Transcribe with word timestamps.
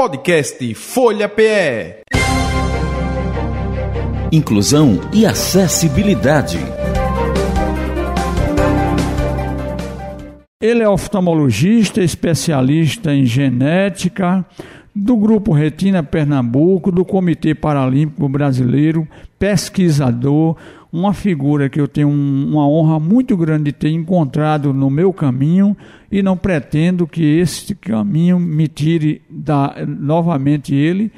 Podcast 0.00 0.74
Folha 0.76 1.28
PE. 1.28 2.04
Inclusão 4.32 4.98
e 5.12 5.26
acessibilidade. 5.26 6.56
Ele 10.58 10.82
é 10.82 10.88
oftalmologista, 10.88 12.02
especialista 12.02 13.12
em 13.12 13.26
genética, 13.26 14.42
do 14.96 15.18
Grupo 15.18 15.52
Retina 15.52 16.02
Pernambuco, 16.02 16.90
do 16.90 17.04
Comitê 17.04 17.54
Paralímpico 17.54 18.26
Brasileiro, 18.26 19.06
pesquisador, 19.38 20.56
uma 20.92 21.14
figura 21.14 21.68
que 21.68 21.80
eu 21.80 21.86
tenho 21.86 22.08
um, 22.08 22.48
uma 22.50 22.68
honra 22.68 22.98
muito 22.98 23.36
grande 23.36 23.64
de 23.64 23.72
ter 23.72 23.90
encontrado 23.90 24.72
no 24.72 24.90
meu 24.90 25.12
caminho 25.12 25.76
e 26.10 26.22
não 26.22 26.36
pretendo 26.36 27.06
que 27.06 27.22
esse 27.22 27.74
caminho 27.74 28.38
me 28.38 28.66
tire 28.66 29.22
da, 29.30 29.76
novamente 29.86 30.74
ele, 30.74 31.12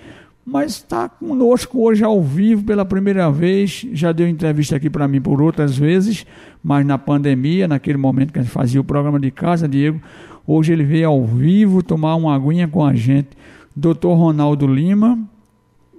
mas 0.44 0.72
está 0.72 1.08
conosco 1.08 1.80
hoje 1.80 2.04
ao 2.04 2.20
vivo 2.22 2.64
pela 2.64 2.84
primeira 2.84 3.30
vez. 3.30 3.86
Já 3.92 4.12
deu 4.12 4.28
entrevista 4.28 4.76
aqui 4.76 4.90
para 4.90 5.08
mim 5.08 5.20
por 5.20 5.40
outras 5.40 5.76
vezes, 5.76 6.26
mas 6.62 6.84
na 6.84 6.98
pandemia, 6.98 7.66
naquele 7.66 7.96
momento 7.96 8.32
que 8.32 8.38
a 8.38 8.42
gente 8.42 8.52
fazia 8.52 8.80
o 8.80 8.84
programa 8.84 9.18
de 9.18 9.30
casa, 9.30 9.68
Diego, 9.68 10.00
hoje 10.46 10.72
ele 10.72 10.84
veio 10.84 11.08
ao 11.08 11.24
vivo 11.24 11.82
tomar 11.82 12.16
uma 12.16 12.34
aguinha 12.34 12.68
com 12.68 12.84
a 12.84 12.94
gente. 12.94 13.30
Doutor 13.74 14.14
Ronaldo 14.14 14.66
Lima, 14.66 15.18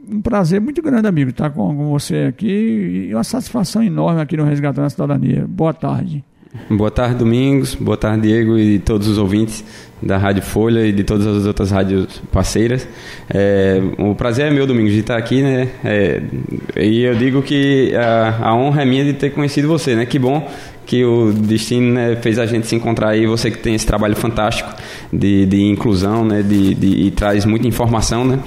um 0.10 0.22
prazer 0.22 0.60
muito 0.60 0.82
grande, 0.82 1.08
amigo, 1.08 1.30
estar 1.30 1.50
com, 1.50 1.76
com 1.76 1.90
você 1.90 2.26
aqui 2.30 3.08
e 3.10 3.14
uma 3.14 3.24
satisfação 3.24 3.84
enorme 3.84 4.22
aqui 4.22 4.36
no 4.38 4.44
Resgatando 4.44 4.86
a 4.86 4.90
Cidadania. 4.90 5.46
Boa 5.48 5.74
tarde. 5.74 6.24
Boa 6.70 6.92
tarde, 6.92 7.16
Domingos. 7.16 7.74
Boa 7.74 7.98
tarde, 7.98 8.28
Diego 8.28 8.58
e 8.58 8.78
todos 8.78 9.08
os 9.08 9.18
ouvintes 9.18 9.64
da 10.02 10.18
Rádio 10.18 10.44
Folha 10.44 10.86
e 10.86 10.92
de 10.92 11.04
todas 11.04 11.26
as 11.26 11.46
outras 11.46 11.72
rádios 11.72 12.22
parceiras. 12.32 12.88
É, 13.34 13.82
o 13.98 14.14
prazer 14.14 14.48
é 14.48 14.52
meu, 14.52 14.68
Domingos, 14.68 14.94
de 14.94 15.00
estar 15.00 15.18
aqui, 15.18 15.42
né? 15.42 15.70
É, 15.84 16.22
e 16.78 17.04
eu 17.04 17.16
digo 17.16 17.42
que 17.42 17.96
a, 17.96 18.50
a, 18.50 18.56
honra 18.56 18.84
é 18.84 18.86
minha 18.86 19.04
de 19.04 19.14
ter 19.14 19.32
conhecido 19.32 19.68
você, 19.68 19.96
né? 19.96 20.06
Que 20.06 20.20
bom 20.20 20.48
que 20.86 21.04
o 21.04 21.32
destino 21.32 21.94
né, 21.94 22.16
fez 22.18 22.38
a 22.38 22.46
gente 22.46 22.68
se 22.68 22.76
encontrar 22.76 23.10
aí. 23.10 23.26
Você 23.26 23.50
que 23.50 23.58
tem 23.58 23.76
esse 23.76 23.86
trabalho 23.86 24.16
fantástico 24.16 24.74
de, 25.12 25.46
de 25.46 25.64
inclusão, 25.64 26.26
né? 26.26 26.42
De, 26.42 26.74
de, 26.74 26.88
e 26.88 27.12
traz 27.12 27.46
muita 27.46 27.68
informação, 27.68 28.26
né? 28.26 28.40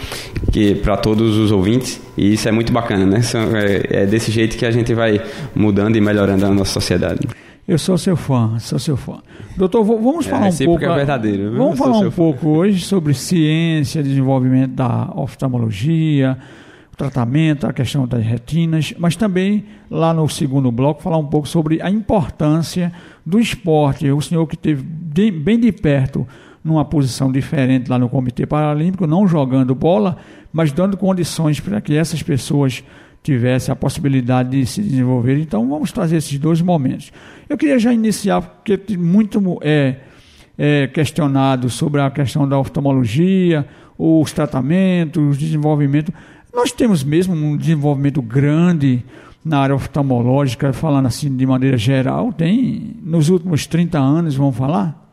Que 0.53 0.75
para 0.75 0.97
todos 0.97 1.37
os 1.37 1.53
ouvintes. 1.53 2.01
E 2.17 2.35
isso 2.35 2.49
é 2.49 2.53
muito 2.53 2.73
bacana, 2.73 3.07
né? 3.07 3.21
É, 3.55 4.03
é 4.03 4.07
desse 4.07 4.31
jeito 4.31 4.57
que 4.57 4.67
a 4.67 4.71
gente 4.71 4.93
vai 4.95 5.21
mudando 5.55 5.97
e 5.97 6.01
melhorando 6.01 6.47
a 6.47 6.51
nossa 6.51 6.73
sociedade. 6.73 7.21
Eu 7.67 7.79
sou 7.79 7.99
seu 7.99 8.17
fã, 8.17 8.57
sou 8.61 8.79
seu 8.79 8.97
fã. 8.97 9.19
Doutor, 9.57 9.83
vamos 9.83 10.25
é, 10.27 10.31
falar 10.31 10.47
é, 10.47 10.51
um 10.51 10.67
pouco. 10.67 10.85
É 10.85 10.95
verdadeiro. 10.95 11.51
Viu? 11.51 11.59
Vamos 11.59 11.79
falar 11.79 11.99
um 11.99 12.11
pouco 12.13 12.41
fã. 12.41 12.49
hoje 12.49 12.85
sobre 12.85 13.13
ciência, 13.13 14.03
desenvolvimento 14.03 14.73
da 14.73 15.11
oftalmologia, 15.17 16.39
tratamento, 16.97 17.67
a 17.67 17.73
questão 17.73 18.07
das 18.07 18.25
retinas, 18.25 18.95
mas 18.99 19.17
também 19.17 19.67
lá 19.91 20.15
no 20.15 20.29
segundo 20.29 20.73
bloco 20.73 21.03
falar 21.03 21.19
um 21.19 21.27
pouco 21.27 21.47
sobre 21.47 21.81
a 21.83 21.91
importância 21.91 22.93
do 23.25 23.39
esporte. 23.39 24.11
O 24.11 24.21
senhor 24.21 24.47
que 24.47 24.57
teve 24.57 24.83
bem 25.31 25.61
de 25.61 25.71
perto 25.73 26.27
numa 26.65 26.85
posição 26.85 27.31
diferente 27.31 27.89
lá 27.89 27.99
no 27.99 28.09
Comitê 28.09 28.47
Paralímpico, 28.47 29.07
não 29.07 29.29
jogando 29.29 29.75
bola, 29.75 30.17
mas 30.53 30.73
dando 30.73 30.97
condições 30.97 31.61
para 31.61 31.81
que 31.81 31.95
essas 31.95 32.23
pessoas 32.23 32.83
tivesse 33.23 33.71
a 33.71 33.77
possibilidade 33.77 34.51
de 34.51 34.65
se 34.65 34.81
desenvolver. 34.81 35.39
Então, 35.39 35.69
vamos 35.69 35.93
trazer 35.93 36.17
esses 36.17 36.39
dois 36.39 36.61
momentos. 36.63 37.13
Eu 37.49 37.59
queria 37.59 37.79
já 37.79 37.93
iniciar, 37.93 38.41
porque 38.41 38.97
muito 38.97 39.59
é, 39.63 39.97
é 40.57 40.87
questionado 40.87 41.69
sobre 41.69 42.01
a 42.01 42.11
questão 42.11 42.49
da 42.49 42.59
oftalmologia, 42.59 43.67
os 43.99 44.33
tratamentos, 44.33 45.37
o 45.37 45.39
desenvolvimento. 45.39 46.13
Nós 46.57 46.73
temos 46.73 47.05
mesmo 47.05 47.35
um 47.35 47.55
desenvolvimento 47.55 48.23
grande 48.23 49.05
na 49.45 49.59
área 49.59 49.75
oftalmológica, 49.75 50.73
falando 50.73 51.05
assim 51.05 51.37
de 51.37 51.45
maneira 51.45 51.77
geral, 51.77 52.33
tem 52.33 52.97
nos 53.05 53.29
últimos 53.29 53.67
30 53.67 53.99
anos, 53.99 54.35
vamos 54.37 54.57
falar? 54.57 55.07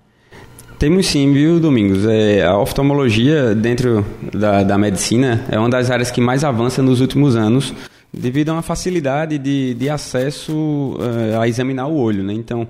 Temos 0.79 1.05
sim, 1.05 1.33
viu, 1.33 1.59
Domingos? 1.59 2.05
É, 2.05 2.45
a 2.45 2.57
oftalmologia, 2.57 3.53
dentro 3.53 4.05
da, 4.33 4.63
da 4.63 4.77
medicina, 4.77 5.43
é 5.51 5.59
uma 5.59 5.69
das 5.69 5.91
áreas 5.91 6.09
que 6.09 6.21
mais 6.21 6.45
avança 6.45 6.81
nos 6.81 7.01
últimos 7.01 7.35
anos 7.35 7.73
devido 8.13 8.47
a 8.49 8.53
uma 8.53 8.61
facilidade 8.61 9.37
de, 9.37 9.73
de 9.73 9.89
acesso 9.89 10.53
uh, 10.53 11.41
a 11.41 11.47
examinar 11.47 11.87
o 11.87 11.97
olho, 11.97 12.23
né? 12.23 12.31
Então, 12.31 12.65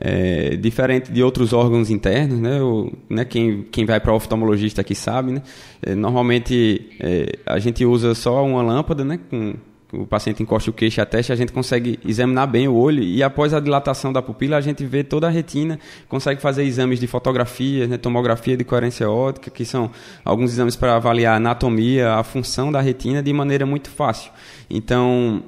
é, 0.00 0.56
diferente 0.56 1.10
de 1.10 1.22
outros 1.22 1.52
órgãos 1.52 1.90
internos, 1.90 2.38
né? 2.38 2.60
O, 2.62 2.92
né 3.08 3.24
quem, 3.24 3.62
quem 3.70 3.84
vai 3.84 4.00
para 4.00 4.14
oftalmologista 4.14 4.80
aqui 4.80 4.94
sabe, 4.94 5.32
né? 5.32 5.42
É, 5.82 5.94
normalmente 5.94 6.90
é, 7.00 7.38
a 7.44 7.58
gente 7.58 7.84
usa 7.84 8.14
só 8.14 8.44
uma 8.44 8.62
lâmpada, 8.62 9.04
né? 9.04 9.18
Com, 9.28 9.54
o 9.92 10.06
paciente 10.06 10.42
encosta 10.42 10.70
o 10.70 10.72
queixo 10.72 11.00
e 11.00 11.02
a 11.02 11.06
testa, 11.06 11.32
a 11.32 11.36
gente 11.36 11.50
consegue 11.50 11.98
examinar 12.04 12.46
bem 12.46 12.68
o 12.68 12.74
olho 12.74 13.02
e 13.02 13.22
após 13.22 13.54
a 13.54 13.60
dilatação 13.60 14.12
da 14.12 14.20
pupila 14.20 14.58
a 14.58 14.60
gente 14.60 14.84
vê 14.84 15.02
toda 15.02 15.26
a 15.26 15.30
retina, 15.30 15.78
consegue 16.08 16.42
fazer 16.42 16.64
exames 16.64 17.00
de 17.00 17.06
fotografia, 17.06 17.86
né, 17.86 17.96
tomografia 17.96 18.54
de 18.54 18.64
coerência 18.64 19.08
óptica, 19.08 19.50
que 19.50 19.64
são 19.64 19.90
alguns 20.22 20.52
exames 20.52 20.76
para 20.76 20.96
avaliar 20.96 21.34
a 21.34 21.36
anatomia, 21.36 22.12
a 22.14 22.22
função 22.22 22.70
da 22.70 22.80
retina 22.82 23.22
de 23.22 23.32
maneira 23.32 23.64
muito 23.64 23.88
fácil. 23.88 24.30
Então, 24.68 25.42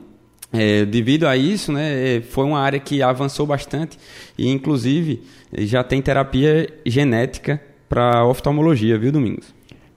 é, 0.52 0.84
devido 0.84 1.26
a 1.26 1.36
isso, 1.36 1.72
né, 1.72 2.16
é, 2.16 2.20
foi 2.20 2.44
uma 2.44 2.60
área 2.60 2.80
que 2.80 3.02
avançou 3.02 3.46
bastante 3.46 3.98
e, 4.36 4.48
inclusive, 4.48 5.22
já 5.58 5.84
tem 5.84 6.02
terapia 6.02 6.68
genética 6.84 7.60
para 7.88 8.24
oftalmologia, 8.24 8.98
viu, 8.98 9.12
Domingos? 9.12 9.54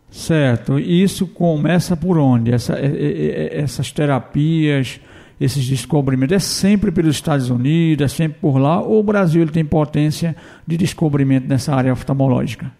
Certo. 0.09 0.79
Isso 0.79 1.25
começa 1.25 1.97
por 1.97 2.19
onde? 2.19 2.51
Essa, 2.51 2.73
é, 2.73 2.85
é, 2.85 3.59
essas 3.61 3.91
terapias, 3.91 4.99
esses 5.41 5.67
descobrimentos, 5.67 6.35
é 6.35 6.39
sempre 6.39 6.91
pelos 6.91 7.15
Estados 7.15 7.49
Unidos, 7.49 8.05
é 8.05 8.07
sempre 8.07 8.37
por 8.39 8.57
lá, 8.59 8.79
ou 8.79 8.99
o 8.99 9.03
Brasil 9.03 9.41
ele 9.41 9.51
tem 9.51 9.65
potência 9.65 10.35
de 10.67 10.77
descobrimento 10.77 11.47
nessa 11.47 11.73
área 11.73 11.91
oftalmológica? 11.91 12.71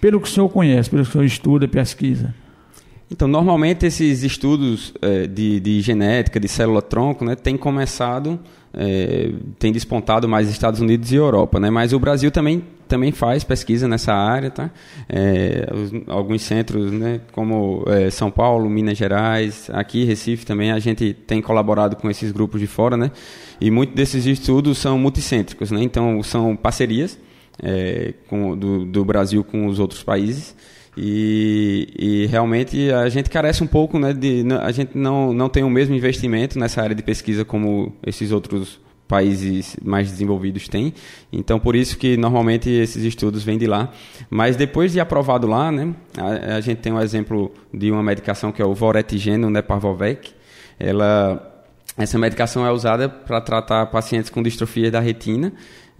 Pelo 0.00 0.20
que 0.20 0.28
o 0.28 0.30
senhor 0.30 0.48
conhece, 0.48 0.88
pelo 0.88 1.02
que 1.02 1.08
o 1.08 1.12
senhor 1.12 1.24
estuda 1.24 1.66
pesquisa. 1.66 2.32
Então, 3.12 3.26
normalmente 3.26 3.84
esses 3.84 4.22
estudos 4.22 4.94
é, 5.02 5.26
de, 5.26 5.58
de, 5.58 5.80
genética, 5.80 6.38
de 6.38 6.46
célula-tronco, 6.46 7.24
né, 7.24 7.34
têm 7.34 7.56
começado, 7.56 8.38
é, 8.72 9.32
tem 9.58 9.72
despontado 9.72 10.28
mais 10.28 10.48
Estados 10.48 10.80
Unidos 10.80 11.10
e 11.10 11.16
Europa, 11.16 11.58
né? 11.58 11.70
Mas 11.70 11.92
o 11.92 11.98
Brasil 11.98 12.30
também, 12.30 12.62
também 12.86 13.10
faz 13.10 13.42
pesquisa 13.42 13.88
nessa 13.88 14.14
área, 14.14 14.48
tá? 14.48 14.70
É, 15.08 15.66
alguns 16.06 16.42
centros, 16.42 16.92
né, 16.92 17.20
como 17.32 17.84
São 18.12 18.30
Paulo, 18.30 18.70
Minas 18.70 18.96
Gerais, 18.96 19.68
aqui 19.72 20.04
Recife 20.04 20.46
também, 20.46 20.70
a 20.70 20.78
gente 20.78 21.12
tem 21.12 21.42
colaborado 21.42 21.96
com 21.96 22.08
esses 22.08 22.30
grupos 22.30 22.60
de 22.60 22.68
fora, 22.68 22.96
né? 22.96 23.10
E 23.60 23.72
muitos 23.72 23.96
desses 23.96 24.24
estudos 24.24 24.78
são 24.78 24.96
multicêntricos, 24.96 25.72
né? 25.72 25.82
Então, 25.82 26.22
são 26.22 26.54
parcerias 26.54 27.18
com, 28.28 28.56
do, 28.56 28.86
do 28.86 29.04
Brasil 29.04 29.42
com 29.44 29.66
os 29.66 29.78
outros 29.80 30.02
países, 30.02 30.54
e, 30.96 31.88
e, 31.98 32.26
realmente 32.26 32.90
a 32.90 33.08
gente 33.08 33.30
carece 33.30 33.62
um 33.62 33.66
pouco, 33.66 33.98
né, 33.98 34.12
de, 34.12 34.44
a 34.60 34.70
gente 34.72 34.96
não, 34.96 35.32
não 35.32 35.48
tem 35.48 35.62
o 35.62 35.70
mesmo 35.70 35.94
investimento 35.94 36.58
nessa 36.58 36.82
área 36.82 36.94
de 36.94 37.02
pesquisa 37.02 37.44
como 37.44 37.94
esses 38.04 38.32
outros 38.32 38.80
países 39.06 39.76
mais 39.82 40.08
desenvolvidos 40.10 40.68
têm. 40.68 40.94
Então, 41.32 41.58
por 41.58 41.74
isso 41.74 41.98
que 41.98 42.16
normalmente 42.16 42.70
esses 42.70 43.02
estudos 43.02 43.42
vêm 43.42 43.58
de 43.58 43.66
lá. 43.66 43.90
Mas 44.28 44.56
depois 44.56 44.92
de 44.92 45.00
aprovado 45.00 45.46
lá, 45.46 45.72
né, 45.72 45.94
a, 46.16 46.56
a 46.56 46.60
gente 46.60 46.78
tem 46.78 46.92
um 46.92 47.00
exemplo 47.00 47.52
de 47.72 47.90
uma 47.90 48.02
medicação 48.02 48.52
que 48.52 48.62
é 48.62 48.64
o 48.64 48.74
Voretigeno, 48.74 49.50
né, 49.50 49.62
Parvovec. 49.62 50.32
Ela 50.78 51.46
essa 51.98 52.18
medicação 52.18 52.64
é 52.64 52.70
usada 52.70 53.08
para 53.08 53.40
tratar 53.40 53.84
pacientes 53.86 54.30
com 54.30 54.42
distrofia 54.42 54.90
da 54.90 55.00
retina 55.00 55.52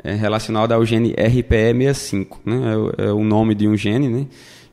é, 0.02 0.14
relacionada 0.14 0.74
ao 0.74 0.84
gene 0.84 1.12
RPE65. 1.14 2.26
Né? 2.44 2.56
É, 2.98 3.06
é, 3.06 3.12
o 3.12 3.22
nome 3.22 3.54
de 3.54 3.68
um 3.68 3.76
gene, 3.76 4.08
né? 4.08 4.26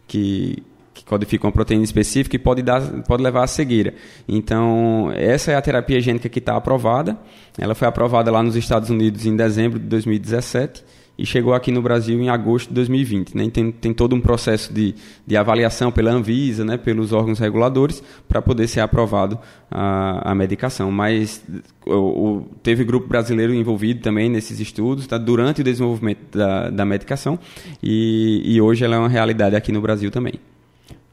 Que, 0.08 0.64
que 0.94 1.04
codifica 1.06 1.46
uma 1.46 1.52
proteína 1.52 1.84
específica 1.84 2.36
e 2.36 2.40
pode, 2.40 2.62
dar, 2.62 2.82
pode 3.04 3.22
levar 3.22 3.44
à 3.44 3.48
cegueira. 3.48 3.94
Então, 4.28 5.12
essa 5.16 5.52
é 5.52 5.56
a 5.56 5.62
terapia 5.62 6.00
gênica 6.00 6.30
que 6.30 6.40
está 6.40 6.56
aprovada. 6.56 7.18
Ela 7.58 7.76
foi 7.76 7.88
aprovada 7.88 8.32
lá 8.32 8.42
nos 8.42 8.56
Estados 8.56 8.90
Unidos 8.90 9.26
em 9.26 9.36
dezembro 9.36 9.78
de 9.78 9.86
2017 9.86 10.84
e 11.18 11.26
chegou 11.26 11.54
aqui 11.54 11.72
no 11.72 11.82
Brasil 11.82 12.20
em 12.22 12.30
agosto 12.30 12.70
de 12.70 12.76
2020. 12.76 13.36
Né? 13.36 13.50
Tem, 13.50 13.72
tem 13.72 13.94
todo 13.94 14.16
um 14.16 14.22
processo 14.22 14.72
de, 14.72 14.94
de 15.26 15.36
avaliação 15.36 15.92
pela 15.92 16.12
Anvisa, 16.12 16.64
né? 16.64 16.78
pelos 16.78 17.12
órgãos 17.12 17.40
reguladores, 17.40 18.04
para 18.28 18.42
poder 18.42 18.68
ser 18.68 18.82
aprovado 18.82 19.40
a, 19.72 20.32
a 20.32 20.36
medicação. 20.36 20.92
Mas 20.92 21.44
o, 21.86 21.92
o, 21.94 22.48
teve 22.62 22.84
grupo 22.84 23.08
brasileiro 23.08 23.54
envolvido 23.54 24.02
também 24.02 24.30
nesses 24.30 24.60
estudos, 24.60 25.08
tá? 25.08 25.18
durante 25.18 25.62
o 25.62 25.64
desenvolvimento 25.64 26.38
da, 26.38 26.70
da 26.70 26.86
medicação, 26.86 27.40
e, 27.82 28.42
e 28.46 28.62
hoje 28.62 28.86
ela 28.86 28.96
é 28.96 29.00
uma 29.00 29.10
realidade 29.10 29.56
aqui 29.56 29.72
no 29.72 29.82
Brasil 29.82 30.12
também. 30.12 30.36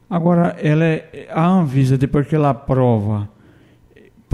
Agora, 0.07 0.55
ela 0.61 0.85
é, 0.85 1.27
a 1.31 1.47
Anvisa, 1.47 1.97
depois 1.97 2.27
que 2.27 2.35
ela 2.35 2.51
aprova 2.51 3.27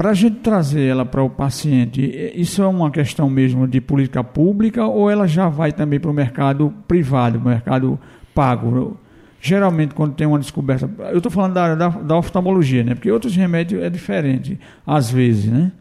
para 0.02 0.10
a 0.10 0.14
gente 0.16 0.38
trazer 0.38 0.82
ela 0.82 1.06
para 1.06 1.22
o 1.22 1.30
paciente, 1.30 2.02
isso 2.34 2.64
é 2.64 2.66
uma 2.66 2.90
questão 2.90 3.30
mesmo 3.30 3.68
de 3.68 3.80
política 3.80 4.24
pública 4.24 4.84
ou 4.84 5.12
ela 5.12 5.28
já 5.28 5.48
vai 5.48 5.72
também 5.72 6.00
para 6.00 6.10
o 6.10 6.14
mercado 6.14 6.74
privado, 6.88 7.40
mercado 7.40 8.00
pago? 8.34 8.98
geralmente 9.40 9.94
quando 9.94 10.16
tem 10.16 10.26
uma 10.26 10.40
descoberta, 10.40 10.90
eu 11.12 11.18
estou 11.18 11.32
falando 11.32 11.54
da, 11.54 11.76
da, 11.76 11.90
da 11.90 12.18
oftalmologia, 12.18 12.84
né? 12.84 12.96
Porque 12.96 13.12
outros 13.12 13.36
remédios 13.36 13.84
é 13.84 13.92
diferente, 13.92 14.60
às 14.88 15.12
vezes, 15.12 15.46
né? 15.46 15.72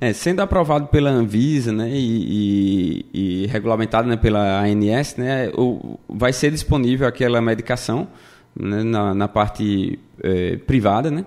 É, 0.00 0.12
sendo 0.12 0.38
aprovado 0.38 0.86
pela 0.86 1.10
Anvisa 1.10 1.72
né, 1.72 1.90
e, 1.90 3.06
e, 3.12 3.42
e 3.42 3.46
regulamentado 3.48 4.08
né, 4.08 4.16
pela 4.16 4.62
ANS, 4.62 5.16
né, 5.16 5.50
o, 5.56 5.98
vai 6.08 6.32
ser 6.32 6.52
disponível 6.52 7.08
aquela 7.08 7.40
medicação 7.40 8.06
né, 8.54 8.84
na, 8.84 9.12
na, 9.14 9.26
parte 9.26 9.98
é, 10.22 10.58
privada, 10.58 11.10
né? 11.10 11.24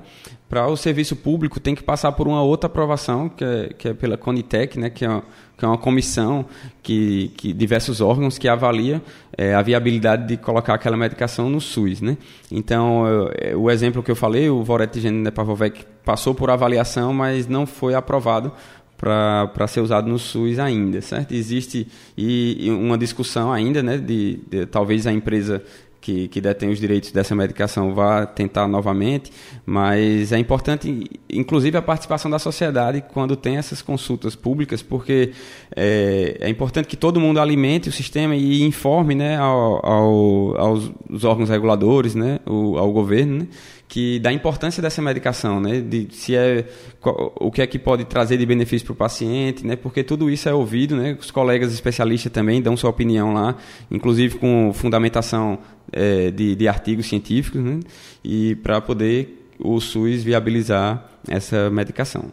Para 0.47 0.68
o 0.68 0.77
serviço 0.77 1.15
público 1.15 1.59
tem 1.59 1.74
que 1.74 1.81
passar 1.81 2.12
por 2.12 2.27
uma 2.27 2.42
outra 2.44 2.68
aprovação, 2.68 3.27
que 3.27 3.44
é, 3.44 3.69
que 3.77 3.88
é 3.89 3.94
pela 3.94 4.15
Conitec, 4.15 4.80
né? 4.80 4.92
Que 4.92 5.03
é 5.03 5.09
uma, 5.09 5.24
que 5.57 5.65
é 5.65 5.68
uma 5.68 5.77
comissão 5.77 6.45
que, 6.83 7.31
que 7.36 7.51
diversos 7.51 8.00
órgãos 8.00 8.38
que 8.38 8.47
avalia 8.47 9.01
é, 9.36 9.56
a 9.56 9.62
viabilidade 9.63 10.27
de 10.27 10.38
colocar 10.38 10.75
aquela 10.75 10.95
medicação 10.95 11.50
no 11.50 11.59
SUS, 11.59 12.00
né? 12.00 12.15
Então, 12.51 13.07
eu, 13.07 13.31
é, 13.36 13.56
o 13.56 13.71
exemplo 13.71 14.03
que 14.03 14.12
eu 14.12 14.15
falei, 14.15 14.47
o 14.47 14.63
Voretigene 14.63 15.18
Nepavovec 15.18 15.83
passou 16.03 16.36
por 16.36 16.51
avaliação, 16.51 17.12
mas 17.12 17.47
não 17.47 17.65
foi 17.65 17.95
aprovado 17.95 18.51
para 18.97 19.68
ser 19.68 19.81
usado 19.81 20.07
no 20.07 20.18
SUS 20.18 20.57
ainda, 20.57 21.01
certo? 21.01 21.33
Existe 21.33 21.88
e, 22.18 22.68
e 22.68 22.71
uma 22.71 22.97
discussão 22.97 23.51
ainda, 23.51 23.83
né, 23.83 23.97
de, 23.97 24.39
de, 24.50 24.65
talvez 24.65 25.06
a 25.06 25.12
empresa 25.12 25.62
que, 26.06 26.28
que 26.28 26.40
detém 26.40 26.69
os 26.69 26.80
direitos 26.80 27.12
dessa 27.12 27.34
medicação 27.34 27.92
vá 27.92 28.28
tentar 28.28 28.68
novamente, 28.68 29.31
mas 29.66 30.31
é 30.31 30.38
importante, 30.38 31.10
inclusive, 31.28 31.75
a 31.75 31.81
participação 31.81 32.30
da 32.30 32.38
sociedade 32.38 33.04
quando 33.12 33.36
tem 33.36 33.57
essas 33.57 33.81
consultas 33.81 34.36
públicas, 34.36 34.84
porque 34.84 35.31
é, 35.75 36.38
é 36.42 36.48
importante 36.48 36.88
que 36.88 36.96
todo 36.96 37.19
mundo 37.19 37.40
alimente 37.40 37.90
o 37.90 37.92
sistema 37.92 38.36
e 38.36 38.62
informe 38.62 39.16
né, 39.16 39.36
ao, 39.38 39.84
ao, 39.84 40.57
aos 40.57 41.24
órgãos 41.24 41.50
reguladores, 41.50 42.13
né, 42.13 42.40
o, 42.46 42.78
ao 42.78 42.92
governo, 42.92 43.40
né, 43.40 43.48
que 43.87 44.19
da 44.19 44.31
importância 44.31 44.81
dessa 44.81 45.01
medicação, 45.01 45.59
né, 45.59 45.79
de 45.79 46.07
se 46.11 46.35
é 46.35 46.65
o 47.03 47.51
que 47.51 47.61
é 47.61 47.67
que 47.67 47.77
pode 47.77 48.03
trazer 48.05 48.37
de 48.37 48.45
benefício 48.45 48.85
para 48.85 48.93
o 48.93 48.95
paciente, 48.95 49.65
né, 49.65 49.75
porque 49.75 50.03
tudo 50.03 50.29
isso 50.29 50.49
é 50.49 50.53
ouvido, 50.53 50.95
né, 50.95 51.15
os 51.19 51.31
colegas 51.31 51.71
especialistas 51.71 52.31
também 52.31 52.61
dão 52.61 52.75
sua 52.75 52.89
opinião 52.89 53.33
lá, 53.33 53.55
inclusive 53.91 54.37
com 54.37 54.71
fundamentação 54.73 55.59
é, 55.91 56.31
de, 56.31 56.55
de, 56.55 56.67
artigos 56.67 57.07
científicos, 57.07 57.61
né, 57.61 57.79
e 58.23 58.55
para 58.55 58.81
poder 58.81 59.49
o 59.59 59.79
SUS 59.79 60.23
viabilizar 60.23 61.09
essa 61.29 61.69
medicação. 61.69 62.31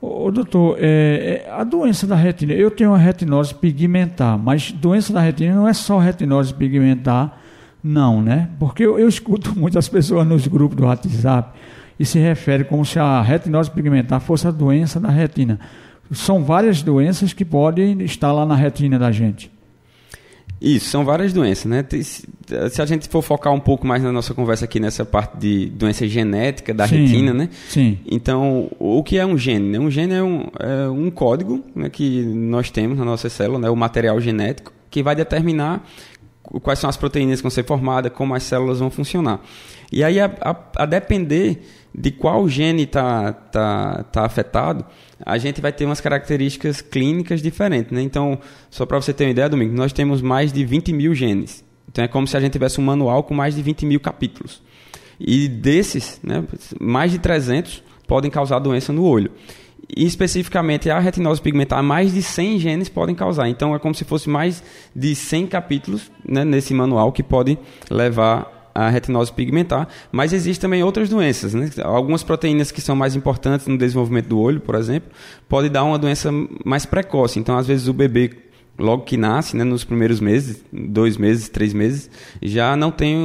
Ô, 0.00 0.32
doutor, 0.32 0.78
é, 0.80 1.44
é, 1.46 1.50
a 1.50 1.62
doença 1.62 2.08
da 2.08 2.16
retina, 2.16 2.52
eu 2.52 2.72
tenho 2.72 2.90
uma 2.90 2.98
retinose 2.98 3.54
pigmentar, 3.54 4.36
mas 4.36 4.72
doença 4.72 5.12
da 5.12 5.20
retina 5.20 5.54
não 5.54 5.68
é 5.68 5.72
só 5.72 5.98
retinose 5.98 6.52
pigmentar, 6.52 7.40
não, 7.82 8.22
né? 8.22 8.50
Porque 8.58 8.84
eu, 8.84 8.98
eu 8.98 9.08
escuto 9.08 9.52
muitas 9.58 9.88
pessoas 9.88 10.26
nos 10.26 10.46
grupos 10.46 10.76
do 10.76 10.84
WhatsApp 10.84 11.58
e 11.98 12.04
se 12.04 12.18
refere 12.18 12.64
como 12.64 12.84
se 12.84 12.98
a 12.98 13.20
retinose 13.20 13.70
pigmentar 13.70 14.20
fosse 14.20 14.46
a 14.46 14.50
doença 14.50 15.00
da 15.00 15.08
retina. 15.08 15.58
São 16.12 16.44
várias 16.44 16.82
doenças 16.82 17.32
que 17.32 17.44
podem 17.44 18.02
estar 18.02 18.32
lá 18.32 18.44
na 18.44 18.54
retina 18.54 18.98
da 18.98 19.10
gente. 19.10 19.50
Isso, 20.62 20.90
são 20.90 21.04
várias 21.04 21.32
doenças, 21.32 21.64
né? 21.64 21.84
Se 22.70 22.80
a 22.80 22.86
gente 22.86 23.08
for 23.08 23.20
focar 23.20 23.52
um 23.52 23.58
pouco 23.58 23.84
mais 23.84 24.00
na 24.00 24.12
nossa 24.12 24.32
conversa 24.32 24.64
aqui 24.64 24.78
nessa 24.78 25.04
parte 25.04 25.36
de 25.36 25.66
doença 25.66 26.06
genética 26.06 26.72
da 26.72 26.86
sim, 26.86 26.98
retina, 26.98 27.34
né? 27.34 27.48
Sim. 27.68 27.98
Então, 28.08 28.70
o 28.78 29.02
que 29.02 29.18
é 29.18 29.26
um 29.26 29.36
gene? 29.36 29.70
Né? 29.70 29.80
Um 29.80 29.90
gene 29.90 30.14
é 30.14 30.22
um, 30.22 30.46
é 30.60 30.88
um 30.88 31.10
código 31.10 31.64
né, 31.74 31.90
que 31.90 32.22
nós 32.22 32.70
temos 32.70 32.96
na 32.96 33.04
nossa 33.04 33.28
célula, 33.28 33.58
né? 33.58 33.70
o 33.70 33.74
material 33.74 34.20
genético, 34.20 34.72
que 34.88 35.02
vai 35.02 35.16
determinar 35.16 35.84
quais 36.62 36.78
são 36.78 36.90
as 36.90 36.96
proteínas 36.96 37.38
que 37.38 37.42
vão 37.42 37.50
ser 37.50 37.64
formadas, 37.64 38.12
como 38.12 38.34
as 38.34 38.42
células 38.42 38.78
vão 38.78 38.90
funcionar. 38.90 39.40
E 39.90 40.02
aí, 40.02 40.18
a, 40.18 40.26
a, 40.40 40.56
a 40.82 40.86
depender 40.86 41.62
de 41.94 42.10
qual 42.10 42.48
gene 42.48 42.84
está 42.84 43.32
tá, 43.32 44.04
tá 44.04 44.24
afetado, 44.24 44.84
a 45.24 45.36
gente 45.38 45.60
vai 45.60 45.72
ter 45.72 45.84
umas 45.84 46.00
características 46.00 46.80
clínicas 46.80 47.42
diferentes. 47.42 47.92
Né? 47.92 48.02
Então, 48.02 48.38
só 48.70 48.86
para 48.86 49.00
você 49.00 49.12
ter 49.12 49.24
uma 49.24 49.30
ideia, 49.30 49.48
Domingo, 49.48 49.74
nós 49.74 49.92
temos 49.92 50.22
mais 50.22 50.52
de 50.52 50.64
20 50.64 50.92
mil 50.92 51.14
genes. 51.14 51.64
Então, 51.88 52.04
é 52.04 52.08
como 52.08 52.26
se 52.26 52.36
a 52.36 52.40
gente 52.40 52.52
tivesse 52.52 52.80
um 52.80 52.84
manual 52.84 53.22
com 53.22 53.34
mais 53.34 53.54
de 53.54 53.62
20 53.62 53.84
mil 53.84 54.00
capítulos. 54.00 54.62
E 55.20 55.46
desses, 55.48 56.18
né, 56.22 56.42
mais 56.80 57.12
de 57.12 57.18
300 57.18 57.82
podem 58.06 58.30
causar 58.30 58.58
doença 58.58 58.92
no 58.92 59.04
olho. 59.04 59.30
E 59.88 60.06
especificamente 60.06 60.88
a 60.90 60.98
retinose 60.98 61.40
pigmentar, 61.40 61.82
mais 61.82 62.14
de 62.14 62.22
100 62.22 62.58
genes 62.58 62.88
podem 62.88 63.14
causar. 63.14 63.48
Então 63.48 63.74
é 63.74 63.78
como 63.78 63.94
se 63.94 64.04
fosse 64.04 64.28
mais 64.28 64.62
de 64.94 65.14
100 65.14 65.46
capítulos 65.48 66.10
né, 66.24 66.44
nesse 66.44 66.72
manual 66.72 67.12
que 67.12 67.22
pode 67.22 67.58
levar 67.90 68.62
a 68.74 68.88
retinose 68.88 69.32
pigmentar, 69.32 69.86
mas 70.10 70.32
existem 70.32 70.62
também 70.62 70.82
outras 70.82 71.08
doenças. 71.08 71.52
Né? 71.52 71.68
Algumas 71.82 72.22
proteínas 72.22 72.70
que 72.70 72.80
são 72.80 72.96
mais 72.96 73.14
importantes 73.14 73.66
no 73.66 73.76
desenvolvimento 73.76 74.28
do 74.28 74.38
olho, 74.38 74.60
por 74.60 74.74
exemplo, 74.74 75.10
pode 75.48 75.68
dar 75.68 75.84
uma 75.84 75.98
doença 75.98 76.30
mais 76.64 76.86
precoce. 76.86 77.38
Então, 77.38 77.56
às 77.56 77.66
vezes, 77.66 77.86
o 77.86 77.92
bebê 77.92 78.30
logo 78.82 79.04
que 79.04 79.16
nasce, 79.16 79.56
né, 79.56 79.64
nos 79.64 79.84
primeiros 79.84 80.20
meses, 80.20 80.62
dois 80.72 81.16
meses, 81.16 81.48
três 81.48 81.72
meses, 81.72 82.10
já 82.42 82.76
não 82.76 82.90
tem, 82.90 83.16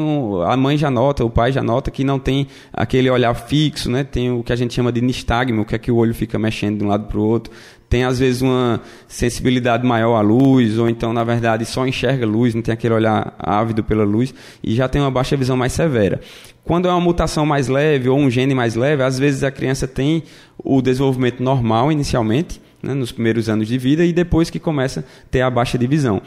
a 0.45 0.55
mãe 0.55 0.77
já 0.77 0.91
nota, 0.91 1.25
o 1.25 1.29
pai 1.29 1.51
já 1.51 1.63
nota 1.63 1.89
que 1.89 2.03
não 2.03 2.19
tem 2.19 2.47
aquele 2.71 3.09
olhar 3.09 3.33
fixo, 3.33 3.89
né, 3.89 4.03
tem 4.03 4.31
o 4.31 4.43
que 4.43 4.53
a 4.53 4.55
gente 4.55 4.73
chama 4.73 4.91
de 4.91 5.01
nistagmo, 5.01 5.65
que 5.65 5.75
é 5.75 5.77
que 5.79 5.91
o 5.91 5.95
olho 5.95 6.13
fica 6.13 6.37
mexendo 6.37 6.77
de 6.77 6.85
um 6.85 6.87
lado 6.87 7.07
para 7.07 7.17
o 7.17 7.23
outro, 7.23 7.51
tem 7.89 8.03
às 8.03 8.19
vezes 8.19 8.41
uma 8.41 8.81
sensibilidade 9.07 9.85
maior 9.85 10.15
à 10.15 10.21
luz, 10.21 10.77
ou 10.77 10.87
então, 10.87 11.11
na 11.11 11.23
verdade, 11.23 11.65
só 11.65 11.87
enxerga 11.87 12.25
luz, 12.25 12.53
não 12.53 12.61
tem 12.61 12.73
aquele 12.73 12.93
olhar 12.93 13.33
ávido 13.39 13.83
pela 13.83 14.03
luz, 14.03 14.33
e 14.63 14.75
já 14.75 14.87
tem 14.87 15.01
uma 15.01 15.11
baixa 15.11 15.35
visão 15.35 15.57
mais 15.57 15.73
severa. 15.73 16.21
Quando 16.63 16.87
é 16.87 16.91
uma 16.91 16.99
mutação 16.99 17.45
mais 17.45 17.69
leve 17.69 18.09
ou 18.09 18.19
um 18.19 18.29
gene 18.29 18.53
mais 18.53 18.75
leve, 18.75 19.01
às 19.01 19.17
vezes 19.17 19.43
a 19.43 19.49
criança 19.49 19.87
tem 19.87 20.23
o 20.57 20.81
desenvolvimento 20.81 21.41
normal 21.41 21.91
inicialmente, 21.91 22.61
né, 22.81 22.93
nos 22.93 23.11
primeiros 23.11 23.49
anos 23.49 23.67
de 23.67 23.77
vida 23.77 24.05
e 24.05 24.13
depois 24.13 24.49
que 24.49 24.59
começa 24.59 25.01
a 25.01 25.03
ter 25.29 25.41
a 25.41 25.49
baixa 25.49 25.77
de 25.77 25.87
visão. 25.87 26.21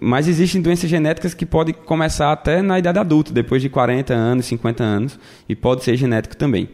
Mas 0.00 0.28
existem 0.28 0.60
doenças 0.60 0.88
genéticas 0.88 1.34
que 1.34 1.46
podem 1.46 1.74
começar 1.74 2.32
até 2.32 2.62
na 2.62 2.78
idade 2.78 2.98
adulta, 2.98 3.32
depois 3.32 3.62
de 3.62 3.68
40 3.68 4.14
anos, 4.14 4.46
50 4.46 4.82
anos, 4.82 5.18
e 5.48 5.54
pode 5.54 5.84
ser 5.84 5.96
genético 5.96 6.36
também. 6.36 6.68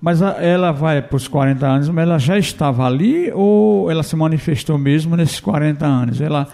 Mas 0.00 0.20
ela 0.20 0.72
vai 0.72 1.00
para 1.00 1.16
os 1.16 1.28
40 1.28 1.64
anos, 1.64 1.88
mas 1.88 2.02
ela 2.02 2.18
já 2.18 2.36
estava 2.36 2.84
ali 2.84 3.30
ou 3.32 3.88
ela 3.88 4.02
se 4.02 4.16
manifestou 4.16 4.76
mesmo 4.76 5.16
nesses 5.16 5.38
40 5.38 5.86
anos? 5.86 6.20
Ela 6.20 6.48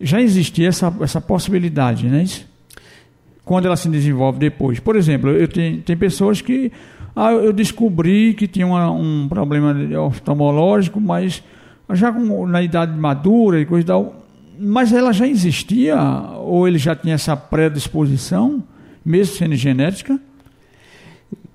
já 0.00 0.20
existia 0.20 0.68
essa, 0.68 0.94
essa 1.00 1.20
possibilidade, 1.20 2.08
não 2.08 2.18
é 2.18 2.22
isso? 2.22 2.46
Quando 3.44 3.66
ela 3.66 3.76
se 3.76 3.88
desenvolve 3.88 4.38
depois. 4.38 4.78
Por 4.78 4.94
exemplo, 4.94 5.30
eu 5.30 5.48
tenho, 5.48 5.82
tem 5.82 5.96
pessoas 5.96 6.40
que 6.40 6.70
ah, 7.16 7.32
eu 7.32 7.52
descobri 7.52 8.34
que 8.34 8.48
tinha 8.48 8.66
uma, 8.66 8.90
um 8.90 9.28
problema 9.28 9.74
oftalmológico, 10.00 11.00
mas 11.00 11.42
já 11.92 12.12
com, 12.12 12.46
na 12.46 12.62
idade 12.62 12.98
madura 12.98 13.60
e 13.60 13.66
coisa 13.66 13.84
e 13.84 13.86
tal. 13.86 14.24
Mas 14.58 14.92
ela 14.92 15.12
já 15.12 15.26
existia, 15.26 15.96
ou 16.38 16.66
ele 16.66 16.78
já 16.78 16.94
tinha 16.94 17.14
essa 17.14 17.36
predisposição, 17.36 18.62
mesmo 19.04 19.36
sendo 19.36 19.54
genética? 19.54 20.18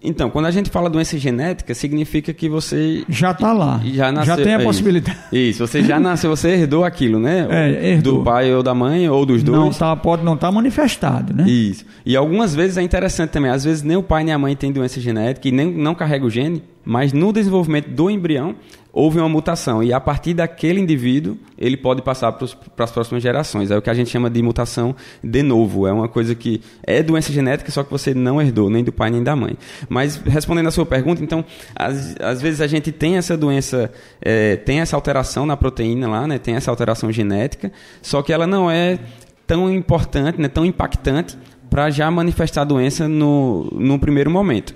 Então, 0.02 0.30
quando 0.30 0.46
a 0.46 0.52
gente 0.52 0.70
fala 0.70 0.90
doença 0.90 1.18
genética, 1.18 1.74
significa 1.74 2.34
que 2.34 2.48
você 2.48 3.04
já 3.10 3.32
está 3.32 3.52
lá, 3.52 3.82
já, 3.84 4.12
nasceu, 4.12 4.38
já 4.38 4.44
tem 4.44 4.54
a 4.54 4.62
é 4.62 4.64
possibilidade. 4.64 5.18
Isso, 5.32 5.68
você 5.68 5.84
já 5.84 6.00
nasceu, 6.00 6.30
você 6.30 6.50
herdou 6.50 6.86
aquilo, 6.86 7.20
né? 7.20 7.48
É, 7.60 7.92
herdou. 7.92 8.20
Do 8.20 8.24
pai 8.24 8.54
ou 8.54 8.64
da 8.64 8.74
mãe 8.74 9.10
ou 9.10 9.26
dos 9.26 9.44
dois. 9.44 9.60
Não 9.60 9.72
tá, 9.72 9.96
pode 9.96 10.24
não 10.24 10.36
estar 10.36 10.48
tá 10.48 10.52
manifestado, 10.52 11.34
né? 11.34 11.50
Isso. 11.50 11.86
E 12.06 12.16
algumas 12.16 12.56
vezes 12.56 12.78
é 12.78 12.82
interessante 12.82 13.32
também, 13.32 13.52
às 13.52 13.64
vezes 13.64 13.84
nem 13.84 13.98
o 13.98 14.04
pai 14.04 14.24
nem 14.24 14.34
a 14.34 14.38
mãe 14.38 14.56
tem 14.56 14.72
doença 14.72 15.02
genética 15.02 15.48
e 15.48 15.52
nem 15.52 15.70
não 15.70 15.94
carrega 15.94 16.26
o 16.26 16.30
gene, 16.30 16.64
mas 16.86 17.12
no 17.12 17.34
desenvolvimento 17.34 17.90
do 17.90 18.10
embrião 18.10 18.56
houve 18.92 19.20
uma 19.20 19.30
mutação 19.30 19.84
e 19.84 19.94
a 19.94 20.00
partir 20.00 20.34
daquele 20.34 20.80
indivíduo 20.80 21.38
ele 21.58 21.78
pode 21.78 22.02
passar 22.02 22.32
para 22.32 22.46
as 22.84 22.92
próximas 22.92 23.22
gerações. 23.22 23.70
É 23.70 23.78
o 23.78 23.82
que 23.82 23.90
a 23.90 23.94
gente 23.94 24.10
chama 24.10 24.30
de 24.30 24.42
mutação 24.42 24.96
de 25.24 25.44
novo. 25.44 25.86
É 25.86 25.92
uma 25.92 26.08
coisa 26.08 26.34
que 26.34 26.62
é 26.84 27.04
doença 27.04 27.32
genética, 27.32 27.70
só 27.72 27.84
que 27.84 27.92
você 27.92 28.14
não 28.14 28.42
herdou, 28.42 28.70
nem 28.70 28.84
do 28.84 28.92
pai 28.92 29.10
nem 29.10 29.22
da 29.22 29.36
mãe. 29.36 29.58
Mas 29.90 30.18
respondendo 30.18 30.68
a 30.68 30.72
sua 30.72 30.86
pergunta, 30.86 31.24
então, 31.24 31.44
às, 31.76 32.42
vezes 32.42 32.62
a 32.62 32.68
gente 32.68 32.92
tem 32.92 33.18
essa 33.18 33.36
doença, 33.36 33.92
é, 34.22 34.56
tem 34.56 34.80
essa 34.80 34.96
alteração 34.96 35.46
na 35.46 35.58
proteína 35.58 36.08
lá, 36.08 36.28
né, 36.28 36.38
tem 36.38 36.56
essa 36.56 36.70
alteração 36.70 37.12
genética, 37.12 37.72
só 38.02 38.22
que 38.22 38.32
ela 38.32 38.46
não 38.46 38.70
é 38.70 39.00
tão 39.48 39.74
importante, 39.74 40.40
né, 40.40 40.48
tão 40.48 40.64
impactante 40.64 41.36
para 41.70 41.90
já 41.90 42.10
manifestar 42.12 42.62
a 42.62 42.66
doença 42.66 43.08
no, 43.08 43.68
no 43.72 43.98
primeiro 43.98 44.30
momento. 44.30 44.76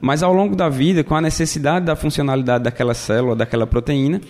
Mas 0.00 0.22
ao 0.22 0.32
longo 0.32 0.56
da 0.56 0.68
vida, 0.68 1.04
com 1.04 1.14
a 1.14 1.20
necessidade 1.20 1.84
da 1.84 1.94
funcionalidade 1.94 2.64
daquela 2.64 2.94
célula, 2.94 3.36
daquela 3.36 3.66
proteína, 3.66 4.20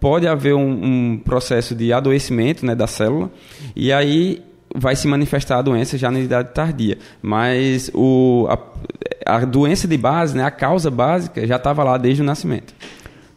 pode 0.00 0.26
haver 0.26 0.54
um, 0.54 1.12
um 1.12 1.18
processo 1.18 1.74
de 1.74 1.92
adoecimento 1.92 2.66
né, 2.66 2.74
da 2.74 2.86
célula, 2.86 3.30
e 3.74 3.92
aí 3.92 4.42
vai 4.74 4.96
se 4.96 5.06
manifestar 5.06 5.58
a 5.58 5.62
doença 5.62 5.96
já 5.96 6.10
na 6.10 6.18
idade 6.18 6.52
tardia. 6.52 6.98
Mas 7.22 7.90
o, 7.94 8.46
a, 8.50 8.58
a 9.24 9.44
doença 9.44 9.88
de 9.88 9.96
base, 9.96 10.36
né, 10.36 10.44
a 10.44 10.50
causa 10.50 10.90
básica, 10.90 11.46
já 11.46 11.56
estava 11.56 11.82
lá 11.82 11.96
desde 11.96 12.22
o 12.22 12.24
nascimento. 12.24 12.74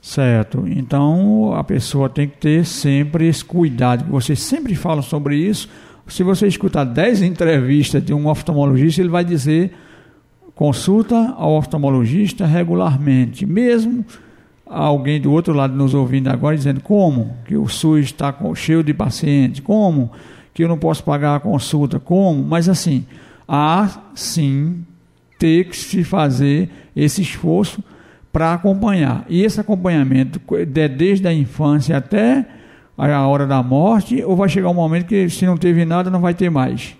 Certo. 0.02 0.66
Então 0.68 1.54
a 1.54 1.64
pessoa 1.64 2.10
tem 2.10 2.28
que 2.28 2.38
ter 2.38 2.66
sempre 2.66 3.28
esse 3.28 3.44
cuidado. 3.44 4.06
Vocês 4.10 4.40
sempre 4.40 4.76
falam 4.76 5.02
sobre 5.02 5.36
isso. 5.36 5.68
Se 6.08 6.24
você 6.24 6.48
escutar 6.48 6.86
10 6.86 7.22
entrevistas 7.24 8.04
de 8.04 8.14
um 8.14 8.28
oftalmologista, 8.28 9.02
ele 9.02 9.10
vai 9.10 9.26
dizer 9.26 9.74
consulta 10.56 11.36
ao 11.38 11.52
oftalmologista 11.58 12.46
regularmente, 12.46 13.46
mesmo 13.46 14.04
alguém 14.66 15.22
do 15.22 15.32
outro 15.32 15.54
lado 15.54 15.76
nos 15.76 15.94
ouvindo 15.94 16.30
agora 16.30 16.56
dizendo 16.56 16.82
como? 16.82 17.36
Que 17.46 17.56
o 17.56 17.68
SUS 17.68 18.06
está 18.06 18.34
cheio 18.56 18.84
de 18.84 18.94
pacientes, 18.94 19.60
como? 19.60 20.12
Que 20.54 20.64
eu 20.64 20.68
não 20.68 20.78
posso 20.78 21.04
pagar 21.04 21.36
a 21.36 21.40
consulta, 21.40 22.00
como, 22.00 22.44
mas 22.44 22.68
assim, 22.68 23.06
há 23.48 24.02
sim 24.16 24.84
ter 25.38 25.66
que 25.66 25.76
se 25.76 26.04
fazer 26.04 26.70
esse 26.96 27.22
esforço 27.22 27.84
para 28.32 28.54
acompanhar. 28.54 29.26
E 29.30 29.44
esse 29.44 29.60
acompanhamento 29.60 30.40
é 30.56 30.88
desde 30.88 31.28
a 31.28 31.34
infância 31.34 31.98
até 31.98 32.46
a 32.98 33.28
hora 33.28 33.46
da 33.46 33.62
morte, 33.62 34.24
ou 34.24 34.36
vai 34.36 34.50
chegar 34.50 34.70
um 34.70 34.74
momento 34.74 35.06
que 35.06 35.30
se 35.30 35.46
não 35.46 35.58
teve 35.58 35.86
nada, 35.86 36.10
não 36.10 36.20
vai 36.20 36.34
ter 36.34 36.50
mais? 36.50 36.96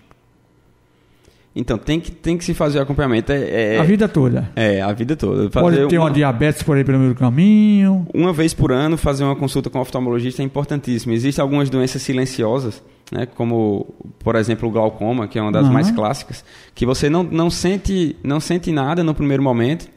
Então, 1.54 1.76
tem 1.76 1.98
que, 1.98 2.10
tem 2.10 2.36
que 2.36 2.44
se 2.44 2.54
fazer 2.54 2.78
o 2.78 2.82
acompanhamento. 2.82 3.32
É, 3.32 3.76
é, 3.76 3.78
a 3.78 3.82
vida 3.82 4.08
toda. 4.08 4.50
É, 4.54 4.80
a 4.80 4.92
vida 4.92 5.16
toda. 5.16 5.50
Fazer 5.50 5.76
Pode 5.76 5.88
ter 5.88 5.98
uma, 5.98 6.06
uma, 6.06 6.10
diabetes 6.10 6.62
por 6.62 6.76
aí 6.76 6.84
pelo 6.84 6.98
meio 6.98 7.14
do 7.14 7.18
caminho. 7.18 8.06
Uma 8.14 8.32
vez 8.32 8.54
por 8.54 8.70
ano, 8.70 8.96
fazer 8.96 9.24
uma 9.24 9.34
consulta 9.34 9.68
com 9.68 9.78
o 9.78 9.82
oftalmologista 9.82 10.42
é 10.42 10.44
importantíssimo. 10.44 11.12
Existem 11.12 11.42
algumas 11.42 11.68
doenças 11.68 12.02
silenciosas, 12.02 12.82
né, 13.10 13.26
como, 13.26 13.94
por 14.20 14.36
exemplo, 14.36 14.68
o 14.68 14.72
glaucoma, 14.72 15.26
que 15.26 15.38
é 15.38 15.42
uma 15.42 15.50
das 15.50 15.66
uhum. 15.66 15.72
mais 15.72 15.90
clássicas, 15.90 16.44
que 16.74 16.86
você 16.86 17.10
não, 17.10 17.22
não, 17.22 17.50
sente, 17.50 18.14
não 18.22 18.38
sente 18.38 18.70
nada 18.70 19.02
no 19.02 19.14
primeiro 19.14 19.42
momento 19.42 19.88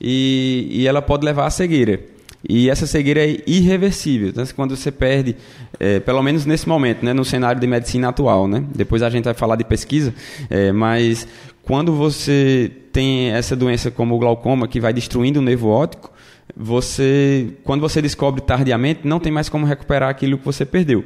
e, 0.00 0.68
e 0.70 0.86
ela 0.86 1.02
pode 1.02 1.24
levar 1.24 1.46
à 1.46 1.50
cegueira. 1.50 2.00
E 2.48 2.70
essa 2.70 2.86
cegueira 2.86 3.24
é 3.24 3.42
irreversível. 3.46 4.28
Então, 4.28 4.44
quando 4.56 4.76
você 4.76 4.90
perde, 4.90 5.36
é, 5.78 6.00
pelo 6.00 6.22
menos 6.22 6.46
nesse 6.46 6.68
momento, 6.68 7.04
né, 7.04 7.12
no 7.12 7.24
cenário 7.24 7.60
de 7.60 7.66
medicina 7.66 8.08
atual, 8.08 8.48
né? 8.48 8.64
depois 8.74 9.02
a 9.02 9.10
gente 9.10 9.24
vai 9.24 9.34
falar 9.34 9.56
de 9.56 9.64
pesquisa, 9.64 10.14
é, 10.48 10.72
mas 10.72 11.26
quando 11.62 11.94
você 11.94 12.70
tem 12.92 13.30
essa 13.30 13.54
doença 13.54 13.90
como 13.90 14.14
o 14.14 14.18
glaucoma, 14.18 14.66
que 14.66 14.80
vai 14.80 14.92
destruindo 14.92 15.38
o 15.38 15.42
nervo 15.42 15.68
óptico, 15.68 16.10
você, 16.56 17.48
quando 17.62 17.80
você 17.80 18.02
descobre 18.02 18.40
tardiamente, 18.40 19.00
não 19.04 19.20
tem 19.20 19.30
mais 19.30 19.48
como 19.48 19.66
recuperar 19.66 20.08
aquilo 20.08 20.38
que 20.38 20.44
você 20.44 20.64
perdeu. 20.64 21.04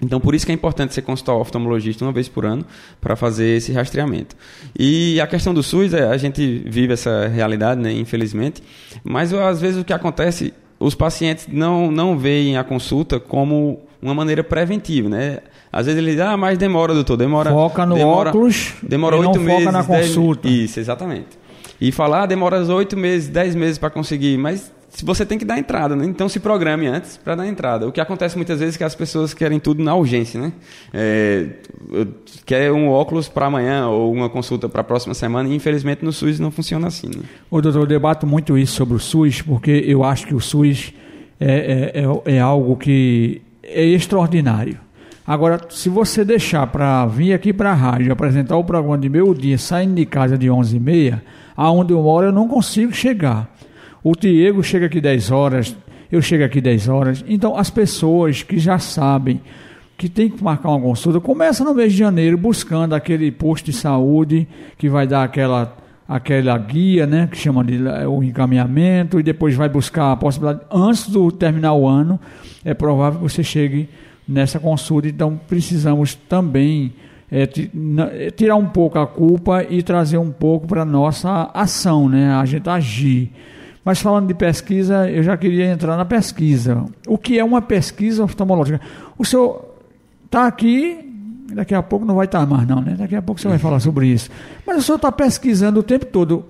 Então, 0.00 0.20
por 0.20 0.34
isso 0.34 0.46
que 0.46 0.52
é 0.52 0.54
importante 0.54 0.94
você 0.94 1.02
consultar 1.02 1.34
o 1.34 1.40
oftalmologista 1.40 2.04
uma 2.04 2.12
vez 2.12 2.28
por 2.28 2.46
ano 2.46 2.64
para 3.00 3.16
fazer 3.16 3.56
esse 3.56 3.72
rastreamento. 3.72 4.36
E 4.78 5.20
a 5.20 5.26
questão 5.26 5.52
do 5.52 5.62
SUS, 5.62 5.92
é, 5.92 6.04
a 6.04 6.16
gente 6.16 6.62
vive 6.66 6.92
essa 6.92 7.26
realidade, 7.26 7.80
né, 7.80 7.92
infelizmente, 7.92 8.62
mas 9.02 9.32
às 9.34 9.60
vezes 9.60 9.80
o 9.80 9.84
que 9.84 9.92
acontece, 9.92 10.54
os 10.78 10.94
pacientes 10.94 11.48
não, 11.50 11.90
não 11.90 12.16
veem 12.16 12.56
a 12.56 12.62
consulta 12.62 13.18
como 13.18 13.80
uma 14.00 14.14
maneira 14.14 14.44
preventiva, 14.44 15.08
né? 15.08 15.38
Às 15.72 15.86
vezes 15.86 16.00
ele 16.00 16.12
diz, 16.12 16.20
ah, 16.20 16.36
mas 16.36 16.56
demora, 16.56 16.94
doutor, 16.94 17.16
demora... 17.16 17.50
Foca 17.50 17.84
no 17.84 17.96
demora, 17.96 18.30
óculos 18.30 18.74
demora 18.82 19.16
e 19.16 19.18
oito 19.18 19.38
não 19.38 19.44
meses, 19.44 19.64
foca 19.64 19.72
na 19.72 19.84
consulta. 19.84 20.48
Isso, 20.48 20.78
exatamente. 20.78 21.36
E 21.80 21.90
falar, 21.90 22.22
ah, 22.22 22.26
demora 22.26 22.64
oito 22.72 22.96
meses, 22.96 23.28
dez 23.28 23.54
meses 23.56 23.78
para 23.78 23.90
conseguir, 23.90 24.38
mas 24.38 24.72
você 25.02 25.24
tem 25.24 25.38
que 25.38 25.44
dar 25.44 25.58
entrada, 25.58 25.94
né? 25.94 26.04
Então 26.04 26.28
se 26.28 26.40
programe 26.40 26.86
antes 26.86 27.16
para 27.16 27.34
dar 27.34 27.46
entrada. 27.46 27.86
O 27.86 27.92
que 27.92 28.00
acontece 28.00 28.36
muitas 28.36 28.60
vezes 28.60 28.74
é 28.74 28.78
que 28.78 28.84
as 28.84 28.94
pessoas 28.94 29.34
querem 29.34 29.60
tudo 29.60 29.82
na 29.82 29.94
urgência, 29.94 30.40
né? 30.40 30.52
É, 30.92 31.46
quer 32.46 32.72
um 32.72 32.88
óculos 32.88 33.28
para 33.28 33.46
amanhã 33.46 33.88
ou 33.88 34.12
uma 34.12 34.28
consulta 34.28 34.68
para 34.68 34.80
a 34.80 34.84
próxima 34.84 35.14
semana 35.14 35.48
e 35.48 35.54
infelizmente 35.54 36.04
no 36.04 36.12
SUS 36.12 36.40
não 36.40 36.50
funciona 36.50 36.88
assim. 36.88 37.08
Né? 37.08 37.22
Ô, 37.50 37.60
doutor, 37.60 37.80
eu 37.80 37.86
debato 37.86 38.26
muito 38.26 38.56
isso 38.56 38.74
sobre 38.74 38.94
o 38.94 38.98
SUS 38.98 39.42
porque 39.42 39.70
eu 39.86 40.02
acho 40.02 40.26
que 40.26 40.34
o 40.34 40.40
SUS 40.40 40.92
é, 41.38 41.92
é, 41.94 42.02
é, 42.02 42.36
é 42.36 42.40
algo 42.40 42.76
que 42.76 43.42
é 43.62 43.84
extraordinário. 43.84 44.78
Agora, 45.26 45.60
se 45.68 45.90
você 45.90 46.24
deixar 46.24 46.66
para 46.68 47.04
vir 47.04 47.34
aqui 47.34 47.52
para 47.52 47.70
a 47.70 47.74
rádio 47.74 48.10
apresentar 48.10 48.56
o 48.56 48.64
programa 48.64 48.96
de 48.96 49.10
meio 49.10 49.34
dia, 49.34 49.58
saindo 49.58 49.94
de 49.94 50.06
casa 50.06 50.38
de 50.38 50.48
11h30, 50.48 51.20
aonde 51.54 51.92
eu 51.92 52.02
moro 52.02 52.28
eu 52.28 52.32
não 52.32 52.48
consigo 52.48 52.94
chegar. 52.94 53.57
O 54.02 54.14
Diego 54.14 54.62
chega 54.62 54.86
aqui 54.86 55.00
10 55.00 55.30
horas, 55.30 55.76
eu 56.10 56.22
chego 56.22 56.44
aqui 56.44 56.60
10 56.60 56.88
horas. 56.88 57.24
Então, 57.28 57.56
as 57.56 57.70
pessoas 57.70 58.42
que 58.42 58.58
já 58.58 58.78
sabem 58.78 59.40
que 59.96 60.08
tem 60.08 60.30
que 60.30 60.42
marcar 60.42 60.68
uma 60.68 60.80
consulta, 60.80 61.20
começa 61.20 61.64
no 61.64 61.74
mês 61.74 61.92
de 61.92 61.98
janeiro 61.98 62.38
buscando 62.38 62.94
aquele 62.94 63.32
posto 63.32 63.66
de 63.66 63.72
saúde 63.72 64.46
que 64.78 64.88
vai 64.88 65.06
dar 65.06 65.24
aquela 65.24 65.76
aquela 66.08 66.56
guia, 66.56 67.06
né, 67.06 67.28
que 67.30 67.36
chama 67.36 67.62
de 67.62 67.78
o 68.08 68.22
encaminhamento 68.22 69.20
e 69.20 69.22
depois 69.22 69.54
vai 69.54 69.68
buscar 69.68 70.12
a 70.12 70.16
possibilidade 70.16 70.64
antes 70.72 71.06
do 71.06 71.30
terminar 71.30 71.74
o 71.74 71.86
ano, 71.86 72.18
é 72.64 72.72
provável 72.72 73.20
que 73.20 73.30
você 73.30 73.44
chegue 73.44 73.90
nessa 74.26 74.58
consulta. 74.58 75.06
Então 75.06 75.38
precisamos 75.46 76.14
também 76.14 76.94
é, 77.30 77.46
tirar 78.30 78.56
um 78.56 78.66
pouco 78.66 78.98
a 78.98 79.06
culpa 79.06 79.62
e 79.68 79.82
trazer 79.82 80.16
um 80.16 80.30
pouco 80.30 80.66
para 80.66 80.82
nossa 80.82 81.50
ação, 81.52 82.08
né, 82.08 82.32
a 82.32 82.44
gente 82.46 82.66
agir. 82.70 83.30
Mas 83.88 84.00
falando 84.00 84.26
de 84.26 84.34
pesquisa, 84.34 85.10
eu 85.10 85.22
já 85.22 85.34
queria 85.34 85.64
entrar 85.64 85.96
na 85.96 86.04
pesquisa. 86.04 86.84
O 87.06 87.16
que 87.16 87.38
é 87.38 87.42
uma 87.42 87.62
pesquisa 87.62 88.22
oftalmológica? 88.22 88.82
O 89.16 89.24
senhor 89.24 89.64
está 90.26 90.46
aqui, 90.46 91.10
daqui 91.54 91.74
a 91.74 91.82
pouco 91.82 92.04
não 92.04 92.16
vai 92.16 92.26
estar 92.26 92.40
tá 92.40 92.46
mais, 92.46 92.68
não, 92.68 92.82
né? 92.82 92.96
Daqui 92.98 93.16
a 93.16 93.22
pouco 93.22 93.40
você 93.40 93.48
vai 93.48 93.56
falar 93.56 93.80
sobre 93.80 94.06
isso. 94.08 94.28
Mas 94.66 94.76
o 94.76 94.82
senhor 94.82 94.96
está 94.96 95.10
pesquisando 95.10 95.80
o 95.80 95.82
tempo 95.82 96.04
todo. 96.04 96.44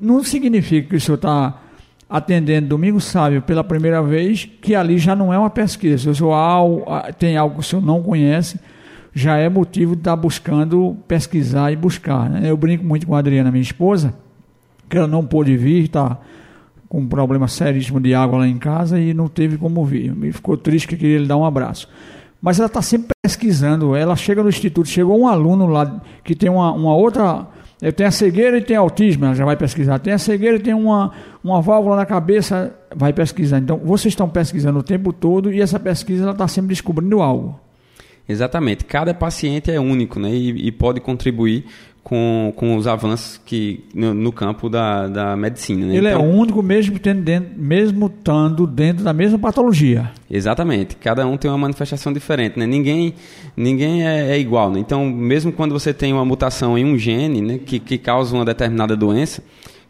Não 0.00 0.24
significa 0.24 0.88
que 0.88 0.96
o 0.96 1.00
senhor 1.00 1.14
está 1.14 1.60
atendendo 2.08 2.66
Domingo 2.66 3.00
Sábio 3.00 3.40
pela 3.40 3.62
primeira 3.62 4.02
vez, 4.02 4.50
que 4.60 4.74
ali 4.74 4.98
já 4.98 5.14
não 5.14 5.32
é 5.32 5.38
uma 5.38 5.48
pesquisa. 5.48 6.12
Se 6.12 6.24
o 6.24 6.32
tem 7.20 7.36
algo 7.36 7.54
que 7.54 7.60
o 7.60 7.62
senhor 7.62 7.82
não 7.82 8.02
conhece, 8.02 8.58
já 9.14 9.36
é 9.36 9.48
motivo 9.48 9.94
de 9.94 10.00
estar 10.00 10.10
tá 10.10 10.16
buscando 10.16 10.96
pesquisar 11.06 11.70
e 11.70 11.76
buscar. 11.76 12.28
Né? 12.28 12.50
Eu 12.50 12.56
brinco 12.56 12.84
muito 12.84 13.06
com 13.06 13.14
a 13.14 13.20
Adriana, 13.20 13.52
minha 13.52 13.62
esposa, 13.62 14.12
que 14.88 14.98
ela 14.98 15.06
não 15.06 15.24
pôde 15.24 15.56
vir, 15.56 15.84
está 15.84 16.18
com 16.90 16.98
um 16.98 17.06
problema 17.06 17.46
seríssimo 17.46 18.00
de 18.00 18.12
água 18.12 18.40
lá 18.40 18.48
em 18.48 18.58
casa 18.58 18.98
e 18.98 19.14
não 19.14 19.28
teve 19.28 19.56
como 19.56 19.84
vir. 19.84 20.12
Me 20.12 20.32
ficou 20.32 20.56
triste 20.56 20.88
que 20.88 20.96
queria 20.96 21.20
lhe 21.20 21.26
dar 21.26 21.36
um 21.36 21.44
abraço. 21.44 21.88
Mas 22.42 22.58
ela 22.58 22.66
está 22.66 22.82
sempre 22.82 23.10
pesquisando. 23.22 23.94
Ela 23.94 24.16
chega 24.16 24.42
no 24.42 24.48
instituto, 24.48 24.88
chegou 24.88 25.16
um 25.16 25.28
aluno 25.28 25.68
lá 25.68 26.02
que 26.24 26.34
tem 26.34 26.50
uma, 26.50 26.72
uma 26.72 26.92
outra. 26.92 27.46
Eh, 27.80 27.92
tem 27.92 28.04
a 28.04 28.10
cegueira 28.10 28.58
e 28.58 28.60
tem 28.60 28.76
autismo, 28.76 29.24
ela 29.24 29.34
já 29.36 29.44
vai 29.44 29.56
pesquisar. 29.56 30.00
Tem 30.00 30.12
a 30.12 30.18
cegueira 30.18 30.56
e 30.56 30.60
tem 30.60 30.74
uma, 30.74 31.12
uma 31.44 31.62
válvula 31.62 31.94
na 31.94 32.04
cabeça, 32.04 32.74
vai 32.92 33.12
pesquisar. 33.12 33.58
Então, 33.58 33.78
vocês 33.78 34.10
estão 34.10 34.28
pesquisando 34.28 34.80
o 34.80 34.82
tempo 34.82 35.12
todo 35.12 35.52
e 35.52 35.60
essa 35.60 35.78
pesquisa 35.78 36.32
está 36.32 36.48
sempre 36.48 36.70
descobrindo 36.70 37.22
algo. 37.22 37.60
Exatamente. 38.28 38.84
Cada 38.84 39.14
paciente 39.14 39.70
é 39.70 39.78
único 39.78 40.18
né? 40.18 40.30
e, 40.30 40.66
e 40.66 40.72
pode 40.72 41.00
contribuir 41.00 41.66
com, 42.02 42.52
com 42.56 42.76
os 42.76 42.86
avanços 42.86 43.40
que 43.44 43.84
no, 43.94 44.14
no 44.14 44.32
campo 44.32 44.68
da, 44.68 45.06
da 45.06 45.36
medicina. 45.36 45.86
Né? 45.86 45.96
Ele 45.96 46.08
é 46.08 46.12
então, 46.12 46.24
é 46.24 46.28
único 46.28 46.62
mesmo 46.62 46.98
tendo 46.98 47.22
dentro, 47.22 47.50
mesmo 47.56 48.06
estando 48.06 48.66
dentro 48.66 49.04
da 49.04 49.12
mesma 49.12 49.38
patologia. 49.38 50.10
Exatamente. 50.30 50.96
Cada 50.96 51.26
um 51.26 51.36
tem 51.36 51.50
uma 51.50 51.58
manifestação 51.58 52.12
diferente, 52.12 52.58
né? 52.58 52.66
Ninguém, 52.66 53.14
ninguém 53.56 54.06
é, 54.06 54.32
é 54.32 54.38
igual, 54.38 54.70
né? 54.70 54.80
Então, 54.80 55.06
mesmo 55.06 55.52
quando 55.52 55.72
você 55.72 55.92
tem 55.92 56.12
uma 56.12 56.24
mutação 56.24 56.76
em 56.76 56.84
um 56.84 56.96
gene, 56.96 57.40
né, 57.40 57.58
que, 57.58 57.78
que 57.78 57.98
causa 57.98 58.34
uma 58.34 58.44
determinada 58.44 58.96
doença, 58.96 59.42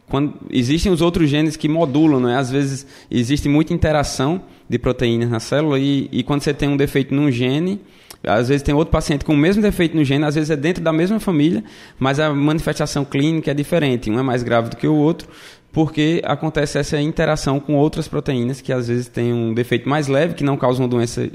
quando 0.08 0.34
existem 0.50 0.90
os 0.90 1.00
outros 1.00 1.30
genes 1.30 1.56
que 1.56 1.68
modulam, 1.68 2.20
né? 2.20 2.36
Às 2.36 2.50
vezes 2.50 2.86
existe 3.10 3.48
muita 3.48 3.72
interação 3.72 4.42
de 4.68 4.78
proteínas 4.78 5.30
na 5.30 5.40
célula 5.40 5.78
e, 5.78 6.08
e 6.10 6.22
quando 6.22 6.42
você 6.42 6.52
tem 6.52 6.68
um 6.68 6.76
defeito 6.76 7.14
num 7.14 7.30
gene, 7.30 7.80
às 8.22 8.48
vezes 8.48 8.62
tem 8.62 8.74
outro 8.74 8.92
paciente 8.92 9.24
com 9.24 9.32
o 9.32 9.36
mesmo 9.36 9.62
defeito 9.62 9.96
no 9.96 10.04
gene, 10.04 10.24
às 10.24 10.34
vezes 10.34 10.50
é 10.50 10.56
dentro 10.56 10.82
da 10.82 10.92
mesma 10.92 11.18
família, 11.18 11.64
mas 11.98 12.20
a 12.20 12.30
manifestação 12.30 13.04
clínica 13.04 13.50
é 13.50 13.54
diferente. 13.54 14.10
Um 14.10 14.18
é 14.18 14.22
mais 14.22 14.42
grave 14.42 14.70
do 14.70 14.76
que 14.76 14.86
o 14.86 14.94
outro, 14.94 15.28
porque 15.72 16.20
acontece 16.24 16.78
essa 16.78 17.00
interação 17.00 17.58
com 17.58 17.74
outras 17.74 18.08
proteínas 18.08 18.60
que 18.60 18.72
às 18.72 18.88
vezes 18.88 19.08
têm 19.08 19.32
um 19.32 19.54
defeito 19.54 19.88
mais 19.88 20.06
leve, 20.08 20.34
que 20.34 20.44
não 20.44 20.56
causa 20.56 20.82
uma 20.82 20.88
doença 20.88 21.30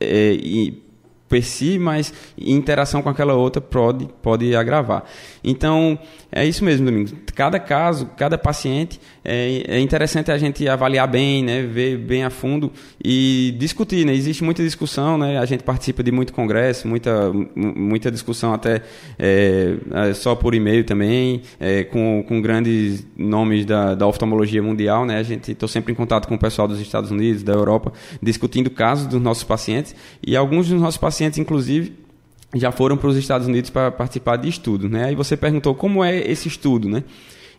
é, 0.00 0.36
per 1.30 1.44
si, 1.44 1.78
mas 1.78 2.12
interação 2.36 3.00
com 3.00 3.08
aquela 3.08 3.34
outra 3.34 3.62
pode, 3.62 4.08
pode 4.20 4.54
agravar. 4.56 5.04
Então, 5.42 5.96
é 6.32 6.44
isso 6.44 6.64
mesmo, 6.64 6.84
Domingos. 6.84 7.14
Cada 7.34 7.58
caso, 7.58 8.06
cada 8.16 8.36
paciente, 8.36 9.00
é, 9.24 9.76
é 9.76 9.80
interessante 9.80 10.30
a 10.30 10.36
gente 10.36 10.68
avaliar 10.68 11.06
bem, 11.08 11.42
né, 11.42 11.62
ver 11.62 11.96
bem 11.96 12.24
a 12.24 12.30
fundo 12.30 12.72
e 13.02 13.54
discutir. 13.58 14.04
Né? 14.04 14.12
Existe 14.12 14.42
muita 14.42 14.62
discussão, 14.62 15.16
né? 15.16 15.38
a 15.38 15.44
gente 15.44 15.62
participa 15.62 16.02
de 16.02 16.10
muito 16.10 16.32
congresso, 16.32 16.88
muita, 16.88 17.32
muita 17.54 18.10
discussão 18.10 18.52
até 18.52 18.82
é, 19.18 19.76
é, 19.92 20.14
só 20.14 20.34
por 20.34 20.54
e-mail 20.54 20.84
também, 20.84 21.42
é, 21.58 21.84
com, 21.84 22.24
com 22.26 22.42
grandes 22.42 23.06
nomes 23.16 23.64
da, 23.64 23.94
da 23.94 24.06
oftalmologia 24.06 24.62
mundial. 24.62 25.04
Né? 25.06 25.18
A 25.18 25.22
gente 25.22 25.52
estou 25.52 25.68
sempre 25.68 25.92
em 25.92 25.96
contato 25.96 26.26
com 26.26 26.34
o 26.34 26.38
pessoal 26.38 26.66
dos 26.66 26.80
Estados 26.80 27.10
Unidos, 27.10 27.42
da 27.42 27.52
Europa, 27.52 27.92
discutindo 28.20 28.68
casos 28.68 29.06
dos 29.06 29.20
nossos 29.20 29.44
pacientes 29.44 29.94
e 30.26 30.36
alguns 30.36 30.68
dos 30.68 30.80
nossos 30.80 30.98
pacientes, 30.98 31.19
inclusive, 31.26 31.94
já 32.54 32.72
foram 32.72 32.96
para 32.96 33.08
os 33.08 33.16
Estados 33.16 33.46
Unidos 33.46 33.70
para 33.70 33.90
participar 33.90 34.36
de 34.36 34.48
estudos, 34.48 34.90
né? 34.90 35.04
Aí 35.04 35.14
você 35.14 35.36
perguntou 35.36 35.74
como 35.74 36.02
é 36.02 36.18
esse 36.18 36.48
estudo, 36.48 36.88
né? 36.88 37.04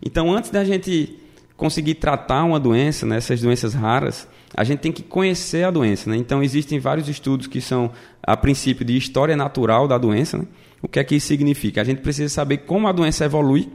Então, 0.03 0.33
antes 0.33 0.49
da 0.49 0.63
gente 0.63 1.17
conseguir 1.55 1.95
tratar 1.95 2.43
uma 2.43 2.59
doença, 2.59 3.05
né, 3.05 3.17
essas 3.17 3.39
doenças 3.39 3.75
raras, 3.75 4.27
a 4.55 4.63
gente 4.63 4.79
tem 4.79 4.91
que 4.91 5.03
conhecer 5.03 5.63
a 5.63 5.69
doença. 5.69 6.09
Né? 6.09 6.17
Então, 6.17 6.41
existem 6.41 6.79
vários 6.79 7.07
estudos 7.07 7.45
que 7.45 7.61
são, 7.61 7.91
a 8.23 8.35
princípio, 8.35 8.83
de 8.83 8.97
história 8.97 9.35
natural 9.35 9.87
da 9.87 9.95
doença. 9.97 10.39
Né? 10.39 10.45
O 10.81 10.87
que 10.87 10.99
é 10.99 11.03
que 11.03 11.15
isso 11.15 11.27
significa? 11.27 11.79
A 11.79 11.83
gente 11.83 12.01
precisa 12.01 12.29
saber 12.29 12.57
como 12.59 12.87
a 12.87 12.91
doença 12.91 13.25
evolui 13.25 13.69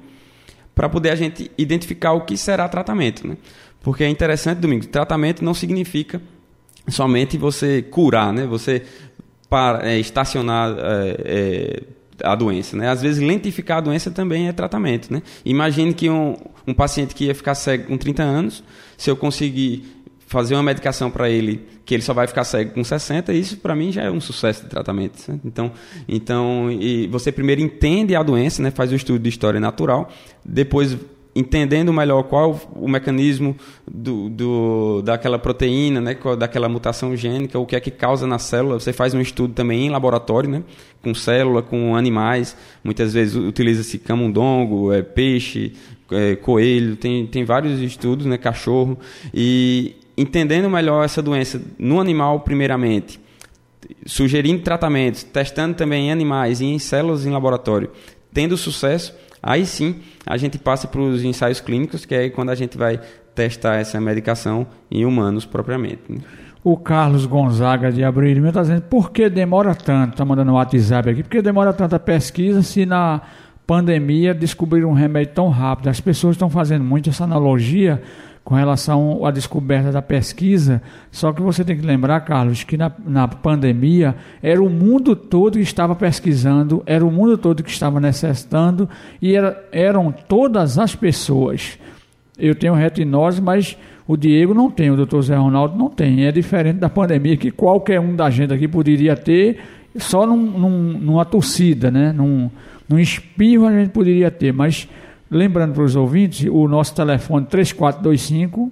para 0.75 0.89
poder 0.89 1.11
a 1.11 1.15
gente 1.15 1.49
identificar 1.57 2.13
o 2.13 2.23
que 2.23 2.37
será 2.37 2.69
tratamento. 2.69 3.27
Né? 3.27 3.37
Porque 3.81 4.03
é 4.03 4.09
interessante, 4.09 4.59
Domingo, 4.59 4.87
tratamento 4.89 5.45
não 5.45 5.55
significa 5.55 6.21
somente 6.89 7.39
você 7.39 7.83
curar, 7.83 8.33
né? 8.33 8.47
você 8.47 8.83
para, 9.49 9.89
é, 9.89 9.99
estacionar 9.99 10.77
é, 10.79 11.17
é, 11.25 11.83
a 12.23 12.35
doença. 12.35 12.77
Né? 12.77 12.89
Às 12.89 13.03
vezes, 13.03 13.23
lentificar 13.23 13.79
a 13.79 13.81
doença 13.81 14.11
também 14.11 14.49
é 14.49 14.53
tratamento. 14.53 15.13
Né? 15.13 15.23
Imagine 15.45 15.95
que 15.95 16.11
um, 16.11 16.37
um 16.67 16.75
paciente 16.75 17.15
que 17.15 17.27
ia 17.27 17.35
ficar 17.35 17.55
cego 17.55 17.87
com 17.87 17.97
30 17.97 18.23
anos, 18.23 18.65
se 18.97 19.11
eu 19.11 19.17
conseguir 19.17 19.97
fazer 20.27 20.55
uma 20.55 20.63
medicação 20.63 21.11
para 21.11 21.31
ele 21.31 21.65
que 21.85 21.95
ele 21.95 22.03
só 22.03 22.13
vai 22.13 22.27
ficar 22.27 22.43
cego 22.43 22.73
com 22.73 22.83
60, 22.83 23.33
isso 23.33 23.59
para 23.59 23.77
mim 23.77 23.93
já 23.93 24.03
é 24.03 24.11
um 24.11 24.21
sucesso 24.21 24.65
de 24.65 24.69
tratamento. 24.69 25.23
Né? 25.31 25.39
Então, 25.45 25.73
então 26.09 26.69
e 26.71 27.07
você 27.07 27.31
primeiro 27.31 27.61
entende 27.61 28.17
a 28.17 28.23
doença, 28.23 28.61
né? 28.61 28.73
faz 28.73 28.91
o 28.91 28.97
estudo 28.97 29.21
de 29.21 29.29
história 29.29 29.61
natural, 29.61 30.11
depois 30.45 30.97
entendendo 31.37 31.93
melhor 31.93 32.23
qual 32.23 32.59
o 32.75 32.89
mecanismo 32.89 33.55
do, 33.87 34.31
do, 34.31 35.03
daquela 35.03 35.39
proteína, 35.39 36.01
né, 36.01 36.17
daquela 36.39 36.67
mutação 36.67 37.15
gênica, 37.15 37.59
o 37.59 37.67
que 37.67 37.77
é 37.77 37.81
que 37.81 37.91
causa 37.91 38.27
na 38.27 38.39
célula. 38.39 38.81
Você 38.81 38.91
faz 38.91 39.13
um 39.13 39.21
estudo 39.21 39.53
também 39.53 39.87
em 39.87 39.91
laboratório, 39.91 40.49
né, 40.49 40.63
com 41.03 41.15
célula, 41.15 41.61
com 41.61 41.95
animais. 41.95 42.57
Muitas 42.83 43.13
vezes 43.13 43.37
utiliza-se 43.37 43.99
camundongo, 43.99 44.91
é, 44.91 45.03
peixe, 45.03 45.75
é, 46.11 46.37
coelho, 46.37 46.97
tem, 46.97 47.27
tem 47.27 47.45
vários 47.45 47.81
estudos, 47.81 48.25
né, 48.25 48.39
cachorro. 48.39 48.99
E 49.35 49.95
entendendo 50.17 50.71
melhor 50.71 51.05
essa 51.05 51.21
doença 51.21 51.61
no 51.79 52.01
animal, 52.01 52.41
primeiramente, 52.41 53.21
sugerindo 54.07 54.63
tratamentos, 54.63 55.23
testando 55.23 55.75
também 55.75 56.09
em 56.09 56.13
animais 56.13 56.63
e 56.63 56.65
em 56.65 56.79
células 56.79 57.27
em 57.27 57.31
laboratório, 57.31 57.91
tendo 58.33 58.57
sucesso 58.57 59.15
Aí 59.47 59.65
sim, 59.65 59.95
a 60.27 60.37
gente 60.37 60.59
passa 60.59 60.89
para 60.89 61.01
os 61.01 61.23
ensaios 61.23 61.61
clínicos, 61.61 62.05
que 62.05 62.13
é 62.17 62.29
quando 62.29 62.51
a 62.51 62.55
gente 62.57 62.77
vai 62.77 63.01
testar 63.33 63.77
essa 63.77 64.01
medicação 64.01 64.67
em 64.91 65.05
humanos 65.05 65.47
propriamente. 65.47 66.01
Né? 66.09 66.19
O 66.65 66.77
Carlos 66.77 67.27
Gonzaga 67.27 67.93
de 67.93 68.03
Abril 68.03 68.45
está 68.45 68.63
dizendo 68.63 68.83
por 68.83 69.13
que 69.13 69.31
demora 69.31 69.73
tanto? 69.73 70.15
Está 70.15 70.25
mandando 70.25 70.51
um 70.51 70.55
WhatsApp 70.55 71.11
aqui. 71.11 71.23
Por 71.23 71.31
que 71.31 71.41
demora 71.41 71.73
tanta 71.73 71.97
pesquisa 71.97 72.61
se 72.61 72.85
na 72.85 73.21
pandemia 73.65 74.35
descobriram 74.35 74.91
um 74.91 74.95
remédio 74.95 75.33
tão 75.33 75.49
rápido? 75.49 75.91
As 75.91 76.01
pessoas 76.01 76.35
estão 76.35 76.51
fazendo 76.51 76.83
muito 76.83 77.09
essa 77.09 77.23
analogia 77.23 78.03
com 78.47 78.55
relação 78.55 79.27
à 79.27 79.33
descoberta 79.33 79.91
da 79.91 80.01
pesquisa. 80.01 80.81
Só 81.11 81.33
que 81.33 81.43
você 81.43 81.65
tem 81.65 81.77
que 81.77 81.85
lembrar, 81.85 82.21
Carlos, 82.21 82.63
que 82.63 82.77
na, 82.77 82.93
na 83.05 83.27
pandemia 83.27 84.15
era 84.41 84.63
o 84.63 84.71
mundo 84.71 85.17
todo 85.17 85.55
que 85.55 85.65
estava 85.65 85.97
pesquisando, 85.97 86.81
era 86.87 87.05
o 87.05 87.11
mundo 87.11 87.37
todo 87.37 87.65
que 87.65 87.71
estava 87.71 87.99
necessitando 87.99 88.89
e 89.21 89.35
era, 89.35 89.67
eram 89.73 90.13
todas 90.13 90.79
as 90.79 90.95
pessoas. 90.95 91.77
Eu 92.39 92.55
tenho 92.55 92.75
retinose, 92.75 93.43
mas 93.43 93.77
o 94.07 94.17
Diego 94.17 94.55
não 94.55 94.71
tem, 94.71 94.93
o 94.93 94.97
doutor 94.97 95.23
Zé 95.23 95.35
Ronaldo 95.35 95.77
não 95.77 95.91
tem. 95.91 96.25
É 96.25 96.31
diferente 96.31 96.77
da 96.77 96.89
pandemia 96.89 97.37
que 97.37 97.51
qualquer 97.51 97.99
um 97.99 98.15
da 98.15 98.31
gente 98.31 98.55
aqui 98.55 98.69
poderia 98.69 99.17
ter, 99.17 99.59
só 99.97 100.25
num, 100.25 100.37
num, 100.37 100.93
numa 101.01 101.25
torcida, 101.25 101.91
né? 101.91 102.13
num, 102.13 102.49
num 102.89 103.01
espirro 103.01 103.67
a 103.67 103.73
gente 103.73 103.91
poderia 103.91 104.31
ter, 104.31 104.53
mas 104.53 104.89
Lembrando 105.31 105.75
para 105.75 105.83
os 105.83 105.97
ouvintes, 105.97 106.49
o 106.51 106.69
nosso 106.69 106.95
telefone 106.95 107.47
3425 107.47 108.71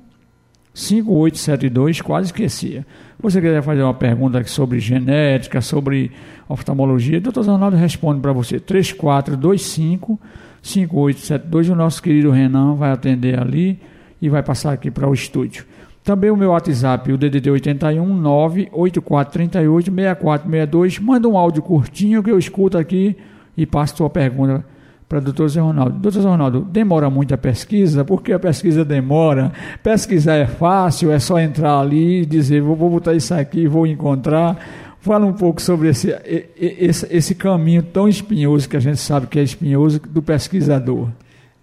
5872, 0.72 2.00
quase 2.00 2.26
esquecia. 2.26 2.86
Você 3.20 3.40
quiser 3.40 3.62
fazer 3.62 3.82
uma 3.82 3.94
pergunta 3.94 4.42
sobre 4.44 4.80
genética, 4.80 5.60
sobre 5.60 6.10
oftalmologia, 6.48 7.20
doutor 7.20 7.46
Ronaldo 7.46 7.76
responde 7.76 8.20
para 8.20 8.32
você. 8.32 8.58
3425 8.58 10.18
5872, 10.62 11.68
o 11.68 11.74
nosso 11.74 12.02
querido 12.02 12.30
Renan 12.30 12.74
vai 12.74 12.90
atender 12.90 13.38
ali 13.38 13.80
e 14.20 14.28
vai 14.28 14.42
passar 14.42 14.72
aqui 14.72 14.90
para 14.90 15.08
o 15.08 15.14
estúdio. 15.14 15.64
Também 16.02 16.30
o 16.30 16.36
meu 16.36 16.50
WhatsApp, 16.50 17.10
o 17.12 17.16
DDD 17.16 17.50
81 17.50 18.14
98438 18.14 19.92
6462. 19.92 20.98
Manda 20.98 21.28
um 21.28 21.38
áudio 21.38 21.62
curtinho 21.62 22.22
que 22.22 22.30
eu 22.30 22.38
escuto 22.38 22.76
aqui 22.76 23.16
e 23.56 23.64
passo 23.64 23.96
sua 23.96 24.10
pergunta 24.10 24.64
para 25.14 25.20
o 25.20 25.22
doutor 25.22 25.48
Zé 25.48 25.60
Ronaldo. 25.60 25.92
Doutor 25.92 26.22
Zé 26.22 26.28
Ronaldo, 26.28 26.60
demora 26.62 27.08
muito 27.08 27.32
a 27.32 27.38
pesquisa? 27.38 28.04
Por 28.04 28.20
que 28.20 28.32
a 28.32 28.38
pesquisa 28.38 28.84
demora? 28.84 29.52
Pesquisar 29.80 30.34
é 30.34 30.46
fácil, 30.46 31.12
é 31.12 31.20
só 31.20 31.38
entrar 31.38 31.78
ali 31.78 32.22
e 32.22 32.26
dizer, 32.26 32.60
vou, 32.60 32.74
vou 32.74 32.90
botar 32.90 33.14
isso 33.14 33.32
aqui, 33.32 33.68
vou 33.68 33.86
encontrar. 33.86 34.58
Fala 35.00 35.24
um 35.24 35.32
pouco 35.32 35.62
sobre 35.62 35.88
esse, 35.88 36.12
esse, 36.56 37.06
esse 37.10 37.34
caminho 37.34 37.82
tão 37.82 38.08
espinhoso 38.08 38.68
que 38.68 38.76
a 38.76 38.80
gente 38.80 38.96
sabe 38.96 39.28
que 39.28 39.38
é 39.38 39.42
espinhoso 39.42 40.00
do 40.00 40.20
pesquisador. 40.20 41.08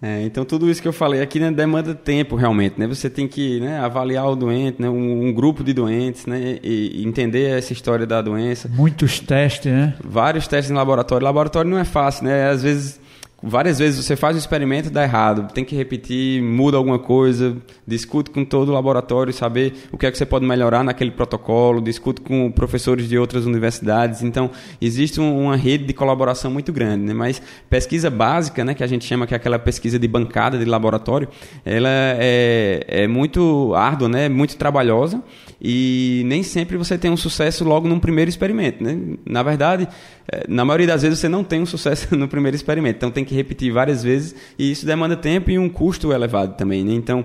É, 0.00 0.22
então 0.24 0.44
tudo 0.44 0.70
isso 0.70 0.80
que 0.80 0.88
eu 0.88 0.92
falei 0.92 1.20
aqui 1.20 1.38
né, 1.38 1.50
demanda 1.50 1.94
tempo 1.94 2.34
realmente, 2.34 2.74
né? 2.76 2.86
Você 2.88 3.08
tem 3.08 3.28
que 3.28 3.60
né, 3.60 3.78
avaliar 3.78 4.28
o 4.28 4.34
doente, 4.34 4.80
né, 4.80 4.88
um, 4.88 5.28
um, 5.28 5.32
grupo 5.32 5.62
de 5.62 5.72
doentes, 5.72 6.26
né, 6.26 6.58
e, 6.62 7.02
e, 7.02 7.06
entender 7.06 7.56
essa 7.56 7.72
história 7.72 8.04
da 8.04 8.20
doença. 8.20 8.68
Muitos 8.68 9.20
testes, 9.20 9.70
né? 9.70 9.94
Vários 10.02 10.48
testes 10.48 10.70
em 10.70 10.74
laboratório. 10.74 11.24
Laboratório 11.24 11.70
não 11.70 11.78
é 11.78 11.84
fácil, 11.84 12.24
né? 12.24 12.48
Às 12.48 12.64
vezes 12.64 13.00
várias 13.42 13.78
vezes 13.78 14.04
você 14.04 14.14
faz 14.14 14.36
o 14.36 14.38
experimento 14.38 14.90
dá 14.90 15.02
errado, 15.02 15.52
tem 15.52 15.64
que 15.64 15.74
repetir, 15.74 16.42
muda 16.42 16.76
alguma 16.76 16.98
coisa, 16.98 17.56
discute 17.86 18.30
com 18.30 18.44
todo 18.44 18.68
o 18.68 18.72
laboratório, 18.72 19.32
saber 19.32 19.74
o 19.90 19.98
que 19.98 20.06
é 20.06 20.10
que 20.10 20.18
você 20.18 20.24
pode 20.24 20.46
melhorar 20.46 20.84
naquele 20.84 21.10
protocolo, 21.10 21.80
discute 21.80 22.20
com 22.20 22.50
professores 22.50 23.08
de 23.08 23.18
outras 23.18 23.44
universidades. 23.46 24.22
Então, 24.22 24.50
existe 24.80 25.20
um, 25.20 25.44
uma 25.44 25.56
rede 25.56 25.84
de 25.84 25.92
colaboração 25.92 26.50
muito 26.50 26.72
grande, 26.72 27.04
né? 27.04 27.14
Mas 27.14 27.42
pesquisa 27.68 28.10
básica, 28.10 28.64
né, 28.64 28.74
que 28.74 28.84
a 28.84 28.86
gente 28.86 29.04
chama 29.04 29.26
que 29.26 29.34
é 29.34 29.36
aquela 29.36 29.58
pesquisa 29.58 29.98
de 29.98 30.06
bancada 30.06 30.58
de 30.58 30.64
laboratório, 30.64 31.28
ela 31.64 31.88
é, 31.90 32.84
é 32.86 33.08
muito 33.08 33.74
árdua, 33.74 34.08
né? 34.08 34.28
Muito 34.28 34.56
trabalhosa 34.56 35.22
e 35.64 36.24
nem 36.26 36.42
sempre 36.42 36.76
você 36.76 36.98
tem 36.98 37.08
um 37.08 37.16
sucesso 37.16 37.62
logo 37.62 37.86
num 37.86 38.00
primeiro 38.00 38.28
experimento, 38.28 38.82
né? 38.82 38.98
Na 39.24 39.44
verdade, 39.44 39.86
é, 40.30 40.44
na 40.48 40.64
maioria 40.64 40.88
das 40.88 41.02
vezes 41.02 41.20
você 41.20 41.28
não 41.28 41.44
tem 41.44 41.62
um 41.62 41.66
sucesso 41.66 42.14
no 42.18 42.26
primeiro 42.26 42.56
experimento, 42.56 42.96
então 42.96 43.12
tem 43.12 43.24
que 43.24 43.32
repetir 43.32 43.72
várias 43.72 44.02
vezes 44.02 44.34
e 44.58 44.72
isso 44.72 44.84
demanda 44.84 45.16
tempo 45.16 45.52
e 45.52 45.58
um 45.60 45.68
custo 45.68 46.12
elevado 46.12 46.56
também. 46.56 46.82
Né? 46.84 46.94
Então, 46.94 47.24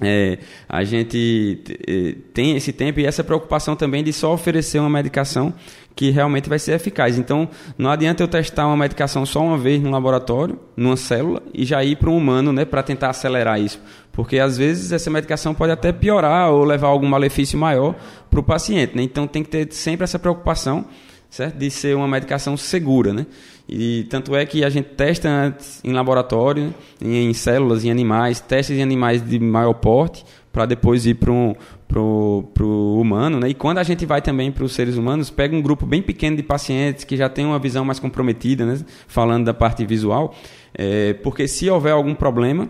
é, 0.00 0.38
a 0.68 0.84
gente 0.84 1.62
é, 1.88 2.14
tem 2.32 2.54
esse 2.54 2.72
tempo 2.72 3.00
e 3.00 3.06
essa 3.06 3.24
preocupação 3.24 3.74
também 3.74 4.04
de 4.04 4.12
só 4.12 4.32
oferecer 4.32 4.78
uma 4.78 4.90
medicação 4.90 5.52
que 5.96 6.10
realmente 6.10 6.48
vai 6.48 6.58
ser 6.58 6.72
eficaz. 6.72 7.18
Então, 7.18 7.48
não 7.78 7.90
adianta 7.90 8.22
eu 8.22 8.28
testar 8.28 8.66
uma 8.66 8.76
medicação 8.76 9.24
só 9.24 9.40
uma 9.42 9.56
vez 9.56 9.80
no 9.80 9.90
laboratório, 9.90 10.60
numa 10.76 10.96
célula, 10.96 11.42
e 11.54 11.64
já 11.64 11.82
ir 11.82 11.96
para 11.96 12.10
um 12.10 12.16
humano 12.16 12.52
né, 12.52 12.66
para 12.66 12.82
tentar 12.82 13.08
acelerar 13.08 13.58
isso. 13.58 13.80
Porque 14.16 14.40
às 14.40 14.58
vezes 14.58 14.90
essa 14.90 15.10
medicação 15.10 15.54
pode 15.54 15.70
até 15.70 15.92
piorar 15.92 16.50
ou 16.50 16.64
levar 16.64 16.88
algum 16.88 17.06
malefício 17.06 17.56
maior 17.56 17.94
para 18.28 18.40
o 18.40 18.42
paciente. 18.42 18.96
Né? 18.96 19.04
Então, 19.04 19.28
tem 19.28 19.44
que 19.44 19.50
ter 19.50 19.72
sempre 19.72 20.02
essa 20.02 20.18
preocupação 20.18 20.86
certo? 21.36 21.58
De 21.58 21.70
ser 21.70 21.94
uma 21.94 22.08
medicação 22.08 22.56
segura, 22.56 23.12
né? 23.12 23.26
E 23.68 24.06
tanto 24.08 24.34
é 24.34 24.46
que 24.46 24.64
a 24.64 24.70
gente 24.70 24.90
testa 24.90 25.56
em 25.82 25.92
laboratório, 25.92 26.72
em, 27.02 27.30
em 27.30 27.34
células, 27.34 27.84
em 27.84 27.90
animais, 27.90 28.40
testes 28.40 28.78
em 28.78 28.82
animais 28.82 29.26
de 29.26 29.38
maior 29.38 29.74
porte, 29.74 30.24
para 30.52 30.64
depois 30.64 31.04
ir 31.04 31.14
para 31.14 31.32
um, 31.32 31.54
pro, 31.86 32.44
pro 32.54 32.98
humano, 32.98 33.40
né? 33.40 33.48
E 33.48 33.54
quando 33.54 33.78
a 33.78 33.82
gente 33.82 34.06
vai 34.06 34.22
também 34.22 34.50
para 34.52 34.64
os 34.64 34.72
seres 34.72 34.96
humanos, 34.96 35.30
pega 35.30 35.54
um 35.54 35.60
grupo 35.60 35.84
bem 35.84 36.00
pequeno 36.00 36.36
de 36.36 36.42
pacientes 36.42 37.04
que 37.04 37.16
já 37.16 37.28
tem 37.28 37.44
uma 37.44 37.58
visão 37.58 37.84
mais 37.84 37.98
comprometida, 37.98 38.64
né? 38.64 38.78
Falando 39.06 39.44
da 39.44 39.54
parte 39.54 39.84
visual, 39.84 40.34
é, 40.74 41.14
porque 41.14 41.48
se 41.48 41.68
houver 41.68 41.92
algum 41.92 42.14
problema, 42.14 42.68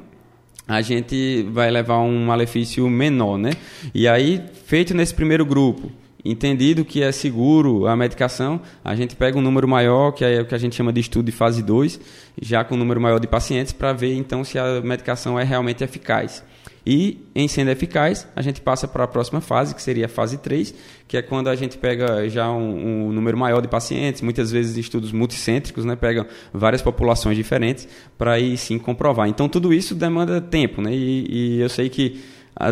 a 0.66 0.82
gente 0.82 1.44
vai 1.50 1.70
levar 1.70 2.00
um 2.00 2.26
malefício 2.26 2.88
menor, 2.88 3.38
né? 3.38 3.52
E 3.94 4.08
aí, 4.08 4.42
feito 4.66 4.94
nesse 4.94 5.14
primeiro 5.14 5.46
grupo, 5.46 5.90
entendido 6.24 6.84
que 6.84 7.02
é 7.02 7.12
seguro 7.12 7.86
a 7.86 7.96
medicação, 7.96 8.60
a 8.84 8.94
gente 8.96 9.14
pega 9.14 9.38
um 9.38 9.40
número 9.40 9.68
maior, 9.68 10.12
que 10.12 10.24
é 10.24 10.40
o 10.40 10.46
que 10.46 10.54
a 10.54 10.58
gente 10.58 10.74
chama 10.74 10.92
de 10.92 11.00
estudo 11.00 11.26
de 11.26 11.32
fase 11.32 11.62
2, 11.62 12.00
já 12.42 12.64
com 12.64 12.74
um 12.74 12.78
número 12.78 13.00
maior 13.00 13.20
de 13.20 13.28
pacientes, 13.28 13.72
para 13.72 13.92
ver 13.92 14.14
então 14.14 14.42
se 14.42 14.58
a 14.58 14.80
medicação 14.80 15.38
é 15.38 15.44
realmente 15.44 15.84
eficaz. 15.84 16.42
E, 16.86 17.18
em 17.34 17.48
sendo 17.48 17.70
eficaz, 17.72 18.28
a 18.36 18.40
gente 18.40 18.60
passa 18.60 18.86
para 18.86 19.02
a 19.02 19.08
próxima 19.08 19.40
fase, 19.40 19.74
que 19.74 19.82
seria 19.82 20.06
a 20.06 20.08
fase 20.08 20.38
3, 20.38 20.72
que 21.08 21.16
é 21.16 21.22
quando 21.22 21.48
a 21.48 21.56
gente 21.56 21.76
pega 21.76 22.28
já 22.28 22.48
um, 22.48 23.08
um 23.08 23.12
número 23.12 23.36
maior 23.36 23.60
de 23.60 23.66
pacientes, 23.66 24.22
muitas 24.22 24.52
vezes 24.52 24.76
estudos 24.76 25.10
multicêntricos, 25.10 25.84
né, 25.84 25.96
pega 25.96 26.28
várias 26.52 26.82
populações 26.82 27.36
diferentes, 27.36 27.88
para 28.16 28.34
aí 28.34 28.56
sim 28.56 28.78
comprovar. 28.78 29.28
Então, 29.28 29.48
tudo 29.48 29.74
isso 29.74 29.96
demanda 29.96 30.40
tempo, 30.40 30.80
né, 30.80 30.94
e, 30.94 31.56
e 31.56 31.60
eu 31.60 31.68
sei 31.68 31.88
que 31.88 32.22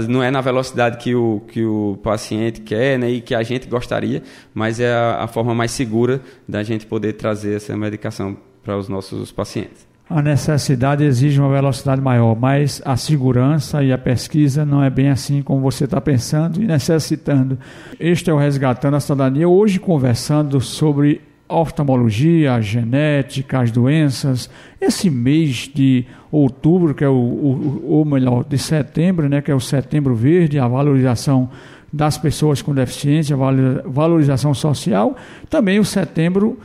não 0.09 0.23
é 0.23 0.31
na 0.31 0.41
velocidade 0.41 0.97
que 0.99 1.15
o, 1.15 1.43
que 1.49 1.65
o 1.65 1.99
paciente 2.03 2.61
quer 2.61 2.97
né, 2.99 3.11
e 3.11 3.21
que 3.21 3.35
a 3.35 3.43
gente 3.43 3.67
gostaria, 3.67 4.23
mas 4.55 4.79
é 4.79 4.93
a, 4.93 5.25
a 5.25 5.27
forma 5.27 5.55
mais 5.57 5.73
segura 5.73 6.23
da 6.49 6.63
gente 6.63 6.87
poder 6.87 7.15
trazer 7.15 7.57
essa 7.57 7.77
medicação 7.77 8.37
para 8.63 8.79
os 8.79 8.89
nossos 8.89 9.33
pacientes. 9.33 9.94
A 10.09 10.21
necessidade 10.21 11.03
exige 11.03 11.41
uma 11.41 11.49
velocidade 11.49 12.01
maior, 12.01 12.37
mas 12.37 12.83
a 12.85 12.97
segurança 12.97 13.83
e 13.83 13.91
a 13.91 13.97
pesquisa 13.97 14.65
não 14.65 14.83
é 14.83 14.91
bem 14.91 15.09
assim 15.09 15.43
como 15.43 15.61
você 15.61 15.85
está 15.85 16.01
pensando 16.01 16.63
e 16.63 16.67
necessitando. 16.67 17.59
Este 17.99 18.29
é 18.29 18.33
o 18.33 18.37
Resgatando 18.37 18.95
a 18.95 19.01
Cidadania, 19.01 19.49
hoje 19.49 19.81
conversando 19.81 20.61
sobre 20.61 21.23
oftalmologia, 21.49 22.61
genética, 22.61 23.61
as 23.61 23.71
doenças. 23.71 24.51
Esse 24.81 25.09
mês 25.09 25.71
de 25.73 26.05
outubro, 26.31 26.95
que 26.95 27.05
é 27.05 27.09
o, 27.09 27.13
o, 27.13 27.85
ou 27.89 28.05
melhor, 28.05 28.45
de 28.45 28.59
setembro, 28.59 29.29
né, 29.29 29.41
que 29.41 29.51
é 29.51 29.55
o 29.55 29.61
setembro 29.61 30.15
verde, 30.15 30.59
a 30.59 30.69
valorização 30.69 31.49
das 31.91 32.19
pessoas 32.19 32.61
com 32.61 32.75
deficiência, 32.75 33.37
valorização 33.87 34.53
social. 34.53 35.17
Também 35.49 35.79
o 35.79 35.85
setembro 35.85 36.59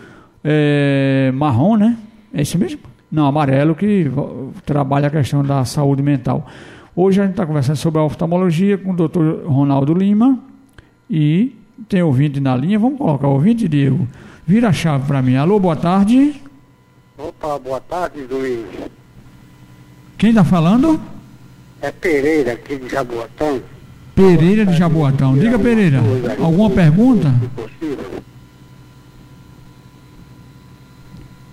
é, 0.43 1.32
marrom, 1.34 1.78
né? 1.78 1.97
É 2.34 2.41
isso 2.41 2.58
mesmo? 2.58 2.88
Não, 3.12 3.26
amarelo, 3.26 3.74
que 3.74 4.10
trabalha 4.65 5.08
a 5.08 5.12
questão 5.12 5.43
da 5.43 5.65
saúde 5.65 6.04
mental. 6.04 6.48
Hoje 6.95 7.19
a 7.19 7.24
gente 7.24 7.32
está 7.32 7.45
conversando 7.45 7.78
sobre 7.78 8.00
a 8.00 8.04
oftalmologia 8.04 8.78
com 8.78 8.91
o 8.91 8.95
doutor 8.95 9.45
Ronaldo 9.45 9.93
Lima 9.93 10.38
e 11.10 11.56
tem 11.88 12.04
ouvinte 12.04 12.39
na 12.39 12.56
linha. 12.56 12.78
Vamos 12.78 12.98
colocar 12.98 13.28
o 13.28 13.34
ouvinte, 13.34 13.67
Diego. 13.67 14.08
Vira 14.45 14.69
a 14.69 14.74
chave 14.74 15.08
para 15.08 15.22
mim. 15.22 15.36
Alô, 15.36 15.60
boa 15.60 15.76
tarde. 15.76 16.41
Opa, 17.17 17.58
boa 17.58 17.82
tarde, 17.82 18.22
Luiz. 18.30 18.65
Quem 20.17 20.30
está 20.30 20.43
falando? 20.43 21.00
É 21.82 21.91
Pereira, 21.91 22.54
aqui 22.54 22.78
de 22.78 22.89
Jaboatão. 22.89 23.62
Pereira 24.13 24.65
de 24.65 24.76
Jaboatão. 24.76 25.38
Diga, 25.38 25.58
Pereira, 25.58 26.00
alguma 26.41 26.69
pergunta? 26.69 27.34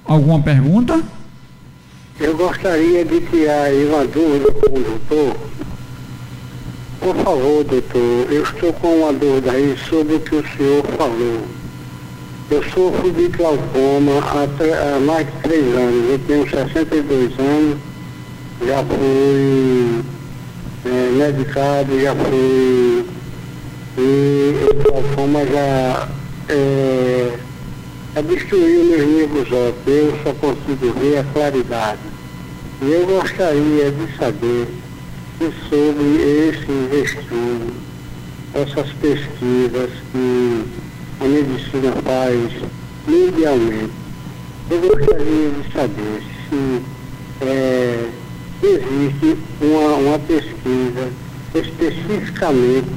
Alguma 0.04 0.42
pergunta? 0.42 1.02
Eu 2.18 2.34
gostaria 2.34 3.04
de 3.04 3.20
tirar 3.20 3.64
aí 3.64 3.84
uma 3.84 4.06
dúvida 4.06 4.50
com 4.50 4.74
o 4.74 4.82
doutor. 4.82 5.36
Por 6.98 7.14
favor, 7.16 7.62
doutor, 7.62 8.32
eu 8.32 8.42
estou 8.42 8.72
com 8.72 8.88
uma 9.00 9.12
dúvida 9.12 9.52
aí 9.52 9.76
sobre 9.86 10.14
o 10.14 10.20
que 10.20 10.36
o 10.36 10.44
senhor 10.56 10.82
falou. 10.96 11.42
Eu 12.50 12.62
sofro 12.70 13.10
de 13.10 13.28
glaucoma 13.28 14.12
há, 14.22 14.96
há 14.96 15.00
mais 15.00 15.26
de 15.26 15.32
três 15.42 15.74
anos. 15.74 16.10
Eu 16.10 16.18
tenho 16.20 16.48
62 16.48 17.38
anos, 17.38 17.78
já 18.66 18.82
fui 18.82 20.00
é, 20.86 21.10
medicado, 21.12 22.00
já 22.00 22.14
fui. 22.14 23.04
E 23.98 24.54
o 24.70 24.74
glaucoma 24.82 25.44
já 25.44 26.08
é, 26.48 27.38
meus 28.22 29.06
nervos 29.06 29.52
ópticos. 29.52 29.86
Eu 29.86 30.18
só 30.22 30.32
consigo 30.34 30.92
ver 30.98 31.18
a 31.18 31.24
claridade. 31.24 32.00
E 32.80 32.90
eu 32.90 33.06
gostaria 33.06 33.90
de 33.90 34.16
saber 34.16 34.66
sobre 35.68 36.48
esses 36.48 37.10
estudos, 37.10 37.74
essas 38.54 38.90
pesquisas 38.94 39.90
que 40.12 40.64
a 41.20 41.24
medicina 41.24 41.92
faz 42.04 42.52
mundialmente. 43.06 43.92
Eu 44.70 44.80
gostaria 44.80 45.50
de 45.50 45.72
saber 45.72 46.22
se 46.48 46.82
é, 47.42 48.08
existe 48.62 49.36
uma, 49.60 49.94
uma 49.94 50.18
pesquisa 50.20 51.10
especificamente 51.54 52.88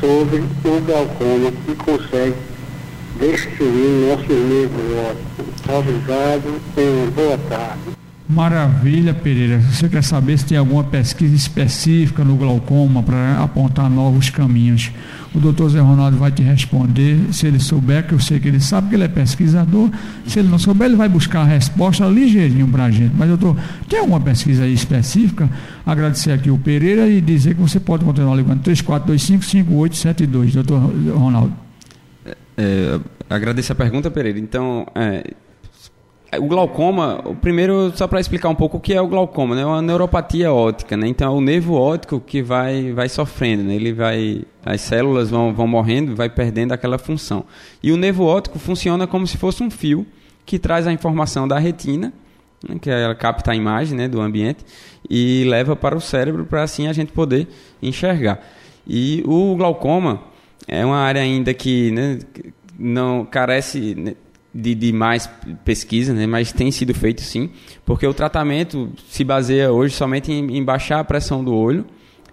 sobre 0.00 0.38
o 0.38 0.80
glaucoma 0.84 1.52
que 1.64 1.74
consegue 1.76 2.34
destruir 3.18 4.08
nossos 4.08 4.30
ópticos. 5.10 5.46
Obrigado, 5.68 6.60
tenha 6.74 7.10
boa 7.10 7.38
tarde. 7.48 7.96
Maravilha, 8.28 9.14
Pereira. 9.14 9.60
Você 9.60 9.88
quer 9.88 10.02
saber 10.02 10.36
se 10.36 10.44
tem 10.44 10.58
alguma 10.58 10.82
pesquisa 10.82 11.34
específica 11.34 12.24
no 12.24 12.34
glaucoma 12.34 13.00
para 13.00 13.40
apontar 13.40 13.88
novos 13.88 14.30
caminhos? 14.30 14.90
O 15.32 15.38
doutor 15.38 15.70
Zé 15.70 15.78
Ronaldo 15.78 16.16
vai 16.16 16.32
te 16.32 16.42
responder. 16.42 17.20
Se 17.32 17.46
ele 17.46 17.60
souber, 17.60 18.04
que 18.04 18.14
eu 18.14 18.18
sei 18.18 18.40
que 18.40 18.48
ele 18.48 18.58
sabe, 18.58 18.88
que 18.88 18.96
ele 18.96 19.04
é 19.04 19.08
pesquisador. 19.08 19.90
Se 20.26 20.40
ele 20.40 20.48
não 20.48 20.58
souber, 20.58 20.88
ele 20.88 20.96
vai 20.96 21.08
buscar 21.08 21.42
a 21.42 21.44
resposta 21.44 22.04
ligeirinho 22.06 22.66
para 22.66 22.86
a 22.86 22.90
gente. 22.90 23.14
Mas, 23.16 23.28
doutor, 23.28 23.56
tem 23.88 24.00
alguma 24.00 24.20
pesquisa 24.20 24.66
específica? 24.66 25.48
Agradecer 25.84 26.32
aqui 26.32 26.50
o 26.50 26.58
Pereira 26.58 27.08
e 27.08 27.20
dizer 27.20 27.54
que 27.54 27.60
você 27.60 27.78
pode 27.78 28.04
continuar 28.04 28.34
ligando 28.34 28.60
3425-5872, 28.64 30.52
doutor 30.52 30.80
Ronaldo. 31.14 31.65
É, 32.56 32.98
agradeço 33.28 33.72
a 33.72 33.74
pergunta, 33.74 34.10
Pereira. 34.10 34.38
Então, 34.38 34.86
é, 34.94 35.34
é, 36.32 36.38
o 36.38 36.46
glaucoma, 36.46 37.22
primeiro, 37.40 37.92
só 37.96 38.08
para 38.08 38.18
explicar 38.18 38.48
um 38.48 38.54
pouco 38.54 38.78
o 38.78 38.80
que 38.80 38.94
é 38.94 39.00
o 39.00 39.06
glaucoma, 39.06 39.54
né? 39.54 39.62
É 39.62 39.66
uma 39.66 39.82
neuropatia 39.82 40.52
óptica, 40.52 40.96
né? 40.96 41.06
Então, 41.06 41.32
é 41.32 41.36
o 41.36 41.40
nervo 41.40 41.74
óptico 41.74 42.20
que 42.20 42.42
vai, 42.42 42.92
vai 42.92 43.08
sofrendo, 43.08 43.64
né? 43.64 43.74
Ele 43.74 43.92
vai, 43.92 44.42
as 44.64 44.80
células 44.80 45.30
vão, 45.30 45.54
vão 45.54 45.66
morrendo, 45.66 46.16
vai 46.16 46.28
perdendo 46.28 46.72
aquela 46.72 46.98
função. 46.98 47.44
E 47.82 47.92
o 47.92 47.96
nervo 47.96 48.24
óptico 48.24 48.58
funciona 48.58 49.06
como 49.06 49.26
se 49.26 49.36
fosse 49.36 49.62
um 49.62 49.70
fio 49.70 50.06
que 50.44 50.58
traz 50.58 50.86
a 50.86 50.92
informação 50.92 51.46
da 51.46 51.58
retina, 51.58 52.12
né? 52.66 52.76
que 52.80 52.88
ela 52.88 53.14
capta 53.14 53.52
a 53.52 53.56
imagem 53.56 53.96
né? 53.96 54.08
do 54.08 54.20
ambiente, 54.20 54.64
e 55.08 55.44
leva 55.48 55.76
para 55.76 55.96
o 55.96 56.00
cérebro 56.00 56.44
para 56.46 56.62
assim 56.62 56.86
a 56.86 56.92
gente 56.92 57.12
poder 57.12 57.48
enxergar. 57.82 58.40
E 58.86 59.22
o 59.26 59.56
glaucoma 59.56 60.22
é 60.66 60.84
uma 60.84 60.98
área 60.98 61.22
ainda 61.22 61.54
que 61.54 61.90
né, 61.92 62.18
não 62.78 63.24
carece 63.24 63.94
né, 63.94 64.14
de, 64.52 64.74
de, 64.74 64.92
mais 64.92 65.28
pesquisa, 65.64 66.12
né? 66.12 66.26
mas 66.26 66.52
tem 66.52 66.70
sido 66.70 66.94
feito 66.94 67.20
sim, 67.20 67.50
porque 67.84 68.06
o 68.06 68.14
tratamento 68.14 68.90
se 69.08 69.22
baseia 69.22 69.70
hoje 69.70 69.94
somente 69.94 70.32
em, 70.32 70.56
em 70.56 70.64
baixar 70.64 71.00
a 71.00 71.04
pressão 71.04 71.44
do 71.44 71.54
olho, 71.54 71.86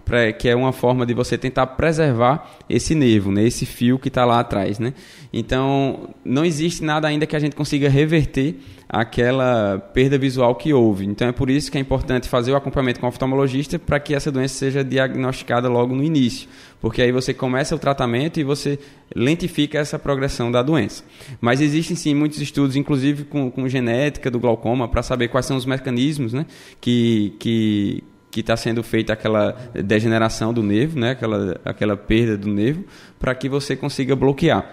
pra, 0.06 0.32
que 0.32 0.50
é 0.50 0.56
uma 0.56 0.72
forma 0.72 1.06
de 1.06 1.14
você 1.14 1.38
tentar 1.38 1.68
preservar 1.68 2.58
esse 2.70 2.96
nervo, 2.96 3.32
né? 3.32 3.44
esse 3.44 3.66
fio 3.66 4.00
que 4.00 4.08
está 4.08 4.26
lá 4.26 4.40
atrás. 4.40 4.80
Né? 4.80 4.94
Então, 5.32 6.10
não 6.24 6.46
existe 6.46 6.84
nada 6.84 7.08
ainda 7.08 7.26
que 7.26 7.36
a 7.36 7.40
gente 7.40 7.56
consiga 7.56 7.90
reverter 7.90 8.56
aquela 8.88 9.80
perda 9.94 10.18
visual 10.18 10.56
que 10.56 10.74
houve. 10.74 11.06
Então, 11.06 11.28
é 11.28 11.32
por 11.32 11.50
isso 11.50 11.72
que 11.72 11.78
é 11.78 11.82
importante 11.82 12.30
fazer 12.30 12.52
o 12.52 12.56
acompanhamento 12.56 13.00
com 13.00 13.06
o 13.06 13.10
oftalmologista 13.10 13.80
para 13.80 14.00
que 14.00 14.14
essa 14.14 14.32
doença 14.32 14.56
seja 14.56 14.84
diagnosticada 14.84 15.68
logo 15.68 15.96
no 15.96 16.04
início 16.04 16.48
porque 16.84 17.02
aí 17.02 17.14
você 17.14 17.34
começa 17.34 17.74
o 17.74 17.80
tratamento 17.80 18.42
e 18.42 18.44
você 18.44 18.78
lentifica 19.16 19.78
essa 19.78 19.98
progressão 19.98 20.52
da 20.52 20.62
doença. 20.62 21.02
Mas 21.40 21.62
existem 21.62 21.96
sim 21.96 22.14
muitos 22.14 22.42
estudos, 22.42 22.76
inclusive 22.76 23.24
com, 23.24 23.50
com 23.50 23.70
genética 23.70 24.30
do 24.30 24.38
glaucoma, 24.38 24.86
para 24.90 25.02
saber 25.02 25.30
quais 25.30 25.46
são 25.46 25.56
os 25.56 25.66
mecanismos 25.66 26.34
né, 26.34 26.46
que, 26.82 27.36
que, 27.40 28.04
que 28.30 28.42
está 28.42 28.58
sendo 28.58 28.84
feita 28.84 29.14
aquela 29.14 29.56
degeneração 29.74 30.54
do 30.54 30.62
nervo, 30.62 31.00
né, 31.00 31.12
aquela, 31.12 31.58
aquela 31.64 31.96
perda 31.96 32.38
do 32.38 32.50
nervo, 32.50 32.84
para 33.18 33.34
que 33.34 33.48
você 33.48 33.78
consiga 33.78 34.14
bloquear. 34.14 34.70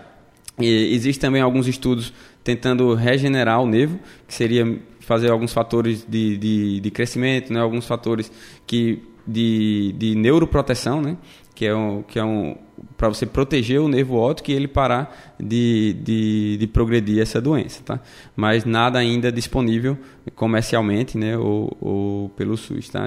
E 0.59 0.92
existem 0.92 1.29
também 1.29 1.42
alguns 1.42 1.68
estudos 1.68 2.12
tentando 2.42 2.92
regenerar 2.92 3.62
o 3.62 3.68
nervo, 3.68 4.01
que 4.27 4.35
seria 4.35 4.81
fazer 4.99 5.31
alguns 5.31 5.53
fatores 5.53 6.05
de, 6.09 6.37
de, 6.37 6.81
de 6.81 6.90
crescimento, 6.90 7.53
né, 7.53 7.61
alguns 7.61 7.87
fatores 7.87 8.33
que 8.66 9.01
de, 9.25 9.94
de 9.96 10.14
neuroproteção, 10.16 11.01
né? 11.01 11.16
Que 11.61 11.66
é 11.66 11.77
um, 11.77 12.03
que 12.03 12.18
é 12.18 12.25
um 12.25 12.57
para 12.96 13.07
você 13.09 13.27
proteger 13.27 13.83
o 13.83 13.87
nervo 13.87 14.16
óptico 14.16 14.51
e 14.51 14.55
ele 14.55 14.66
parar 14.66 15.35
de, 15.38 15.94
de, 16.03 16.57
de, 16.57 16.66
progredir 16.66 17.20
essa 17.20 17.38
doença, 17.38 17.83
tá? 17.85 18.01
Mas 18.35 18.64
nada 18.64 18.99
ainda 18.99 19.31
disponível 19.31 19.99
comercialmente, 20.35 21.18
né, 21.18 21.37
ou, 21.37 21.77
ou 21.79 22.29
pelo 22.31 22.57
SUS, 22.57 22.88
tá? 22.88 23.03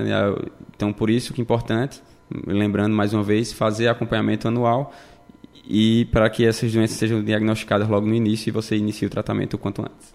Então 0.76 0.94
por 0.94 1.10
isso 1.10 1.34
que 1.34 1.42
é 1.42 1.44
importante, 1.44 2.00
lembrando 2.46 2.96
mais 2.96 3.12
uma 3.12 3.24
vez, 3.24 3.52
fazer 3.52 3.88
acompanhamento 3.88 4.48
anual 4.48 4.94
e 5.68 6.06
para 6.12 6.30
que 6.30 6.46
essas 6.46 6.72
doenças 6.72 6.98
sejam 6.98 7.24
diagnosticadas 7.24 7.89
logo 7.89 8.06
no 8.06 8.13
início 8.13 8.50
e 8.50 8.52
você 8.52 8.78
inicie 8.78 9.08
o 9.08 9.10
tratamento 9.10 9.56
o 9.56 9.58
quanto 9.58 9.82
antes. 9.82 10.13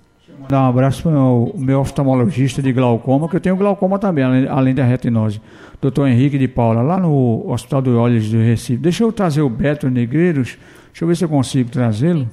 Dar 0.49 0.63
um 0.63 0.69
abraço 0.69 1.03
para 1.03 1.19
o 1.19 1.53
meu 1.57 1.81
oftalmologista 1.81 2.63
de 2.63 2.73
glaucoma, 2.73 3.29
que 3.29 3.37
eu 3.37 3.41
tenho 3.41 3.57
glaucoma 3.57 3.99
também, 3.99 4.25
além, 4.49 4.75
da 4.75 4.85
retinose. 4.85 5.41
Doutor 5.81 6.09
Henrique 6.09 6.39
de 6.39 6.49
Paula, 6.49 6.83
lá 6.83 6.99
no 6.99 7.51
Hospital 7.51 7.83
do 7.83 7.99
Olhos 7.99 8.31
do 8.31 8.39
Recife. 8.39 8.77
Deixa 8.77 9.05
eu 9.05 9.13
trazer 9.13 9.43
o 9.43 9.49
Beto 9.49 9.91
Negreiros. 9.91 10.59
Deixa 10.89 11.05
eu 11.05 11.09
ver 11.09 11.17
se 11.17 11.25
eu 11.25 11.29
consigo 11.29 11.71
trazê-lo. 11.71 12.29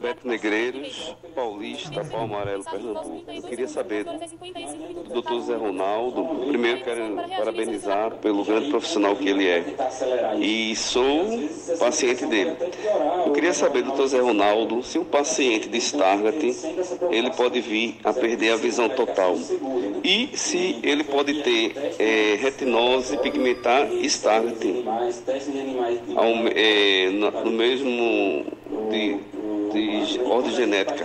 Beto 0.00 0.28
Negreiros, 0.28 1.16
Paulista, 1.34 2.04
Pau 2.04 2.22
Amarelo, 2.22 2.64
Pernambuco. 2.64 3.24
Eu 3.26 3.42
queria 3.42 3.66
saber 3.66 4.04
do 4.04 5.12
doutor 5.12 5.40
Zé 5.40 5.56
Ronaldo. 5.56 6.24
Primeiro 6.46 6.84
quero 6.84 7.16
parabenizar 7.36 8.14
pelo 8.16 8.44
grande 8.44 8.70
profissional 8.70 9.16
que 9.16 9.28
ele 9.28 9.48
é. 9.48 9.64
E 10.38 10.76
sou 10.76 11.26
paciente 11.78 12.26
dele. 12.26 12.56
Eu 13.26 13.32
queria 13.32 13.52
saber, 13.52 13.82
doutor 13.82 14.06
Zé 14.06 14.20
Ronaldo, 14.20 14.82
se 14.82 14.98
um 14.98 15.04
paciente 15.04 15.68
de 15.68 15.78
Stargardt, 15.78 16.54
ele 17.10 17.30
pode 17.30 17.60
vir 17.60 17.96
a 18.04 18.12
perder 18.12 18.52
a 18.52 18.56
visão 18.56 18.88
total. 18.88 19.36
E 20.04 20.30
se 20.34 20.78
ele 20.82 21.02
pode 21.02 21.42
ter 21.42 21.74
é, 21.98 22.36
retinose 22.36 23.16
pigmentar 23.18 23.92
Stargardt. 24.04 24.84
Ao, 26.14 26.28
é, 26.54 27.10
no 27.10 27.50
mesmo... 27.50 28.58
De, 28.90 29.16
de 29.72 29.87
ordem 30.26 30.54
genética. 30.54 31.04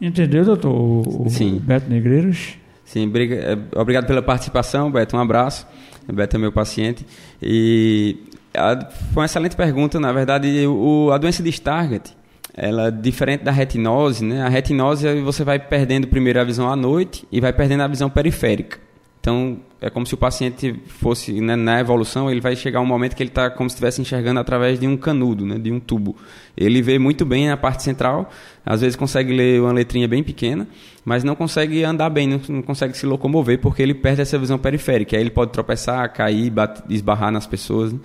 Entendeu, 0.00 0.44
doutor? 0.44 0.72
O, 0.72 1.28
Sim. 1.30 1.58
Beto 1.62 1.88
Negreiros? 1.88 2.54
Sim, 2.84 3.10
é, 3.14 3.58
obrigado 3.80 4.06
pela 4.06 4.22
participação, 4.22 4.90
Beto. 4.90 5.16
Um 5.16 5.20
abraço. 5.20 5.66
O 6.08 6.12
Beto 6.12 6.36
é 6.36 6.38
meu 6.38 6.52
paciente. 6.52 7.04
E 7.42 8.16
a- 8.54 8.88
foi 9.12 9.22
uma 9.22 9.24
excelente 9.26 9.56
pergunta. 9.56 9.98
Na 9.98 10.12
verdade, 10.12 10.66
o, 10.66 11.10
a 11.12 11.18
doença 11.18 11.42
de 11.42 11.48
Stargardt, 11.50 12.14
ela 12.54 12.90
diferente 12.90 13.42
da 13.42 13.50
retinose, 13.50 14.24
né? 14.24 14.42
A 14.42 14.48
retinose 14.48 15.20
você 15.22 15.42
vai 15.42 15.58
perdendo 15.58 16.06
primeiro 16.06 16.40
a 16.40 16.44
visão 16.44 16.70
à 16.70 16.76
noite 16.76 17.26
e 17.32 17.40
vai 17.40 17.52
perdendo 17.52 17.82
a 17.82 17.88
visão 17.88 18.08
periférica. 18.08 18.78
Então, 19.26 19.58
é 19.80 19.90
como 19.90 20.06
se 20.06 20.14
o 20.14 20.16
paciente 20.16 20.72
fosse, 20.86 21.40
né, 21.40 21.56
na 21.56 21.80
evolução, 21.80 22.30
ele 22.30 22.40
vai 22.40 22.54
chegar 22.54 22.80
um 22.80 22.86
momento 22.86 23.16
que 23.16 23.24
ele 23.24 23.30
está 23.30 23.50
como 23.50 23.68
se 23.68 23.74
estivesse 23.74 24.00
enxergando 24.00 24.38
através 24.38 24.78
de 24.78 24.86
um 24.86 24.96
canudo, 24.96 25.44
né, 25.44 25.58
de 25.58 25.72
um 25.72 25.80
tubo. 25.80 26.14
Ele 26.56 26.80
vê 26.80 26.96
muito 26.96 27.26
bem 27.26 27.50
a 27.50 27.56
parte 27.56 27.82
central, 27.82 28.30
às 28.64 28.82
vezes 28.82 28.94
consegue 28.94 29.34
ler 29.34 29.60
uma 29.60 29.72
letrinha 29.72 30.06
bem 30.06 30.22
pequena, 30.22 30.68
mas 31.04 31.24
não 31.24 31.34
consegue 31.34 31.82
andar 31.82 32.08
bem, 32.08 32.28
não, 32.28 32.40
não 32.48 32.62
consegue 32.62 32.96
se 32.96 33.04
locomover, 33.04 33.58
porque 33.58 33.82
ele 33.82 33.94
perde 33.94 34.22
essa 34.22 34.38
visão 34.38 34.58
periférica. 34.58 35.16
Aí 35.16 35.22
ele 35.24 35.30
pode 35.30 35.50
tropeçar, 35.50 36.08
cair, 36.12 36.48
bate- 36.48 36.84
esbarrar 36.88 37.32
nas 37.32 37.48
pessoas. 37.48 37.92
né? 37.92 37.98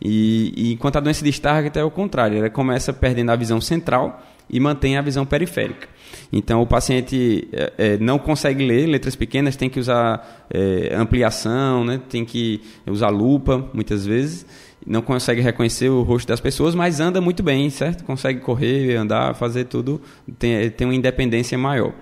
E, 0.00 0.52
e 0.56 0.72
enquanto 0.74 0.94
a 0.94 1.00
doença 1.00 1.24
de 1.24 1.30
Stargardt 1.30 1.76
é 1.76 1.82
o 1.82 1.90
contrário, 1.90 2.38
ela 2.38 2.50
começa 2.50 2.92
perdendo 2.92 3.32
a 3.32 3.36
visão 3.36 3.60
central 3.60 4.22
e 4.50 4.58
mantém 4.60 4.96
a 4.96 5.02
visão 5.02 5.24
periférica. 5.26 5.88
Então, 6.32 6.60
o 6.62 6.66
paciente 6.66 7.48
eh, 7.52 7.72
eh, 7.78 7.98
não 8.00 8.18
consegue 8.18 8.66
ler 8.66 8.86
letras 8.86 9.14
pequenas, 9.16 9.56
tem 9.56 9.68
que 9.68 9.78
usar 9.80 10.46
eh, 10.50 10.94
ampliação, 10.94 11.84
né? 11.84 12.00
tem 12.08 12.24
que 12.24 12.60
usar 12.86 13.08
lupa, 13.10 13.68
muitas 13.72 14.06
vezes. 14.06 14.46
Não 14.86 15.02
consegue 15.02 15.40
reconhecer 15.40 15.88
o 15.90 16.02
rosto 16.02 16.28
das 16.28 16.40
pessoas, 16.40 16.74
mas 16.74 17.00
anda 17.00 17.20
muito 17.20 17.42
bem, 17.42 17.68
certo? 17.68 18.04
Consegue 18.04 18.40
correr, 18.40 18.96
andar, 18.96 19.34
fazer 19.34 19.64
tudo, 19.64 20.00
tem, 20.38 20.70
tem 20.70 20.86
uma 20.86 20.94
independência 20.94 21.58
maior. 21.58 21.92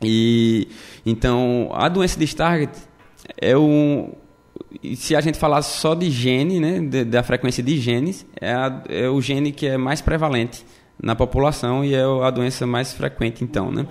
E 0.00 0.68
então, 1.06 1.70
a 1.72 1.88
doença 1.88 2.18
de 2.18 2.24
Stargardt 2.24 2.78
é 3.40 3.56
um 3.56 4.12
se 4.94 5.14
a 5.14 5.20
gente 5.20 5.38
falar 5.38 5.62
só 5.62 5.94
de 5.94 6.10
gene, 6.10 6.58
né, 6.58 7.04
da 7.04 7.22
frequência 7.22 7.62
de 7.62 7.78
genes, 7.78 8.26
é, 8.40 8.52
a- 8.52 8.82
é 8.88 9.08
o 9.08 9.20
gene 9.20 9.52
que 9.52 9.66
é 9.66 9.76
mais 9.76 10.00
prevalente 10.00 10.64
na 11.02 11.16
população 11.16 11.84
e 11.84 11.94
é 11.94 12.02
a 12.02 12.30
doença 12.30 12.66
mais 12.66 12.92
frequente, 12.92 13.42
então, 13.42 13.70
né? 13.72 13.86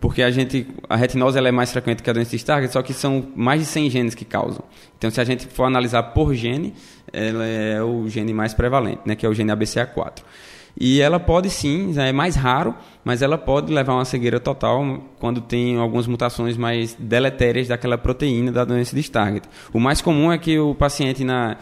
Porque 0.00 0.22
a 0.22 0.30
gente, 0.30 0.66
a 0.88 0.96
retinose 0.96 1.38
ela 1.38 1.48
é 1.48 1.52
mais 1.52 1.70
frequente 1.70 2.02
que 2.02 2.10
a 2.10 2.12
doença 2.12 2.30
de 2.30 2.36
Stargardt, 2.36 2.72
só 2.72 2.82
que 2.82 2.92
são 2.92 3.28
mais 3.36 3.60
de 3.60 3.66
100 3.66 3.90
genes 3.90 4.14
que 4.14 4.24
causam. 4.24 4.64
Então, 4.98 5.10
se 5.10 5.20
a 5.20 5.24
gente 5.24 5.46
for 5.46 5.64
analisar 5.64 6.02
por 6.02 6.34
gene, 6.34 6.74
ela 7.12 7.46
é 7.46 7.82
o 7.82 8.08
gene 8.08 8.34
mais 8.34 8.52
prevalente, 8.52 9.00
né, 9.06 9.14
que 9.14 9.24
é 9.24 9.28
o 9.28 9.32
gene 9.32 9.52
ABCA4. 9.52 10.22
E 10.78 11.00
ela 11.00 11.20
pode 11.20 11.50
sim, 11.50 11.92
já 11.92 12.04
é 12.04 12.12
mais 12.12 12.34
raro, 12.34 12.74
mas 13.04 13.22
ela 13.22 13.38
pode 13.38 13.72
levar 13.72 13.94
uma 13.94 14.04
cegueira 14.04 14.40
total 14.40 15.00
quando 15.20 15.40
tem 15.40 15.76
algumas 15.76 16.06
mutações 16.06 16.56
mais 16.56 16.94
deletérias 16.98 17.68
daquela 17.68 17.96
proteína 17.96 18.50
da 18.50 18.64
doença 18.64 18.94
de 18.94 19.00
Stargardt. 19.00 19.48
O 19.72 19.78
mais 19.78 20.00
comum 20.00 20.32
é 20.32 20.38
que 20.38 20.58
o 20.58 20.74
paciente 20.74 21.22
na, 21.22 21.56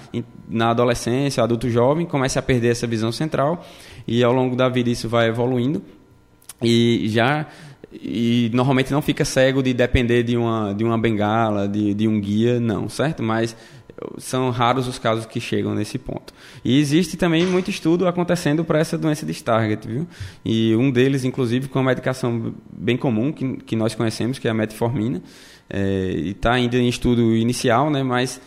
na 0.48 0.70
adolescência, 0.70 1.42
adulto 1.42 1.68
jovem, 1.68 2.06
comece 2.06 2.38
a 2.38 2.42
perder 2.42 2.70
essa 2.70 2.86
visão 2.86 3.12
central 3.12 3.62
e 4.08 4.24
ao 4.24 4.32
longo 4.32 4.56
da 4.56 4.68
vida 4.68 4.88
isso 4.88 5.08
vai 5.08 5.28
evoluindo 5.28 5.82
e 6.62 7.06
já 7.08 7.46
e 7.92 8.50
normalmente 8.54 8.90
não 8.90 9.02
fica 9.02 9.24
cego 9.24 9.62
de 9.62 9.74
depender 9.74 10.22
de 10.22 10.36
uma 10.36 10.72
de 10.72 10.82
uma 10.82 10.96
bengala 10.96 11.68
de, 11.68 11.92
de 11.92 12.08
um 12.08 12.18
guia 12.18 12.58
não 12.58 12.88
certo 12.88 13.22
mas 13.22 13.54
são 14.18 14.50
raros 14.50 14.88
os 14.88 14.98
casos 14.98 15.26
que 15.26 15.40
chegam 15.40 15.74
nesse 15.74 15.98
ponto 15.98 16.32
e 16.64 16.78
existe 16.78 17.16
também 17.16 17.46
muito 17.46 17.70
estudo 17.70 18.06
acontecendo 18.06 18.64
para 18.64 18.78
essa 18.78 18.96
doença 18.96 19.26
de 19.26 19.32
Stargardt 19.32 19.86
viu 19.86 20.06
e 20.44 20.74
um 20.76 20.90
deles 20.90 21.24
inclusive 21.24 21.68
com 21.68 21.78
uma 21.78 21.90
medicação 21.90 22.54
bem 22.72 22.96
comum 22.96 23.32
que, 23.32 23.56
que 23.58 23.76
nós 23.76 23.94
conhecemos 23.94 24.38
que 24.38 24.48
é 24.48 24.50
a 24.50 24.54
metformina 24.54 25.22
é, 25.68 26.12
e 26.14 26.30
está 26.30 26.52
ainda 26.52 26.76
em 26.76 26.88
estudo 26.88 27.34
inicial 27.36 27.90
né 27.90 28.02
mas 28.02 28.40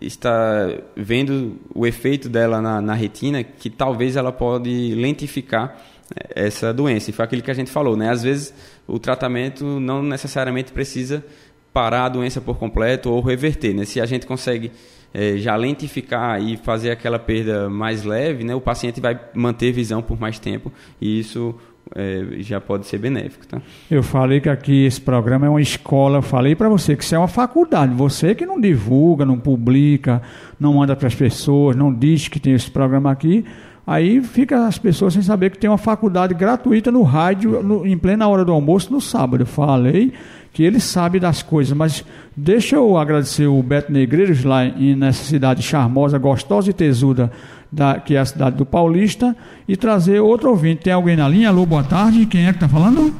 está 0.00 0.68
vendo 0.96 1.58
o 1.74 1.86
efeito 1.86 2.28
dela 2.28 2.60
na, 2.60 2.80
na 2.80 2.94
retina 2.94 3.42
que 3.42 3.68
talvez 3.68 4.16
ela 4.16 4.32
pode 4.32 4.94
lentificar 4.94 5.76
eh, 6.14 6.46
essa 6.46 6.72
doença. 6.72 7.10
E 7.10 7.12
foi 7.12 7.24
aquilo 7.24 7.42
que 7.42 7.50
a 7.50 7.54
gente 7.54 7.70
falou, 7.70 7.96
né? 7.96 8.10
Às 8.10 8.22
vezes 8.22 8.54
o 8.86 8.98
tratamento 8.98 9.64
não 9.80 10.02
necessariamente 10.02 10.72
precisa 10.72 11.24
parar 11.72 12.06
a 12.06 12.08
doença 12.08 12.40
por 12.40 12.58
completo 12.58 13.10
ou 13.10 13.20
reverter, 13.20 13.74
né? 13.74 13.84
Se 13.84 14.00
a 14.00 14.06
gente 14.06 14.26
consegue 14.26 14.72
eh, 15.14 15.36
já 15.38 15.56
lentificar 15.56 16.40
e 16.42 16.56
fazer 16.56 16.90
aquela 16.90 17.18
perda 17.18 17.68
mais 17.68 18.04
leve, 18.04 18.44
né? 18.44 18.54
O 18.54 18.60
paciente 18.60 19.00
vai 19.00 19.18
manter 19.34 19.72
visão 19.72 20.00
por 20.02 20.18
mais 20.20 20.38
tempo 20.38 20.72
e 21.00 21.18
isso 21.20 21.54
eh, 21.94 22.36
já 22.40 22.60
pode 22.60 22.86
ser 22.86 22.98
benéfico, 22.98 23.46
tá? 23.46 23.60
Eu 23.90 24.02
falei 24.02 24.40
que 24.40 24.48
aqui 24.48 24.84
esse 24.84 25.00
programa 25.00 25.46
é 25.46 25.48
uma 25.48 25.60
escola. 25.60 26.18
Eu 26.18 26.22
falei 26.22 26.54
para 26.54 26.68
você 26.68 26.94
que 26.94 27.02
isso 27.02 27.14
é 27.14 27.18
uma 27.18 27.26
faculdade. 27.28 27.92
Você 27.94 28.34
que 28.34 28.46
não 28.46 28.60
divulga, 28.60 29.24
não 29.26 29.38
publica, 29.38 30.22
não 30.58 30.74
manda 30.74 30.94
para 30.94 31.08
as 31.08 31.14
pessoas, 31.14 31.74
não 31.74 31.92
diz 31.92 32.28
que 32.28 32.38
tem 32.38 32.52
esse 32.52 32.70
programa 32.70 33.10
aqui. 33.10 33.44
Aí 33.86 34.22
fica 34.22 34.66
as 34.68 34.78
pessoas 34.78 35.14
sem 35.14 35.22
saber 35.22 35.50
que 35.50 35.58
tem 35.58 35.68
uma 35.68 35.78
faculdade 35.78 36.32
gratuita 36.34 36.92
no 36.92 37.02
rádio, 37.02 37.60
no- 37.60 37.84
em 37.84 37.98
plena 37.98 38.28
hora 38.28 38.44
do 38.44 38.52
almoço, 38.52 38.92
no 38.92 39.00
sábado. 39.00 39.42
Eu 39.42 39.46
falei 39.46 40.12
que 40.52 40.62
ele 40.62 40.80
sabe 40.80 41.20
das 41.20 41.42
coisas, 41.42 41.76
mas 41.76 42.04
deixa 42.36 42.76
eu 42.76 42.96
agradecer 42.96 43.46
o 43.46 43.62
Beto 43.62 43.92
Negreiros 43.92 44.42
lá 44.44 44.64
em, 44.64 44.96
nessa 44.96 45.24
cidade 45.24 45.62
charmosa, 45.62 46.18
gostosa 46.18 46.70
e 46.70 46.72
tesuda, 46.72 47.30
da, 47.70 48.00
que 48.00 48.16
é 48.16 48.18
a 48.18 48.24
cidade 48.24 48.56
do 48.56 48.66
Paulista, 48.66 49.36
e 49.68 49.76
trazer 49.76 50.20
outro 50.20 50.50
ouvinte. 50.50 50.82
Tem 50.82 50.92
alguém 50.92 51.16
na 51.16 51.28
linha? 51.28 51.48
Alô, 51.48 51.64
boa 51.64 51.84
tarde. 51.84 52.26
Quem 52.26 52.46
é 52.46 52.50
que 52.50 52.56
está 52.56 52.68
falando? 52.68 53.14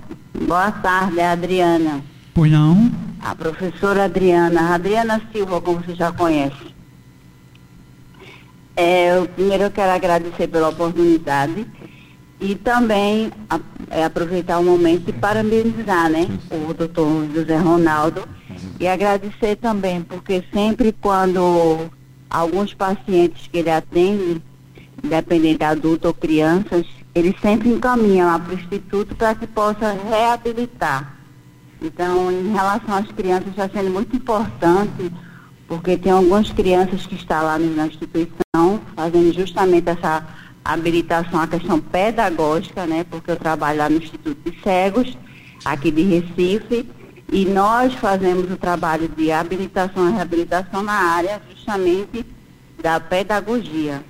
Boa 0.46 0.72
tarde, 0.72 1.20
é 1.20 1.26
a 1.26 1.32
Adriana. 1.32 2.00
Pois 2.34 2.50
não. 2.50 2.90
A 3.20 3.34
professora 3.34 4.04
Adriana, 4.04 4.74
Adriana 4.74 5.20
Silva, 5.32 5.60
como 5.60 5.80
você 5.80 5.94
já 5.94 6.10
conhece. 6.10 6.70
É, 8.74 9.16
eu, 9.16 9.26
primeiro 9.26 9.64
eu 9.64 9.70
quero 9.70 9.92
agradecer 9.92 10.48
pela 10.48 10.70
oportunidade 10.70 11.66
e 12.40 12.54
também 12.54 13.30
a- 13.48 13.60
é, 13.90 14.04
aproveitar 14.04 14.58
o 14.58 14.64
momento 14.64 15.08
e 15.08 15.12
parabenizar 15.12 16.08
né, 16.10 16.26
o 16.50 16.72
doutor 16.72 17.28
José 17.34 17.56
Ronaldo 17.58 18.22
e 18.78 18.88
agradecer 18.88 19.56
também, 19.56 20.00
porque 20.02 20.42
sempre 20.52 20.92
quando 20.92 21.90
alguns 22.30 22.72
pacientes 22.72 23.46
que 23.46 23.58
ele 23.58 23.70
atende, 23.70 24.42
independente 25.04 25.62
adulto 25.64 26.08
ou 26.08 26.14
crianças, 26.14 26.86
ele 27.14 27.36
sempre 27.42 27.68
encaminha 27.68 28.24
lá 28.24 28.38
para 28.38 28.52
o 28.54 28.58
Instituto 28.58 29.14
para 29.16 29.34
que 29.34 29.46
possa 29.46 29.92
reabilitar. 30.08 31.14
Então, 31.82 32.30
em 32.30 32.52
relação 32.52 32.94
às 32.94 33.06
crianças, 33.08 33.48
está 33.48 33.68
sendo 33.68 33.90
muito 33.90 34.14
importante, 34.14 35.10
porque 35.66 35.96
tem 35.96 36.12
algumas 36.12 36.50
crianças 36.50 37.06
que 37.06 37.14
estão 37.14 37.42
lá 37.42 37.58
na 37.58 37.86
instituição, 37.86 38.80
fazendo 38.94 39.32
justamente 39.32 39.88
essa 39.88 40.22
habilitação, 40.64 41.40
a 41.40 41.46
questão 41.46 41.80
pedagógica, 41.80 42.86
né? 42.86 43.04
Porque 43.04 43.30
eu 43.30 43.36
trabalho 43.36 43.78
lá 43.78 43.88
no 43.88 43.96
Instituto 43.96 44.50
de 44.50 44.60
Cegos, 44.62 45.16
aqui 45.64 45.90
de 45.90 46.02
Recife, 46.02 46.88
e 47.32 47.44
nós 47.44 47.94
fazemos 47.94 48.50
o 48.50 48.56
trabalho 48.56 49.08
de 49.08 49.30
habilitação 49.30 50.08
e 50.08 50.12
reabilitação 50.12 50.82
na 50.82 50.92
área 50.92 51.40
justamente 51.54 52.26
da 52.82 52.98
pedagogia. 52.98 54.02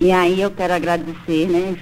E 0.00 0.10
aí 0.10 0.40
eu 0.40 0.50
quero 0.50 0.72
agradecer, 0.72 1.48
né, 1.48 1.76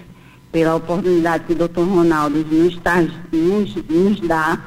pela 0.53 0.75
oportunidade 0.75 1.45
que 1.45 1.53
o 1.53 1.57
doutor 1.57 1.87
Ronaldo 1.87 2.45
nos, 2.45 2.77
tá, 2.79 3.01
nos, 3.01 3.75
nos 3.89 4.21
dá 4.21 4.61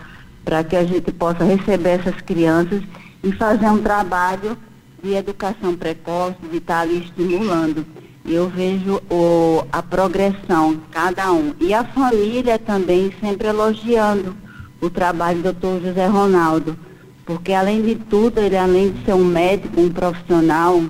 para 0.45 0.63
que 0.63 0.75
a 0.75 0.83
gente 0.83 1.11
possa 1.11 1.43
receber 1.43 1.99
essas 1.99 2.19
crianças 2.21 2.81
e 3.23 3.31
fazer 3.33 3.67
um 3.67 3.81
trabalho 3.81 4.57
de 5.03 5.13
educação 5.13 5.75
precoce, 5.75 6.37
de 6.49 6.57
estar 6.57 6.81
ali 6.81 6.99
estimulando. 6.99 7.85
Eu 8.25 8.47
vejo 8.49 9.01
o, 9.09 9.65
a 9.71 9.83
progressão, 9.83 10.79
cada 10.91 11.31
um. 11.33 11.53
E 11.59 11.73
a 11.73 11.83
família 11.83 12.57
também 12.57 13.11
sempre 13.19 13.47
elogiando 13.47 14.35
o 14.79 14.89
trabalho 14.89 15.39
do 15.39 15.43
doutor 15.43 15.81
José 15.81 16.05
Ronaldo. 16.07 16.77
Porque 17.25 17.53
além 17.53 17.81
de 17.81 17.95
tudo, 17.95 18.39
ele 18.39 18.55
além 18.57 18.91
de 18.91 19.05
ser 19.05 19.13
um 19.13 19.25
médico, 19.25 19.79
um 19.79 19.89
profissional, 19.89 20.81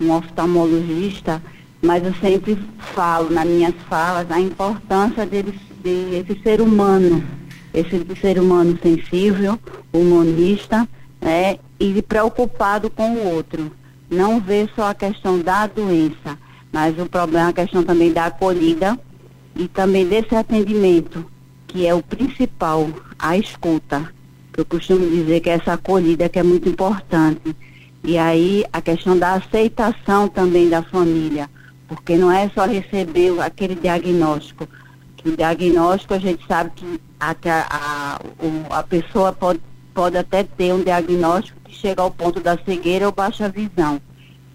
um 0.00 0.10
oftalmologista, 0.12 1.40
mas 1.82 2.04
eu 2.04 2.14
sempre 2.14 2.58
falo 2.94 3.30
nas 3.30 3.46
minhas 3.46 3.74
falas 3.88 4.30
a 4.30 4.40
importância 4.40 5.24
dele, 5.24 5.58
desse 5.82 6.40
ser 6.42 6.60
humano, 6.60 7.24
esse 7.72 8.04
ser 8.20 8.38
humano 8.38 8.78
sensível, 8.82 9.58
humanista, 9.92 10.88
né, 11.20 11.58
e 11.78 12.02
preocupado 12.02 12.90
com 12.90 13.12
o 13.12 13.34
outro. 13.34 13.70
Não 14.10 14.40
ver 14.40 14.68
só 14.74 14.90
a 14.90 14.94
questão 14.94 15.38
da 15.38 15.66
doença, 15.66 16.36
mas 16.72 16.98
o 16.98 17.06
problema 17.06 17.48
é 17.48 17.50
a 17.50 17.52
questão 17.52 17.82
também 17.82 18.12
da 18.12 18.26
acolhida 18.26 18.98
e 19.56 19.66
também 19.68 20.06
desse 20.06 20.34
atendimento, 20.34 21.24
que 21.66 21.86
é 21.86 21.94
o 21.94 22.02
principal, 22.02 22.88
a 23.18 23.36
escuta. 23.36 24.12
Eu 24.56 24.64
costumo 24.64 25.08
dizer 25.08 25.40
que 25.40 25.50
é 25.50 25.54
essa 25.54 25.74
acolhida 25.74 26.28
que 26.28 26.38
é 26.38 26.42
muito 26.42 26.68
importante. 26.68 27.56
E 28.02 28.16
aí 28.16 28.64
a 28.72 28.80
questão 28.80 29.18
da 29.18 29.34
aceitação 29.34 30.28
também 30.28 30.68
da 30.68 30.82
família 30.82 31.48
porque 31.90 32.16
não 32.16 32.30
é 32.30 32.48
só 32.50 32.66
receber 32.66 33.40
aquele 33.40 33.74
diagnóstico. 33.74 34.68
Que 35.16 35.28
o 35.28 35.36
diagnóstico 35.36 36.14
a 36.14 36.20
gente 36.20 36.46
sabe 36.46 36.70
que 36.76 37.00
a, 37.18 37.34
a, 37.50 38.20
a 38.70 38.82
pessoa 38.84 39.32
pode, 39.32 39.60
pode 39.92 40.16
até 40.16 40.44
ter 40.44 40.72
um 40.72 40.84
diagnóstico 40.84 41.58
que 41.64 41.74
chega 41.74 42.00
ao 42.00 42.10
ponto 42.10 42.38
da 42.38 42.56
cegueira 42.64 43.06
ou 43.06 43.12
baixa 43.12 43.48
visão. 43.48 44.00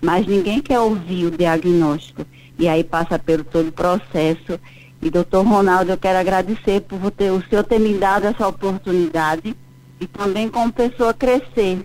Mas 0.06 0.28
ninguém 0.28 0.62
quer 0.62 0.80
ouvir 0.80 1.26
o 1.26 1.32
diagnóstico. 1.32 2.28
E 2.60 2.68
aí 2.68 2.84
passa 2.84 3.18
pelo 3.18 3.44
todo 3.44 3.70
o 3.70 3.72
processo. 3.72 4.60
E 5.02 5.10
doutor 5.10 5.44
Ronaldo, 5.44 5.92
eu 5.92 5.98
quero 5.98 6.20
agradecer 6.20 6.82
por 6.82 7.10
ter, 7.10 7.32
o 7.32 7.44
senhor 7.50 7.64
ter 7.64 7.80
me 7.80 7.96
dado 7.96 8.28
essa 8.28 8.48
oportunidade 8.48 9.56
e 10.00 10.06
também 10.06 10.48
como 10.48 10.72
pessoa 10.72 11.12
crescer. 11.12 11.84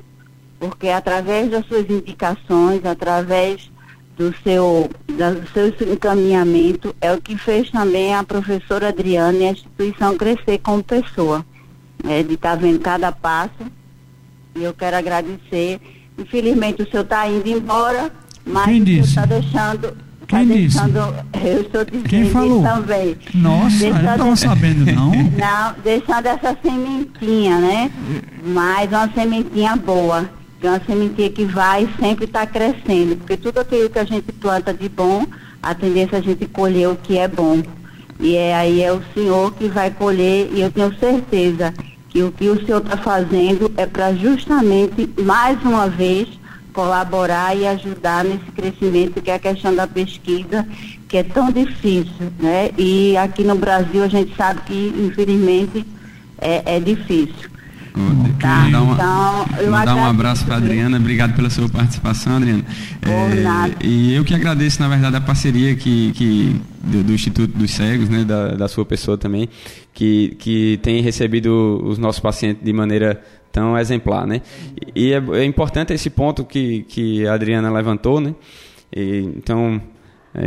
Porque 0.59 0.91
através 0.91 1.51
das 1.51 1.65
suas 1.65 1.89
indicações, 1.89 2.85
através 2.85 3.71
do 4.19 4.35
seu, 4.43 4.91
do 5.07 5.75
seu 5.79 5.95
encaminhamento, 5.95 6.95
é 7.01 7.11
o 7.15 7.23
que 7.23 7.39
fez 7.39 7.71
também 7.71 8.15
a 8.15 8.23
professora 8.23 8.89
Adriana 8.89 9.39
e 9.39 9.47
a 9.47 9.53
instituição 9.53 10.15
crescer 10.19 10.59
como 10.59 10.85
pessoa. 10.85 11.45
É, 12.07 12.23
de 12.23 12.35
estar 12.35 12.51
tá 12.51 12.57
vendo 12.57 12.81
cada 12.81 13.11
passo. 13.11 13.65
E 14.55 14.63
eu 14.63 14.75
quero 14.75 14.99
agradecer. 14.99 15.81
Infelizmente 16.21 16.83
o 16.83 16.91
senhor 16.91 17.03
está 17.03 17.27
indo 17.29 17.49
embora, 17.49 18.11
mas 18.47 18.65
Quem 18.67 18.85
disse? 18.85 19.09
está 19.11 19.25
deixando. 19.27 19.97
Quem 20.29 20.47
tá 20.49 20.55
disse? 20.55 20.79
Deixando, 20.81 21.15
eu 21.43 21.61
estou 21.63 21.85
dizendo 21.85 22.09
Quem 22.09 22.31
falou? 22.31 22.63
também. 22.63 23.17
Nossa, 23.35 23.85
eu 23.85 23.95
não 23.95 24.01
Deixando- 24.01 24.13
estava 24.13 24.37
sabendo, 24.37 24.93
não. 24.95 25.11
Não, 25.41 25.75
deixando 25.83 26.27
essa 26.27 26.57
sementinha, 26.63 27.59
né? 27.59 27.91
Mas 28.45 28.89
uma 28.91 29.11
sementinha 29.13 29.75
boa. 29.77 30.29
É 30.63 30.69
uma 30.69 30.81
sementinha 30.87 31.31
que 31.31 31.45
vai 31.47 31.89
sempre 31.99 32.27
estar 32.27 32.47
crescendo. 32.47 33.17
Porque 33.17 33.37
tudo 33.39 33.59
aquilo 33.61 33.89
que 33.89 33.99
a 33.99 34.05
gente 34.05 34.31
planta 34.33 34.75
de 34.75 34.89
bom, 34.91 35.25
a 35.63 35.75
tendência 35.75 36.17
é 36.17 36.19
a 36.19 36.23
gente 36.23 36.47
colher 36.47 36.89
o 36.91 36.97
que 36.97 37.17
é 37.19 37.27
bom. 37.27 37.63
E 38.21 38.37
é, 38.37 38.55
aí 38.55 38.83
é 38.83 38.93
o 38.93 39.03
senhor 39.15 39.53
que 39.55 39.67
vai 39.69 39.91
colher, 39.91 40.51
e 40.53 40.61
eu 40.61 40.71
tenho 40.71 40.95
certeza 40.99 41.73
que 42.11 42.23
o 42.23 42.33
que 42.33 42.49
o 42.49 42.67
senhor 42.67 42.83
está 42.83 42.97
fazendo 42.97 43.73
é 43.77 43.87
para 43.87 44.13
justamente, 44.15 45.09
mais 45.23 45.63
uma 45.63 45.89
vez, 45.89 46.29
colaborar 46.73 47.57
e 47.57 47.67
ajudar 47.67 48.25
nesse 48.25 48.51
crescimento 48.53 49.23
que 49.23 49.31
é 49.31 49.35
a 49.35 49.39
questão 49.39 49.75
da 49.75 49.87
pesquisa, 49.87 50.67
que 51.09 51.17
é 51.17 51.23
tão 51.23 51.51
difícil, 51.51 52.33
né? 52.39 52.71
E 52.77 53.17
aqui 53.17 53.45
no 53.45 53.55
Brasil 53.55 54.03
a 54.03 54.09
gente 54.09 54.35
sabe 54.37 54.61
que, 54.63 54.93
infelizmente, 54.97 55.87
é, 56.39 56.77
é 56.77 56.81
difícil. 56.81 57.51
Tá, 58.39 58.61
Mandar, 58.63 58.83
uma- 58.83 58.95
então, 58.95 59.47
eu 59.65 59.71
mandar 59.71 59.97
um 59.97 60.05
abraço 60.05 60.45
para 60.45 60.57
Adriana, 60.57 60.97
obrigado 60.97 61.35
pela 61.35 61.51
sua 61.51 61.69
participação, 61.69 62.37
Adriana. 62.37 62.65
Nada. 63.43 63.75
e 63.83 64.15
eu 64.15 64.25
que 64.25 64.35
agradeço, 64.35 64.81
na 64.81 64.89
verdade, 64.89 65.17
a 65.17 65.21
parceria 65.21 65.75
que, 65.75 66.13
que 66.13 66.57
do, 66.83 67.03
do 67.03 67.13
Instituto 67.13 67.57
dos 67.57 67.71
Cegos, 67.73 68.09
né, 68.09 68.25
da, 68.25 68.55
da 68.55 68.69
sua 68.69 68.85
pessoa 68.85 69.19
também, 69.19 69.49
que, 69.93 70.37
que 70.39 70.79
tem 70.83 71.03
recebido 71.03 71.83
os 71.85 71.99
nossos 71.99 72.21
pacientes 72.21 72.65
de 72.65 72.73
maneira 72.73 73.21
tão 73.53 73.77
exemplar, 73.77 74.27
né? 74.27 74.41
E 74.95 75.13
é, 75.13 75.23
é 75.41 75.45
importante 75.45 75.93
esse 75.93 76.09
ponto 76.11 76.45
que, 76.45 76.85
que 76.89 77.27
a 77.27 77.35
Adriana 77.35 77.71
levantou, 77.71 78.21
né? 78.21 78.35
E, 78.95 79.29
então, 79.37 79.81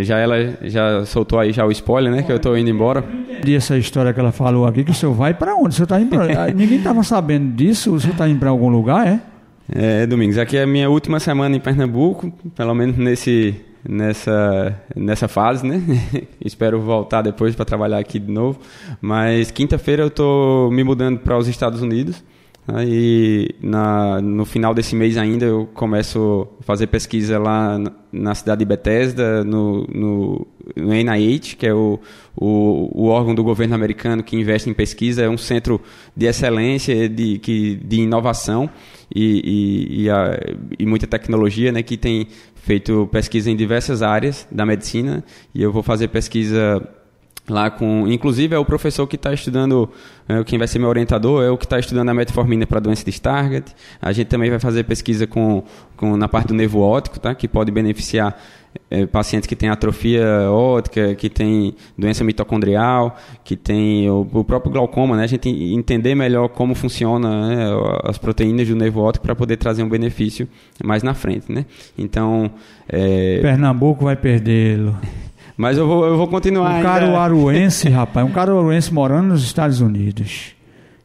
já 0.02 0.18
ela 0.18 0.36
já 0.64 1.06
soltou 1.06 1.40
aí 1.40 1.52
já 1.52 1.66
o 1.66 1.72
spoiler, 1.72 2.12
né? 2.12 2.24
Que 2.24 2.32
eu 2.32 2.38
estou 2.38 2.58
indo 2.58 2.70
embora. 2.70 3.04
E 3.46 3.54
essa 3.54 3.78
história 3.78 4.14
que 4.14 4.20
ela 4.20 4.32
falou 4.32 4.66
aqui, 4.66 4.84
que 4.84 4.92
o 4.92 4.94
senhor 4.94 5.14
vai 5.14 5.34
para 5.34 5.56
onde? 5.56 5.70
O 5.70 5.74
senhor 5.74 5.88
tá 5.88 6.00
indo 6.00 6.10
pra... 6.10 6.48
Ninguém 6.54 6.78
estava 6.78 7.04
sabendo 7.04 7.54
disso, 7.54 7.94
o 7.94 8.00
senhor 8.00 8.14
está 8.14 8.28
indo 8.28 8.40
para 8.40 8.50
algum 8.50 8.70
lugar, 8.70 9.06
é? 9.08 9.20
É, 9.70 10.06
Domingos, 10.06 10.38
aqui 10.38 10.58
é 10.58 10.64
a 10.64 10.68
minha 10.68 10.90
última 10.90 11.20
semana 11.20 11.56
em 11.56 11.60
Pernambuco, 11.60 12.32
pelo 12.56 12.74
menos 12.74 12.98
nesse, 12.98 13.56
nessa, 13.88 14.78
nessa 14.96 15.28
fase, 15.28 15.66
né? 15.66 15.82
Espero 16.44 16.80
voltar 16.82 17.22
depois 17.22 17.56
para 17.56 17.66
trabalhar 17.66 17.98
aqui 17.98 18.20
de 18.20 18.32
novo. 18.32 18.60
Mas 19.02 19.52
quinta-feira 19.52 20.04
eu 20.04 20.08
estou 20.08 20.72
me 20.72 20.84
mudando 20.84 21.20
para 21.20 21.38
os 21.38 21.48
Estados 21.48 21.82
Unidos. 21.82 22.24
Né? 22.68 22.86
E 22.88 23.56
na, 23.62 24.22
no 24.22 24.46
final 24.46 24.74
desse 24.74 24.96
mês 24.96 25.18
ainda 25.18 25.46
eu 25.46 25.68
começo 25.74 26.48
a 26.60 26.64
fazer 26.64 26.88
pesquisa 26.88 27.38
lá 27.38 27.78
na, 27.78 27.92
na 28.12 28.36
cidade 28.36 28.60
de 28.60 28.66
Bethesda, 28.66 29.44
no, 29.44 29.86
no, 29.88 30.48
no 30.76 30.94
NIH, 30.94 31.56
que 31.58 31.68
é 31.68 31.74
o, 31.74 32.00
o, 32.36 33.04
o 33.04 33.08
órgão 33.08 33.36
do 33.36 33.44
governo 33.44 33.76
americano 33.76 34.24
que 34.24 34.36
investe 34.38 34.70
em 34.70 34.74
pesquisa. 34.74 35.24
É 35.24 35.30
um 35.30 35.38
centro 35.38 35.82
de 36.16 36.26
excelência, 36.26 37.10
de, 37.10 37.38
que, 37.40 37.76
de 37.76 38.02
inovação 38.02 38.70
e, 39.14 39.42
e, 39.44 40.04
e, 40.04 40.10
a, 40.10 40.40
e 40.80 40.86
muita 40.86 41.06
tecnologia, 41.06 41.72
né, 41.72 41.84
que 41.84 41.98
tem 41.98 42.28
feito 42.56 43.08
pesquisa 43.12 43.52
em 43.52 43.56
diversas 43.56 44.02
áreas 44.02 44.48
da 44.50 44.66
medicina. 44.66 45.24
E 45.54 45.62
eu 45.62 45.72
vou 45.72 45.84
fazer 45.84 46.08
pesquisa 46.08 46.82
lá 47.50 47.70
com, 47.70 48.08
inclusive 48.08 48.56
é 48.56 48.58
o 48.58 48.66
professor 48.66 49.06
que 49.06 49.16
está 49.16 49.34
estudando, 49.34 49.90
é, 50.28 50.44
quem 50.44 50.58
vai 50.58 50.68
ser 50.68 50.80
meu 50.80 50.88
orientador 50.88 51.44
é 51.44 51.50
o 51.50 51.58
que 51.58 51.66
está 51.66 51.78
estudando 51.78 52.10
a 52.10 52.14
metformina 52.14 52.66
para 52.66 52.80
doença 52.80 53.04
de 53.04 53.12
Stargardt. 53.12 53.74
A 54.02 54.12
gente 54.12 54.28
também 54.28 54.50
vai 54.50 54.60
fazer 54.60 54.84
pesquisa 54.84 55.28
com, 55.28 55.64
com 55.98 56.16
na 56.16 56.28
parte 56.28 56.48
do 56.50 56.54
nervo 56.54 56.80
óptico, 56.80 57.20
tá? 57.20 57.36
Que 57.36 57.48
pode 57.48 57.72
beneficiar 57.72 58.40
é, 58.90 59.06
pacientes 59.06 59.46
que 59.46 59.56
têm 59.56 59.70
atrofia 59.70 60.50
óptica, 60.50 61.14
que 61.16 61.30
têm 61.30 61.76
doença 61.98 62.24
mitocondrial, 62.24 63.18
que 63.44 63.56
tem 63.56 64.10
o, 64.10 64.28
o 64.34 64.44
próprio 64.44 64.72
glaucoma, 64.72 65.18
né? 65.18 65.24
A 65.24 65.28
gente 65.28 65.50
entender 65.50 66.16
melhor 66.16 66.48
como 66.50 66.74
funciona 66.74 67.50
né, 67.50 67.66
as 68.04 68.18
proteínas 68.18 68.68
do 68.68 68.76
nervo 68.76 69.02
óptico 69.02 69.26
para 69.26 69.36
poder 69.36 69.58
trazer 69.58 69.84
um 69.84 69.90
benefício 69.90 70.48
mais 70.84 71.04
na 71.04 71.14
frente, 71.14 71.52
né? 71.52 71.66
Então, 71.98 72.50
é, 72.88 73.40
Pernambuco 73.42 74.06
vai 74.06 74.16
perdê-lo. 74.16 74.98
mas 75.58 75.78
eu 75.78 75.88
vou, 75.88 76.06
eu 76.06 76.18
vou 76.18 76.28
continuar 76.28 76.80
Um 76.80 76.84
caruaruense, 76.84 77.88
rapaz, 77.90 78.26
um 78.26 78.32
caruaruense 78.32 78.94
morando 78.94 79.30
nos 79.30 79.44
Estados 79.44 79.82
Unidos. 79.82 80.54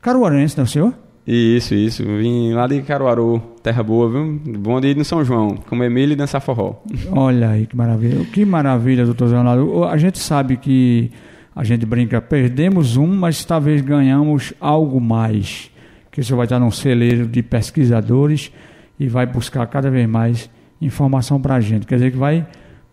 Caruaruense, 0.01 0.57
não 0.57 0.63
é 0.63 0.67
o 0.67 0.69
senhor? 0.69 0.95
Isso, 1.31 1.75
isso. 1.75 2.03
Vim 2.05 2.55
lá 2.55 2.67
de 2.67 2.81
Caruaru, 2.81 3.43
terra 3.63 3.83
boa, 3.83 4.09
viu? 4.11 4.41
Bom 4.59 4.81
de 4.81 4.89
ir 4.89 4.97
no 4.97 5.05
São 5.05 5.23
João, 5.23 5.57
comer 5.57 5.91
milho 5.91 6.13
e 6.13 6.17
dançar 6.17 6.41
forró. 6.41 6.77
Olha 7.13 7.51
aí 7.51 7.67
que 7.67 7.77
maravilha. 7.77 8.25
Que 8.33 8.47
maravilha, 8.47 9.05
doutor 9.05 9.29
Zé 9.29 9.37
Ronaldo. 9.37 9.85
A 9.85 9.99
gente 9.99 10.19
sabe 10.19 10.57
que 10.57 11.11
a 11.55 11.63
gente 11.65 11.85
brinca, 11.85 12.23
perdemos 12.23 12.97
um, 12.97 13.07
mas 13.07 13.45
talvez 13.45 13.83
ganhamos 13.83 14.55
algo 14.59 14.99
mais. 15.03 15.71
Que 16.11 16.21
o 16.23 16.25
senhor 16.25 16.39
vai 16.39 16.47
estar 16.47 16.59
num 16.59 16.71
celeiro 16.71 17.27
de 17.27 17.43
pesquisadores 17.43 18.51
e 18.99 19.07
vai 19.07 19.27
buscar 19.27 19.67
cada 19.67 19.91
vez 19.91 20.09
mais 20.09 20.49
informação 20.81 21.39
para 21.39 21.57
a 21.57 21.61
gente. 21.61 21.87
Quer 21.87 21.97
dizer 21.97 22.13
que 22.13 22.17
vai 22.17 22.47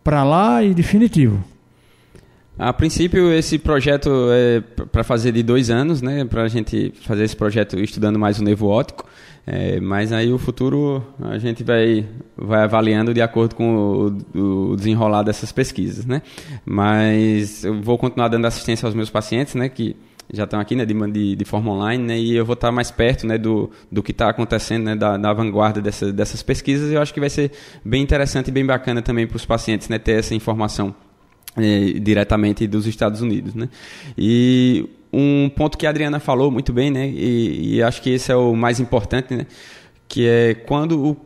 para 0.05 0.23
lá 0.23 0.63
e 0.63 0.71
definitivo. 0.75 1.43
A 2.59 2.71
princípio, 2.71 3.33
esse 3.33 3.57
projeto 3.57 4.09
é 4.31 4.61
para 4.85 5.03
fazer 5.03 5.31
de 5.31 5.41
dois 5.41 5.71
anos, 5.71 5.99
né? 6.01 6.23
Para 6.23 6.43
a 6.43 6.47
gente 6.47 6.93
fazer 7.01 7.23
esse 7.23 7.35
projeto 7.35 7.77
estudando 7.79 8.17
mais 8.17 8.39
o 8.39 8.43
nervo 8.43 8.67
óptico. 8.67 9.03
É, 9.47 9.79
mas 9.79 10.11
aí 10.11 10.31
o 10.31 10.37
futuro 10.37 11.03
a 11.21 11.37
gente 11.37 11.63
vai, 11.63 12.05
vai 12.37 12.63
avaliando 12.63 13.13
de 13.13 13.21
acordo 13.21 13.55
com 13.55 14.15
o, 14.33 14.71
o 14.71 14.75
desenrolar 14.75 15.23
dessas 15.23 15.51
pesquisas, 15.51 16.05
né? 16.05 16.21
Mas 16.63 17.65
eu 17.65 17.81
vou 17.81 17.97
continuar 17.97 18.27
dando 18.27 18.45
assistência 18.45 18.85
aos 18.85 18.95
meus 18.95 19.09
pacientes, 19.09 19.55
né? 19.55 19.67
Que 19.67 19.95
já 20.33 20.43
estão 20.45 20.59
aqui, 20.59 20.75
né? 20.75 20.85
De, 20.85 20.93
de, 21.11 21.35
de 21.35 21.45
forma 21.45 21.71
online, 21.71 22.03
né? 22.03 22.19
E 22.19 22.35
eu 22.35 22.45
vou 22.45 22.53
estar 22.53 22.71
mais 22.71 22.91
perto, 22.91 23.27
né? 23.27 23.37
Do, 23.37 23.69
do 23.91 24.01
que 24.01 24.11
está 24.11 24.29
acontecendo, 24.29 24.85
né? 24.85 24.95
Da, 24.95 25.17
da 25.17 25.33
vanguarda 25.33 25.81
dessa, 25.81 26.11
dessas 26.11 26.41
pesquisas. 26.41 26.91
E 26.91 26.95
eu 26.95 27.01
acho 27.01 27.13
que 27.13 27.19
vai 27.19 27.29
ser 27.29 27.51
bem 27.83 28.01
interessante 28.01 28.47
e 28.47 28.51
bem 28.51 28.65
bacana 28.65 29.01
também 29.01 29.27
para 29.27 29.37
os 29.37 29.45
pacientes, 29.45 29.89
né? 29.89 29.99
Ter 29.99 30.19
essa 30.19 30.33
informação 30.33 30.95
é, 31.57 31.99
diretamente 31.99 32.67
dos 32.67 32.87
Estados 32.87 33.21
Unidos, 33.21 33.53
né? 33.53 33.69
E 34.17 34.89
um 35.11 35.49
ponto 35.49 35.77
que 35.77 35.87
a 35.87 35.89
Adriana 35.89 36.19
falou 36.19 36.51
muito 36.51 36.73
bem, 36.73 36.91
né? 36.91 37.07
E, 37.07 37.75
e 37.75 37.83
acho 37.83 38.01
que 38.01 38.09
esse 38.09 38.31
é 38.31 38.35
o 38.35 38.55
mais 38.55 38.79
importante, 38.79 39.35
né? 39.35 39.45
Que 40.07 40.27
é 40.27 40.53
quando 40.53 40.99
o, 40.99 41.17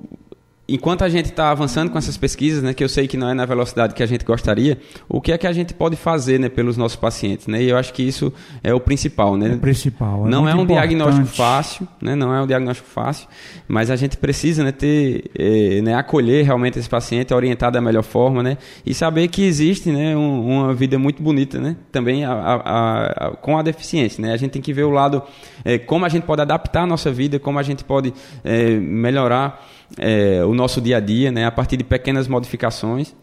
enquanto 0.73 1.03
a 1.03 1.09
gente 1.09 1.25
está 1.29 1.51
avançando 1.51 1.89
com 1.91 1.97
essas 1.97 2.17
pesquisas, 2.17 2.61
né, 2.63 2.73
que 2.73 2.83
eu 2.83 2.89
sei 2.89 3.07
que 3.07 3.17
não 3.17 3.29
é 3.29 3.33
na 3.33 3.45
velocidade 3.45 3.93
que 3.93 4.03
a 4.03 4.05
gente 4.05 4.23
gostaria, 4.25 4.77
o 5.07 5.19
que 5.21 5.31
é 5.31 5.37
que 5.37 5.47
a 5.47 5.53
gente 5.53 5.73
pode 5.73 5.95
fazer, 5.95 6.39
né, 6.39 6.49
pelos 6.49 6.77
nossos 6.77 6.95
pacientes, 6.95 7.47
né? 7.47 7.61
E 7.61 7.69
eu 7.69 7.77
acho 7.77 7.93
que 7.93 8.03
isso 8.03 8.31
é 8.63 8.73
o 8.73 8.79
principal, 8.79 9.35
né? 9.37 9.51
É 9.51 9.55
o 9.55 9.59
principal. 9.59 10.25
É 10.27 10.29
não 10.29 10.47
é 10.47 10.53
um 10.55 10.61
importante. 10.63 10.87
diagnóstico 10.89 11.27
fácil, 11.27 11.87
né? 12.01 12.15
Não 12.15 12.33
é 12.33 12.41
um 12.41 12.47
diagnóstico 12.47 12.87
fácil, 12.89 13.27
mas 13.67 13.89
a 13.91 13.95
gente 13.95 14.17
precisa, 14.17 14.63
né, 14.63 14.71
ter, 14.71 15.29
eh, 15.37 15.81
né, 15.81 15.93
acolher 15.95 16.43
realmente 16.45 16.77
esse 16.79 16.89
paciente, 16.89 17.33
orientar 17.33 17.71
da 17.71 17.81
melhor 17.81 18.03
forma, 18.03 18.41
né? 18.43 18.57
E 18.85 18.93
saber 18.93 19.27
que 19.27 19.43
existe, 19.43 19.89
né, 19.91 20.15
um- 20.15 20.47
uma 20.65 20.73
vida 20.73 20.97
muito 20.99 21.21
bonita, 21.21 21.59
né? 21.59 21.75
Também 21.91 22.25
a- 22.25 22.31
a- 22.33 23.27
a- 23.27 23.31
com 23.31 23.57
a 23.57 23.61
deficiência, 23.61 24.21
né? 24.21 24.33
A 24.33 24.37
gente 24.37 24.51
tem 24.51 24.61
que 24.61 24.73
ver 24.73 24.83
o 24.83 24.89
lado, 24.89 25.21
eh, 25.65 25.77
como 25.77 26.05
a 26.05 26.09
gente 26.09 26.23
pode 26.23 26.41
adaptar 26.41 26.81
a 26.83 26.87
nossa 26.87 27.11
vida, 27.11 27.39
como 27.39 27.59
a 27.59 27.63
gente 27.63 27.83
pode 27.83 28.13
eh, 28.43 28.77
melhorar 28.79 29.67
eh, 29.97 30.43
o 30.45 30.53
nosso 30.53 30.79
dia 30.79 30.97
a 30.97 30.99
dia, 30.99 31.31
né? 31.31 31.45
A 31.45 31.51
partir 31.51 31.77
de 31.77 31.83
pequenas 31.83 32.27
modificações 32.27 33.15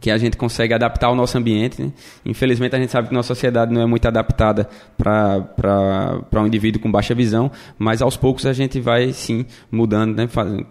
que 0.00 0.10
a 0.10 0.18
gente 0.18 0.36
consegue 0.36 0.74
adaptar 0.74 1.10
o 1.10 1.14
nosso 1.14 1.36
ambiente. 1.38 1.80
Né? 1.82 1.92
Infelizmente, 2.24 2.74
a 2.74 2.78
gente 2.78 2.90
sabe 2.90 3.08
que 3.08 3.14
nossa 3.14 3.28
sociedade 3.28 3.72
não 3.72 3.80
é 3.80 3.86
muito 3.86 4.06
adaptada 4.06 4.68
para 4.96 6.42
um 6.42 6.46
indivíduo 6.46 6.80
com 6.80 6.90
baixa 6.90 7.14
visão, 7.14 7.50
mas 7.78 8.02
aos 8.02 8.16
poucos 8.16 8.46
a 8.46 8.52
gente 8.52 8.80
vai 8.80 9.12
sim 9.12 9.46
mudando 9.70 10.16
né? 10.16 10.28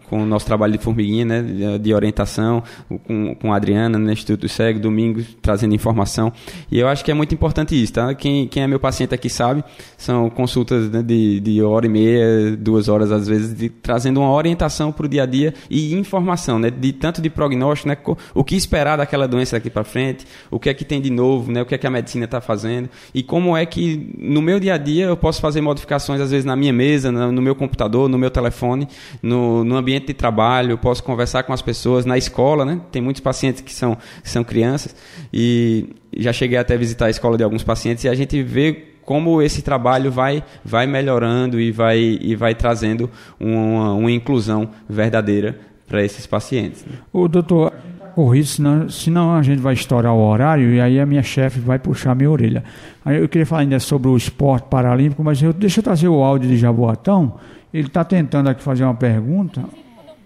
com 0.09 0.23
o 0.23 0.25
nosso 0.25 0.45
trabalho 0.45 0.73
de 0.73 0.79
formiguinha, 0.79 1.25
né? 1.25 1.77
de 1.79 1.93
orientação, 1.93 2.63
com, 3.05 3.35
com 3.35 3.53
a 3.53 3.55
Adriana, 3.55 3.97
no? 3.97 4.17
Instituto 4.17 4.49
Cego, 4.49 4.79
Domingos, 4.79 5.37
trazendo 5.41 5.75
informação. 5.75 6.31
E 6.71 6.79
eu 6.79 6.87
acho 6.87 7.03
que 7.03 7.11
é 7.11 7.13
muito 7.13 7.33
importante 7.33 7.81
isso. 7.81 7.93
Tá? 7.93 8.13
Quem, 8.13 8.47
quem 8.47 8.63
é 8.63 8.67
meu 8.67 8.79
paciente 8.79 9.13
aqui 9.13 9.29
sabe, 9.29 9.63
são 9.97 10.29
consultas 10.29 10.89
né? 10.89 11.01
de, 11.01 11.39
de 11.39 11.61
hora 11.61 11.85
e 11.85 11.89
meia, 11.89 12.55
duas 12.57 12.89
horas 12.89 13.11
às 13.11 13.27
vezes, 13.27 13.55
de, 13.55 13.69
trazendo 13.69 14.19
uma 14.19 14.31
orientação 14.31 14.91
para 14.91 15.05
o 15.05 15.09
dia 15.09 15.23
a 15.23 15.25
dia 15.25 15.53
e 15.69 15.93
informação, 15.93 16.59
né? 16.59 16.69
de 16.69 16.93
tanto 16.93 17.21
de 17.21 17.29
prognóstico, 17.29 17.89
né? 17.89 17.97
o 18.33 18.43
que 18.43 18.55
esperar 18.55 18.97
daquela 18.97 19.16
aquela 19.17 19.27
doença 19.27 19.55
daqui 19.55 19.69
para 19.69 19.83
frente, 19.83 20.25
o 20.51 20.59
que 20.59 20.69
é 20.69 20.73
que 20.73 20.85
tem 20.85 21.01
de 21.01 21.09
novo, 21.09 21.51
né, 21.51 21.61
o 21.61 21.65
que 21.65 21.73
é 21.73 21.77
que 21.77 21.87
a 21.87 21.89
medicina 21.89 22.25
está 22.25 22.39
fazendo 22.39 22.89
e 23.13 23.23
como 23.23 23.57
é 23.57 23.65
que 23.65 24.13
no 24.17 24.41
meu 24.41 24.59
dia 24.59 24.75
a 24.75 24.77
dia 24.77 25.05
eu 25.05 25.17
posso 25.17 25.41
fazer 25.41 25.59
modificações 25.61 26.21
às 26.21 26.31
vezes 26.31 26.45
na 26.45 26.55
minha 26.55 26.71
mesa, 26.71 27.11
no 27.11 27.41
meu 27.41 27.55
computador, 27.55 28.07
no 28.07 28.17
meu 28.17 28.29
telefone, 28.29 28.87
no, 29.21 29.63
no 29.63 29.75
ambiente 29.75 30.07
de 30.07 30.13
trabalho, 30.13 30.71
eu 30.71 30.77
posso 30.77 31.03
conversar 31.03 31.43
com 31.43 31.53
as 31.53 31.61
pessoas 31.61 32.05
na 32.05 32.17
escola, 32.17 32.63
né? 32.63 32.79
Tem 32.91 33.01
muitos 33.01 33.21
pacientes 33.21 33.61
que 33.61 33.73
são, 33.73 33.97
que 34.21 34.29
são 34.29 34.43
crianças 34.43 34.95
e 35.33 35.89
já 36.15 36.31
cheguei 36.31 36.57
até 36.57 36.75
a 36.75 36.77
visitar 36.77 37.07
a 37.07 37.09
escola 37.09 37.37
de 37.37 37.43
alguns 37.43 37.63
pacientes 37.63 38.03
e 38.03 38.09
a 38.09 38.15
gente 38.15 38.41
vê 38.43 38.93
como 39.03 39.41
esse 39.41 39.61
trabalho 39.61 40.11
vai, 40.11 40.43
vai 40.63 40.85
melhorando 40.85 41.59
e 41.61 41.71
vai, 41.71 41.97
e 41.97 42.35
vai 42.35 42.53
trazendo 42.53 43.09
uma, 43.39 43.93
uma 43.93 44.11
inclusão 44.11 44.69
verdadeira 44.87 45.57
para 45.87 46.03
esses 46.03 46.27
pacientes. 46.27 46.85
Né? 46.85 46.97
O 47.13 47.29
doutor, 47.29 47.73
corrido, 48.17 48.47
senão, 48.47 48.89
senão 48.89 49.35
a 49.35 49.43
gente 49.43 49.59
vai 49.59 49.75
estourar 49.75 50.11
o 50.11 50.27
horário 50.27 50.73
e 50.73 50.81
aí 50.81 50.99
a 50.99 51.05
minha 51.05 51.21
chefe 51.21 51.59
vai 51.59 51.77
puxar 51.77 52.13
a 52.13 52.15
minha 52.15 52.31
orelha. 52.31 52.63
Aí 53.05 53.19
eu 53.19 53.29
queria 53.29 53.45
falar 53.45 53.61
ainda 53.61 53.79
sobre 53.79 54.07
o 54.07 54.17
esporte 54.17 54.65
paralímpico, 54.67 55.23
mas 55.23 55.39
eu, 55.39 55.53
deixa 55.53 55.81
eu 55.81 55.83
trazer 55.83 56.07
o 56.07 56.23
áudio 56.23 56.49
de 56.49 56.57
Jaboatão. 56.57 57.39
Ele 57.71 57.85
está 57.85 58.03
tentando 58.03 58.49
aqui 58.49 58.63
fazer 58.63 58.85
uma 58.85 58.95
pergunta. 58.95 59.63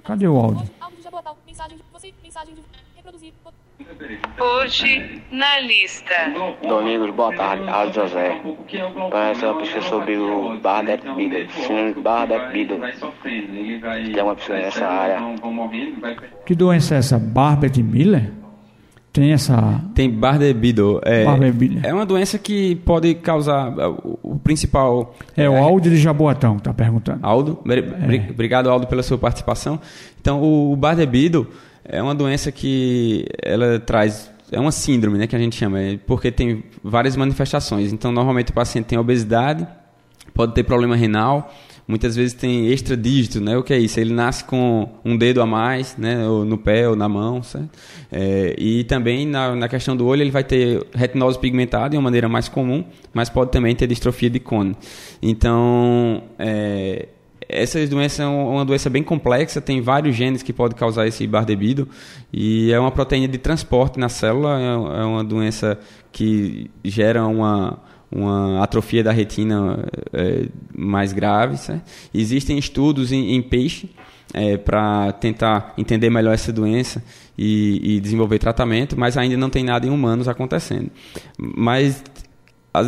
Cadê 0.05 0.25
o 0.25 0.37
áudio? 0.37 0.69
Hoje 4.39 5.21
na 5.29 5.59
lista. 5.59 6.15
Domingos, 6.65 7.13
boa 7.13 7.35
tarde. 7.35 7.67
Aldo 7.67 7.93
José. 7.93 8.41
Parece 9.11 9.45
uma 9.45 9.57
pesquisa 9.57 9.85
sobre 9.87 10.17
o 10.17 10.57
Bardet 10.61 11.03
Biddle. 11.13 11.45
Síndrome 11.49 11.93
de 11.93 12.01
Biddle. 13.81 14.13
Tem 14.13 14.23
uma 14.23 14.35
pessoa 14.35 14.59
nessa 14.59 14.85
área. 14.85 15.19
Que 16.45 16.55
doença 16.55 16.95
é 16.95 16.97
essa? 16.99 17.17
Bardet 17.19 17.81
Miller? 17.81 18.31
Tem 19.13 19.33
essa. 19.33 19.81
Tem 19.93 20.09
Bardet-Biedl. 20.09 21.01
É, 21.03 21.25
é 21.83 21.93
uma 21.93 22.05
doença 22.05 22.37
que 22.37 22.75
pode 22.77 23.15
causar. 23.15 23.73
O 24.23 24.39
principal. 24.39 25.13
É 25.35 25.49
o 25.49 25.57
Aldo 25.57 25.89
de 25.89 25.97
Jaboatão 25.97 26.55
que 26.55 26.61
está 26.61 26.73
perguntando. 26.73 27.19
Aldo, 27.21 27.59
é. 27.67 28.31
obrigado, 28.31 28.69
Aldo, 28.69 28.87
pela 28.87 29.03
sua 29.03 29.17
participação. 29.17 29.81
Então, 30.21 30.41
o 30.41 30.75
Bardet-Biedl 30.77 31.43
é 31.83 32.01
uma 32.01 32.15
doença 32.15 32.53
que 32.53 33.25
ela 33.43 33.79
traz 33.79 34.31
é 34.51 34.59
uma 34.59 34.71
síndrome, 34.71 35.17
né, 35.17 35.27
que 35.27 35.35
a 35.35 35.39
gente 35.39 35.55
chama, 35.55 35.79
é 35.79 35.97
porque 36.05 36.29
tem 36.29 36.63
várias 36.83 37.15
manifestações. 37.15 37.93
Então, 37.93 38.11
normalmente 38.11 38.51
o 38.51 38.53
paciente 38.53 38.85
tem 38.85 38.99
obesidade, 38.99 39.65
pode 40.33 40.53
ter 40.53 40.63
problema 40.63 40.93
renal, 40.93 41.53
muitas 41.87 42.15
vezes 42.15 42.33
tem 42.33 42.67
extradígito, 42.67 43.41
né? 43.41 43.57
O 43.57 43.63
que 43.63 43.73
é 43.73 43.79
isso? 43.79 43.99
Ele 43.99 44.13
nasce 44.13 44.43
com 44.43 44.89
um 45.03 45.17
dedo 45.17 45.41
a 45.41 45.45
mais, 45.45 45.95
né? 45.97 46.27
Ou 46.27 46.45
no 46.45 46.57
pé 46.57 46.87
ou 46.87 46.95
na 46.95 47.09
mão, 47.09 47.41
certo? 47.43 47.69
É, 48.11 48.55
e 48.57 48.83
também 48.85 49.25
na, 49.25 49.55
na 49.55 49.67
questão 49.67 49.95
do 49.95 50.05
olho 50.05 50.21
ele 50.21 50.31
vai 50.31 50.43
ter 50.43 50.85
retinose 50.93 51.39
pigmentada 51.39 51.89
de 51.89 51.97
uma 51.97 52.03
maneira 52.03 52.29
mais 52.29 52.47
comum, 52.47 52.83
mas 53.13 53.29
pode 53.29 53.51
também 53.51 53.75
ter 53.75 53.87
distrofia 53.87 54.29
de 54.29 54.39
cone. 54.39 54.75
Então, 55.21 56.23
é, 56.37 57.07
essa 57.51 57.85
doença 57.85 58.23
é 58.23 58.25
uma 58.25 58.63
doença 58.63 58.89
bem 58.89 59.03
complexa, 59.03 59.59
tem 59.59 59.81
vários 59.81 60.15
genes 60.15 60.41
que 60.41 60.53
podem 60.53 60.77
causar 60.77 61.05
esse 61.05 61.27
bardebido 61.27 61.87
e 62.31 62.71
é 62.71 62.79
uma 62.79 62.91
proteína 62.91 63.27
de 63.27 63.37
transporte 63.37 63.99
na 63.99 64.07
célula, 64.07 64.59
é, 64.59 65.01
é 65.01 65.03
uma 65.03 65.23
doença 65.23 65.77
que 66.11 66.71
gera 66.83 67.27
uma, 67.27 67.77
uma 68.11 68.61
atrofia 68.61 69.03
da 69.03 69.11
retina 69.11 69.85
é, 70.11 70.47
mais 70.75 71.13
grave. 71.13 71.57
Certo? 71.57 71.83
Existem 72.13 72.57
estudos 72.57 73.11
em, 73.11 73.35
em 73.35 73.41
peixe 73.41 73.89
é, 74.33 74.57
para 74.57 75.11
tentar 75.13 75.73
entender 75.77 76.09
melhor 76.09 76.33
essa 76.33 76.51
doença 76.51 77.03
e, 77.37 77.95
e, 77.95 77.99
desenvolver 77.99 78.39
tratamento, 78.39 78.99
mas 78.99 79.17
ainda 79.17 79.37
não 79.37 79.49
tem 79.49 79.63
nada 79.63 79.85
em 79.87 79.89
humanos 79.89 80.27
acontecendo. 80.27 80.91
Mas 81.37 82.03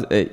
é, 0.09 0.29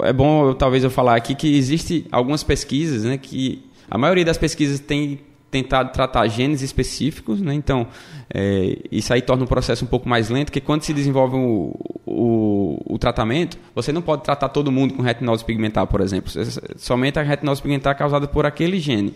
é 0.00 0.12
bom 0.12 0.52
talvez 0.54 0.84
eu 0.84 0.90
falar 0.90 1.16
aqui 1.16 1.34
que 1.34 1.56
existe 1.56 2.06
algumas 2.10 2.42
pesquisas, 2.42 3.04
né, 3.04 3.18
que 3.18 3.64
a 3.90 3.98
maioria 3.98 4.24
das 4.24 4.38
pesquisas 4.38 4.80
tem 4.80 5.20
tentado 5.50 5.92
tratar 5.92 6.26
genes 6.28 6.62
específicos, 6.62 7.42
né? 7.42 7.52
então 7.52 7.86
é, 8.32 8.78
isso 8.90 9.12
aí 9.12 9.20
torna 9.20 9.44
o 9.44 9.46
processo 9.46 9.84
um 9.84 9.88
pouco 9.88 10.08
mais 10.08 10.30
lento, 10.30 10.46
porque 10.46 10.62
quando 10.62 10.82
se 10.82 10.94
desenvolve 10.94 11.36
o, 11.36 11.74
o, 12.06 12.80
o, 12.86 12.98
tratamento, 12.98 13.56
você 13.74 13.92
não 13.92 14.02
pode 14.02 14.24
tratar 14.24 14.48
todo 14.48 14.72
mundo 14.72 14.94
com 14.94 15.02
retinose 15.02 15.44
pigmentar, 15.44 15.86
por 15.86 16.00
exemplo, 16.00 16.30
somente 16.76 17.18
a 17.18 17.22
retinose 17.22 17.62
pigmentar 17.62 17.96
causada 17.96 18.26
por 18.26 18.44
aquele 18.44 18.80
gene. 18.80 19.14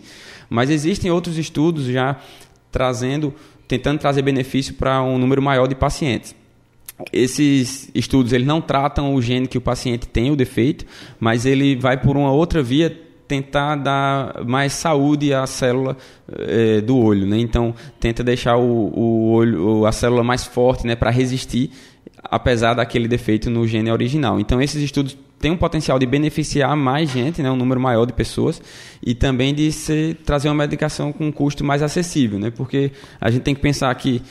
Mas 0.49 0.69
existem 0.69 1.11
outros 1.11 1.37
estudos 1.37 1.85
já 1.85 2.17
trazendo, 2.71 3.33
tentando 3.67 3.99
trazer 3.99 4.21
benefício 4.21 4.73
para 4.73 5.01
um 5.01 5.17
número 5.17 5.41
maior 5.41 5.67
de 5.67 5.75
pacientes 5.75 6.35
esses 7.13 7.91
estudos 7.93 8.33
eles 8.33 8.47
não 8.47 8.59
tratam 8.59 9.13
o 9.13 9.21
gene 9.21 9.47
que 9.47 9.57
o 9.57 9.61
paciente 9.61 10.07
tem 10.07 10.31
o 10.31 10.35
defeito, 10.35 10.85
mas 11.19 11.45
ele 11.45 11.75
vai 11.75 11.97
por 11.97 12.17
uma 12.17 12.31
outra 12.31 12.63
via 12.63 12.89
tentar 13.27 13.75
dar 13.75 14.43
mais 14.45 14.73
saúde 14.73 15.33
à 15.33 15.45
célula 15.45 15.97
é, 16.31 16.79
do 16.79 16.97
olho, 16.97 17.27
né? 17.27 17.37
Então 17.37 17.75
tenta 17.99 18.23
deixar 18.23 18.55
o, 18.57 18.91
o 18.95 19.31
olho, 19.31 19.85
a 19.85 19.91
célula 19.91 20.23
mais 20.23 20.45
forte, 20.45 20.87
né, 20.87 20.95
para 20.95 21.11
resistir, 21.11 21.71
apesar 22.23 22.73
daquele 22.73 23.07
defeito 23.07 23.49
no 23.49 23.67
gene 23.67 23.91
original. 23.91 24.39
Então 24.39 24.61
esses 24.61 24.81
estudos 24.81 25.17
têm 25.39 25.51
um 25.51 25.57
potencial 25.57 25.99
de 25.99 26.05
beneficiar 26.05 26.75
mais 26.75 27.11
gente, 27.11 27.41
né, 27.43 27.51
um 27.51 27.55
número 27.55 27.79
maior 27.79 28.05
de 28.05 28.13
pessoas, 28.13 28.61
e 29.05 29.13
também 29.13 29.53
de 29.53 29.71
trazer 30.25 30.49
uma 30.49 30.55
medicação 30.55 31.13
com 31.13 31.27
um 31.27 31.31
custo 31.31 31.63
mais 31.63 31.83
acessível, 31.83 32.39
né? 32.39 32.49
Porque 32.49 32.91
a 33.21 33.29
gente 33.29 33.43
tem 33.43 33.53
que 33.53 33.61
pensar 33.61 33.93
que 33.95 34.21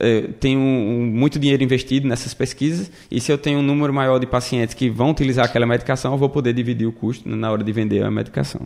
é, 0.00 0.22
tenho 0.40 0.58
um, 0.58 1.06
muito 1.06 1.38
dinheiro 1.38 1.62
investido 1.62 2.08
nessas 2.08 2.34
pesquisas 2.34 2.90
e 3.10 3.20
se 3.20 3.30
eu 3.30 3.38
tenho 3.38 3.58
um 3.58 3.62
número 3.62 3.92
maior 3.92 4.18
de 4.18 4.26
pacientes 4.26 4.74
que 4.74 4.88
vão 4.88 5.10
utilizar 5.10 5.44
aquela 5.44 5.66
medicação, 5.66 6.12
eu 6.12 6.18
vou 6.18 6.28
poder 6.28 6.52
dividir 6.52 6.86
o 6.86 6.92
custo 6.92 7.28
na 7.28 7.50
hora 7.50 7.62
de 7.62 7.72
vender 7.72 8.02
a 8.02 8.10
medicação. 8.10 8.62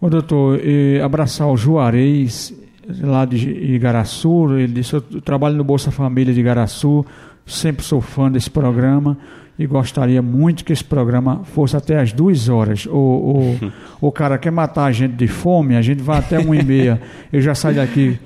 O 0.00 0.08
doutor, 0.08 0.60
abraçar 1.04 1.46
o 1.48 1.56
Juarez, 1.56 2.54
lá 3.02 3.24
de 3.24 3.48
Igaraçu, 3.50 4.56
ele 4.56 4.72
disse, 4.72 4.94
eu 4.94 5.00
trabalho 5.00 5.56
no 5.56 5.64
Bolsa 5.64 5.90
Família 5.90 6.32
de 6.32 6.40
Igaraçu, 6.40 7.04
sempre 7.50 7.84
sou 7.84 8.00
fã 8.00 8.30
desse 8.30 8.50
programa 8.50 9.16
e 9.58 9.66
gostaria 9.66 10.22
muito 10.22 10.64
que 10.64 10.72
esse 10.72 10.84
programa 10.84 11.42
fosse 11.44 11.76
até 11.76 12.00
as 12.00 12.12
duas 12.12 12.48
horas. 12.48 12.86
O, 12.86 12.92
o, 12.92 13.72
o 14.08 14.12
cara 14.12 14.38
quer 14.38 14.50
matar 14.50 14.86
a 14.86 14.92
gente 14.92 15.14
de 15.14 15.28
fome, 15.28 15.76
a 15.76 15.82
gente 15.82 16.02
vai 16.02 16.18
até 16.18 16.38
uma 16.38 16.56
e 16.56 16.64
meia. 16.64 17.00
Eu 17.30 17.40
já 17.42 17.54
saio 17.54 17.76
daqui 17.76 18.18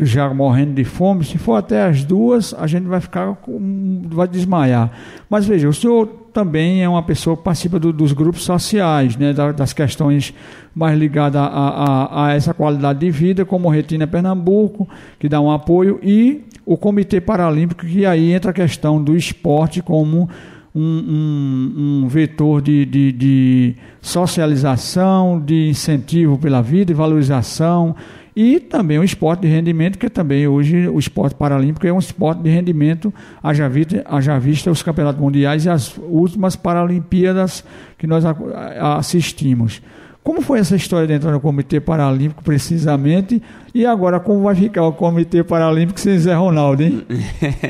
já 0.00 0.32
morrendo 0.32 0.74
de 0.74 0.84
fome, 0.84 1.24
se 1.24 1.38
for 1.38 1.54
até 1.54 1.82
as 1.82 2.04
duas, 2.04 2.54
a 2.54 2.66
gente 2.66 2.84
vai 2.84 3.00
ficar, 3.00 3.34
com, 3.36 4.02
vai 4.08 4.26
desmaiar. 4.26 4.90
Mas 5.28 5.46
veja, 5.46 5.68
o 5.68 5.72
senhor 5.72 6.06
também 6.36 6.82
é 6.82 6.88
uma 6.88 7.02
pessoa 7.02 7.34
que 7.34 7.42
participa 7.42 7.78
do, 7.78 7.94
dos 7.94 8.12
grupos 8.12 8.42
sociais, 8.42 9.16
né, 9.16 9.32
das 9.32 9.72
questões 9.72 10.34
mais 10.74 10.98
ligadas 10.98 11.40
a, 11.40 11.46
a, 11.46 12.26
a, 12.26 12.34
essa 12.34 12.52
qualidade 12.52 12.98
de 12.98 13.10
vida, 13.10 13.46
como 13.46 13.68
o 13.68 13.70
Retina 13.70 14.06
Pernambuco, 14.06 14.86
que 15.18 15.30
dá 15.30 15.40
um 15.40 15.50
apoio, 15.50 15.98
e 16.02 16.44
o 16.66 16.76
Comitê 16.76 17.22
Paralímpico, 17.22 17.86
que 17.86 18.04
aí 18.04 18.34
entra 18.34 18.50
a 18.50 18.54
questão 18.54 19.02
do 19.02 19.16
esporte 19.16 19.80
como 19.80 20.28
um, 20.74 20.82
um, 20.82 22.02
um 22.04 22.06
vetor 22.06 22.60
de, 22.60 22.84
de, 22.84 23.12
de 23.12 23.74
socialização, 24.02 25.40
de 25.40 25.70
incentivo 25.70 26.36
pela 26.36 26.60
vida 26.60 26.92
e 26.92 26.94
valorização 26.94 27.96
e 28.36 28.60
também 28.60 28.98
o 28.98 29.02
esporte 29.02 29.40
de 29.40 29.48
rendimento, 29.48 29.98
que 29.98 30.10
também 30.10 30.46
hoje 30.46 30.86
o 30.88 30.98
esporte 30.98 31.34
paralímpico 31.34 31.86
é 31.86 31.92
um 31.92 31.98
esporte 31.98 32.42
de 32.42 32.50
rendimento, 32.50 33.12
haja 33.42 33.66
vista, 33.66 34.04
haja 34.04 34.38
vista 34.38 34.70
os 34.70 34.82
campeonatos 34.82 35.18
mundiais 35.18 35.64
e 35.64 35.70
as 35.70 35.96
últimas 35.96 36.54
Paralimpíadas 36.54 37.64
que 37.96 38.06
nós 38.06 38.24
assistimos. 38.78 39.80
Como 40.22 40.42
foi 40.42 40.58
essa 40.58 40.76
história 40.76 41.06
de 41.06 41.14
entrar 41.14 41.30
no 41.30 41.40
Comitê 41.40 41.80
Paralímpico 41.80 42.42
precisamente? 42.42 43.40
E 43.72 43.86
agora 43.86 44.20
como 44.20 44.42
vai 44.42 44.54
ficar 44.54 44.84
o 44.84 44.92
Comitê 44.92 45.42
Paralímpico 45.42 45.98
sem 45.98 46.18
Zé 46.18 46.34
Ronaldo, 46.34 46.82
hein? 46.82 47.06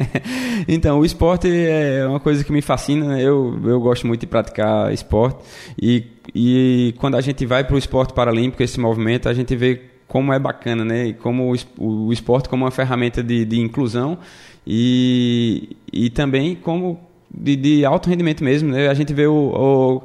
então, 0.67 0.99
o 0.99 1.05
esporte 1.05 1.49
é 1.49 2.05
uma 2.09 2.19
coisa 2.19 2.43
que 2.43 2.51
me 2.51 2.63
fascina. 2.63 3.09
Né? 3.09 3.23
Eu, 3.23 3.61
eu 3.63 3.79
gosto 3.79 4.07
muito 4.07 4.23
de 4.23 4.27
praticar 4.27 4.91
esporte. 4.93 5.45
E, 5.81 6.07
e 6.35 6.95
quando 6.99 7.17
a 7.17 7.21
gente 7.21 7.45
vai 7.45 7.63
para 7.63 7.77
o 7.77 7.79
esporte 7.79 8.15
paralímpico, 8.15 8.63
esse 8.63 8.81
movimento, 8.81 9.29
a 9.29 9.35
gente 9.35 9.55
vê 9.55 9.96
como 10.07 10.33
é 10.33 10.39
bacana, 10.39 10.85
né? 10.85 11.07
E 11.07 11.15
como 11.15 11.55
o 11.79 12.13
esporte 12.13 12.49
como 12.49 12.65
uma 12.65 12.71
ferramenta 12.71 13.23
de, 13.23 13.45
de 13.45 13.61
inclusão 13.61 14.19
e, 14.67 15.77
e 15.93 16.11
também 16.11 16.55
como 16.55 17.01
de, 17.31 17.57
de 17.57 17.85
alto 17.85 18.09
rendimento 18.09 18.43
mesmo, 18.43 18.71
né? 18.71 18.89
A 18.89 18.95
gente 18.95 19.13
vê 19.13 19.27
o, 19.27 19.35
o 19.35 20.03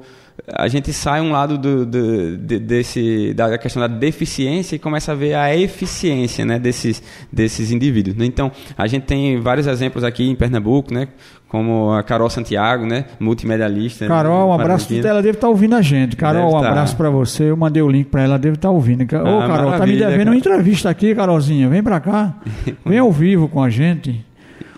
a 0.47 0.67
gente 0.67 0.91
sai 0.91 1.21
um 1.21 1.31
lado 1.31 1.57
do, 1.57 1.85
do, 1.85 2.37
de, 2.37 2.59
desse, 2.59 3.33
da 3.33 3.57
questão 3.57 3.81
da 3.81 3.87
deficiência 3.87 4.75
e 4.75 4.79
começa 4.79 5.11
a 5.11 5.15
ver 5.15 5.33
a 5.33 5.55
eficiência 5.55 6.45
né, 6.45 6.57
desses, 6.57 7.01
desses 7.31 7.71
indivíduos. 7.71 8.15
Né? 8.15 8.25
Então, 8.25 8.51
a 8.77 8.87
gente 8.87 9.03
tem 9.03 9.39
vários 9.39 9.67
exemplos 9.67 10.03
aqui 10.03 10.27
em 10.27 10.35
Pernambuco, 10.35 10.93
né, 10.93 11.09
como 11.51 11.91
a 11.91 12.01
Carol 12.01 12.29
Santiago, 12.29 12.85
né, 12.85 13.03
multimedialista. 13.19 14.07
Carol, 14.07 14.47
um 14.47 14.53
abraço. 14.53 14.87
Ela 14.93 15.21
deve 15.21 15.31
estar 15.31 15.47
tá 15.47 15.49
ouvindo 15.49 15.75
a 15.75 15.81
gente. 15.81 16.15
Carol, 16.15 16.45
deve 16.45 16.55
um 16.55 16.61
tá. 16.61 16.69
abraço 16.69 16.95
para 16.95 17.09
você. 17.09 17.49
Eu 17.49 17.57
mandei 17.57 17.83
o 17.83 17.89
link 17.89 18.05
para 18.05 18.21
ela, 18.21 18.39
deve 18.39 18.55
estar 18.55 18.69
tá 18.69 18.73
ouvindo. 18.73 19.01
Ô, 19.01 19.39
ah, 19.41 19.47
Carol, 19.47 19.71
tá 19.73 19.85
me 19.85 19.97
devendo 19.97 20.29
uma 20.29 20.37
entrevista 20.37 20.89
aqui, 20.89 21.13
Carolzinha. 21.13 21.67
Vem 21.67 21.83
para 21.83 21.99
cá. 21.99 22.35
Vem 22.85 22.99
ao 22.99 23.11
vivo 23.11 23.49
com 23.49 23.61
a 23.61 23.69
gente. 23.69 24.25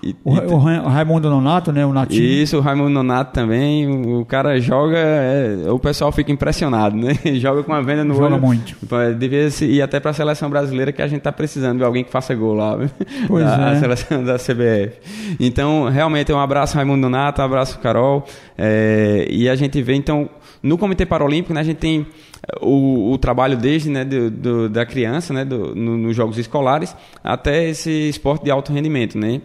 E, 0.03 0.15
o, 0.25 0.35
e, 0.35 0.45
o, 0.47 0.87
Raimundo 0.87 1.29
Nonato, 1.29 1.71
né? 1.71 1.85
O 1.85 1.93
Natinho. 1.93 2.21
Isso, 2.21 2.57
o 2.57 2.59
Raimundo 2.59 2.89
Nonato 2.89 3.31
também. 3.31 3.87
O, 3.87 4.19
o 4.19 4.25
cara 4.25 4.59
joga, 4.59 4.97
é, 4.97 5.71
o 5.71 5.79
pessoal 5.79 6.11
fica 6.11 6.31
impressionado, 6.31 6.95
né? 6.97 7.13
joga 7.39 7.63
com 7.63 7.73
a 7.73 7.81
venda 7.81 8.03
no 8.03 8.13
joga 8.13 8.25
olho. 8.25 8.35
Joga 8.35 8.45
muito. 8.45 8.75
Devia 9.17 9.47
ir 9.61 9.81
até 9.81 9.99
para 9.99 10.11
a 10.11 10.13
seleção 10.13 10.49
brasileira 10.49 10.91
que 10.91 11.01
a 11.01 11.07
gente 11.07 11.19
está 11.19 11.31
precisando 11.31 11.77
de 11.77 11.83
alguém 11.85 12.03
que 12.03 12.11
faça 12.11 12.35
gol 12.35 12.53
lá. 12.53 12.77
Pois 13.27 13.45
da, 13.45 13.69
é. 13.69 13.71
A 13.71 13.75
seleção 13.79 14.23
da 14.23 14.35
CBF. 14.35 14.99
Então, 15.39 15.89
realmente, 15.89 16.31
um 16.33 16.39
abraço, 16.39 16.75
Raimundo 16.75 17.01
Nonato, 17.01 17.41
um 17.41 17.45
abraço, 17.45 17.79
Carol. 17.79 18.25
É, 18.57 19.25
e 19.29 19.47
a 19.47 19.55
gente 19.55 19.81
vê, 19.81 19.95
então, 19.95 20.29
no 20.61 20.77
Comitê 20.77 21.05
Paralímpico, 21.05 21.53
né, 21.53 21.61
a 21.61 21.63
gente 21.63 21.77
tem 21.77 22.05
o, 22.61 23.11
o 23.11 23.17
trabalho 23.17 23.57
desde 23.57 23.89
né, 23.89 24.03
do, 24.03 24.29
do, 24.29 24.69
da 24.69 24.85
criança, 24.85 25.33
né, 25.33 25.45
do, 25.45 25.73
no, 25.75 25.97
nos 25.97 26.15
jogos 26.15 26.37
escolares, 26.37 26.95
até 27.23 27.69
esse 27.69 28.09
esporte 28.09 28.43
de 28.43 28.51
alto 28.51 28.73
rendimento, 28.73 29.17
né? 29.17 29.41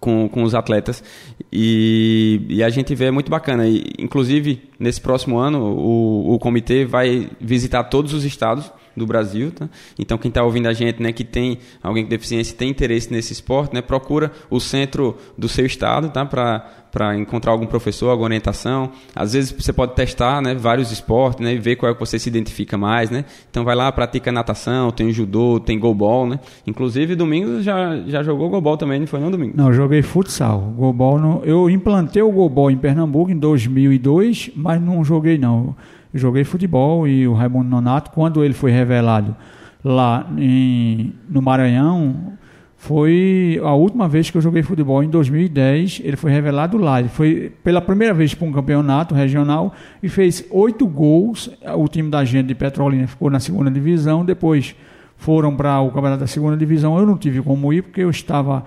Com, 0.00 0.28
com 0.28 0.42
os 0.42 0.54
atletas 0.54 1.04
e, 1.52 2.40
e, 2.48 2.62
a 2.64 2.70
gente 2.70 2.94
vê 2.94 3.06
é 3.06 3.10
muito 3.10 3.30
bacana. 3.30 3.66
E, 3.66 3.92
inclusive, 3.98 4.62
nesse 4.78 5.00
próximo 5.00 5.38
ano, 5.38 5.62
o, 5.62 6.34
o 6.34 6.38
comitê 6.38 6.84
vai 6.84 7.28
visitar 7.40 7.84
todos 7.84 8.14
os 8.14 8.24
estados 8.24 8.72
do 8.96 9.06
Brasil, 9.06 9.50
tá? 9.50 9.68
Então 9.98 10.18
quem 10.18 10.28
está 10.28 10.42
ouvindo 10.42 10.68
a 10.68 10.72
gente, 10.72 11.02
né, 11.02 11.12
que 11.12 11.24
tem 11.24 11.58
alguém 11.82 12.04
com 12.04 12.10
deficiência, 12.10 12.56
tem 12.56 12.70
interesse 12.70 13.12
nesse 13.12 13.32
esporte, 13.32 13.74
né, 13.74 13.80
procura 13.80 14.32
o 14.48 14.60
centro 14.60 15.16
do 15.36 15.48
seu 15.48 15.66
estado, 15.66 16.10
tá, 16.10 16.24
para 16.24 16.80
para 16.90 17.16
encontrar 17.16 17.52
algum 17.52 17.66
professor, 17.66 18.08
alguma 18.08 18.26
orientação. 18.26 18.90
Às 19.14 19.32
vezes 19.32 19.52
você 19.52 19.72
pode 19.72 19.94
testar, 19.94 20.42
né, 20.42 20.54
vários 20.54 20.90
esportes, 20.90 21.40
né, 21.40 21.54
e 21.54 21.58
ver 21.58 21.76
qual 21.76 21.90
é 21.90 21.94
que 21.94 22.00
você 22.00 22.18
se 22.18 22.28
identifica 22.28 22.76
mais, 22.76 23.10
né. 23.10 23.24
Então 23.50 23.64
vai 23.64 23.74
lá, 23.74 23.90
pratica 23.92 24.32
natação, 24.32 24.90
tem 24.90 25.12
judô, 25.12 25.60
tem 25.60 25.78
goalball, 25.78 26.26
né. 26.26 26.40
Inclusive 26.66 27.14
domingo 27.14 27.62
já 27.62 27.96
já 28.06 28.22
jogou 28.22 28.48
goalball 28.48 28.76
também, 28.76 28.98
não 28.98 29.06
foi 29.06 29.20
não 29.20 29.30
domingo? 29.30 29.56
Não, 29.56 29.72
joguei 29.72 30.02
futsal. 30.02 30.60
Goalball 30.76 31.18
não, 31.18 31.44
eu 31.44 31.70
implantei 31.70 32.22
o 32.22 32.30
goalball 32.32 32.70
em 32.70 32.76
Pernambuco 32.76 33.30
em 33.30 33.38
2002, 33.38 34.50
mas 34.54 34.80
não 34.80 35.04
joguei 35.04 35.38
não. 35.38 35.76
Joguei 36.12 36.44
futebol 36.44 37.06
e 37.06 37.26
o 37.26 37.34
Raimundo 37.34 37.68
Nonato, 37.68 38.10
quando 38.10 38.44
ele 38.44 38.54
foi 38.54 38.70
revelado 38.70 39.36
lá 39.84 40.26
em, 40.36 41.14
no 41.28 41.40
Maranhão, 41.40 42.34
foi 42.76 43.60
a 43.62 43.74
última 43.74 44.08
vez 44.08 44.30
que 44.30 44.38
eu 44.38 44.40
joguei 44.40 44.62
futebol 44.62 45.04
em 45.04 45.10
2010. 45.10 46.00
Ele 46.02 46.16
foi 46.16 46.32
revelado 46.32 46.78
lá. 46.78 46.98
Ele 46.98 47.10
foi 47.10 47.52
pela 47.62 47.78
primeira 47.78 48.14
vez 48.14 48.32
para 48.32 48.48
um 48.48 48.52
campeonato 48.52 49.14
regional 49.14 49.74
e 50.02 50.08
fez 50.08 50.46
oito 50.50 50.86
gols. 50.86 51.50
O 51.76 51.86
time 51.88 52.08
da 52.08 52.24
gente 52.24 52.46
de 52.46 52.54
Petrolina 52.54 53.06
ficou 53.06 53.28
na 53.28 53.38
segunda 53.38 53.70
divisão. 53.70 54.24
Depois 54.24 54.74
foram 55.18 55.54
para 55.54 55.78
o 55.82 55.90
campeonato 55.90 56.20
da 56.20 56.26
segunda 56.26 56.56
divisão. 56.56 56.98
Eu 56.98 57.04
não 57.04 57.18
tive 57.18 57.42
como 57.42 57.70
ir 57.70 57.82
porque 57.82 58.00
eu 58.00 58.08
estava 58.08 58.64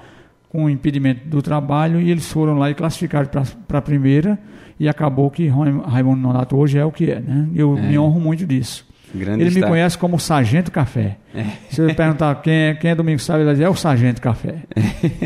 com 0.48 0.70
impedimento 0.70 1.28
do 1.28 1.42
trabalho 1.42 2.00
e 2.00 2.12
eles 2.12 2.32
foram 2.32 2.60
lá 2.60 2.70
e 2.70 2.76
classificaram 2.76 3.28
para 3.68 3.80
a 3.80 3.82
primeira. 3.82 4.38
E 4.80 4.90
acabou 4.90 5.30
que 5.30 5.48
Raimundo 5.48 6.22
Nonato 6.22 6.58
hoje 6.58 6.78
é 6.78 6.86
o 6.86 6.92
que 6.92 7.12
é. 7.12 7.20
Né? 7.20 7.48
Eu 7.56 7.78
é. 7.78 7.82
me 7.82 7.98
honro 7.98 8.20
muito 8.20 8.46
disso. 8.46 8.86
Grande 9.14 9.44
ele 9.44 9.54
me 9.54 9.68
conhece 9.68 9.96
como 9.96 10.20
Sargento 10.20 10.72
Café. 10.72 11.18
É. 11.36 11.46
Se 11.70 11.82
eu 11.82 11.94
perguntar 11.94 12.34
quem 12.42 12.54
é, 12.54 12.74
quem 12.74 12.90
é 12.90 12.96
Domingos 12.96 13.24
Salles, 13.24 13.42
ele 13.42 13.46
vai 13.46 13.54
dizer, 13.54 13.66
é 13.66 13.70
o 13.70 13.76
Sargento 13.76 14.20
Café. 14.20 14.64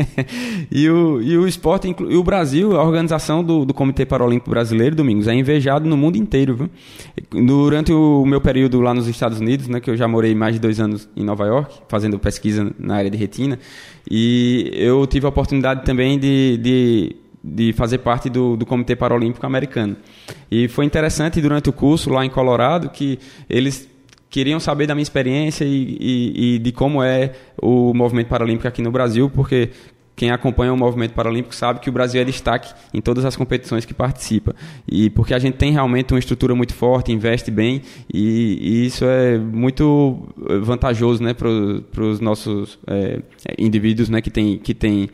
e, 0.70 0.88
o, 0.90 1.22
e 1.22 1.38
o 1.38 1.48
esporte, 1.48 1.88
e 1.88 2.16
o 2.16 2.22
Brasil, 2.22 2.78
a 2.78 2.84
organização 2.84 3.42
do, 3.42 3.64
do 3.64 3.72
Comitê 3.72 4.04
Paralímpico 4.04 4.50
Brasileiro, 4.50 4.94
Domingos, 4.94 5.26
é 5.26 5.34
invejado 5.34 5.88
no 5.88 5.96
mundo 5.96 6.16
inteiro. 6.16 6.54
Viu? 6.54 7.46
Durante 7.46 7.90
o 7.90 8.26
meu 8.26 8.42
período 8.42 8.78
lá 8.82 8.92
nos 8.92 9.08
Estados 9.08 9.40
Unidos, 9.40 9.68
né, 9.68 9.80
que 9.80 9.88
eu 9.88 9.96
já 9.96 10.06
morei 10.06 10.34
mais 10.34 10.54
de 10.54 10.60
dois 10.60 10.78
anos 10.78 11.08
em 11.16 11.24
Nova 11.24 11.46
York, 11.46 11.74
fazendo 11.88 12.18
pesquisa 12.18 12.70
na 12.78 12.96
área 12.96 13.10
de 13.10 13.16
retina, 13.16 13.58
e 14.10 14.70
eu 14.74 15.06
tive 15.06 15.24
a 15.24 15.30
oportunidade 15.30 15.84
também 15.86 16.18
de, 16.18 16.58
de 16.58 17.16
de 17.42 17.72
fazer 17.72 17.98
parte 17.98 18.28
do, 18.28 18.56
do 18.56 18.66
Comitê 18.66 18.96
Paralímpico 18.96 19.46
Americano. 19.46 19.96
E 20.50 20.68
foi 20.68 20.84
interessante 20.84 21.40
durante 21.40 21.68
o 21.68 21.72
curso 21.72 22.10
lá 22.10 22.24
em 22.24 22.30
Colorado 22.30 22.90
que 22.90 23.18
eles 23.48 23.88
queriam 24.30 24.60
saber 24.60 24.86
da 24.86 24.94
minha 24.94 25.02
experiência 25.02 25.64
e, 25.64 25.96
e, 26.00 26.54
e 26.54 26.58
de 26.58 26.72
como 26.72 27.02
é 27.02 27.32
o 27.60 27.94
movimento 27.94 28.28
paralímpico 28.28 28.68
aqui 28.68 28.82
no 28.82 28.90
Brasil, 28.90 29.30
porque 29.30 29.70
quem 30.18 30.32
acompanha 30.32 30.72
o 30.72 30.76
movimento 30.76 31.14
paralímpico 31.14 31.54
sabe 31.54 31.78
que 31.78 31.88
o 31.88 31.92
Brasil 31.92 32.20
é 32.20 32.24
destaque 32.24 32.74
em 32.92 33.00
todas 33.00 33.24
as 33.24 33.36
competições 33.36 33.84
que 33.84 33.94
participa. 33.94 34.52
E 34.86 35.08
porque 35.10 35.32
a 35.32 35.38
gente 35.38 35.56
tem 35.56 35.70
realmente 35.70 36.12
uma 36.12 36.18
estrutura 36.18 36.56
muito 36.56 36.74
forte, 36.74 37.12
investe 37.12 37.52
bem, 37.52 37.82
e, 38.12 38.58
e 38.60 38.86
isso 38.86 39.04
é 39.04 39.38
muito 39.38 40.28
vantajoso 40.60 41.22
né, 41.22 41.32
para 41.34 42.02
os 42.02 42.18
nossos 42.18 42.80
é, 42.88 43.22
indivíduos 43.56 44.08
né, 44.08 44.20
que 44.20 44.28
têm 44.30 44.58
que 44.58 44.74
tem 44.74 45.08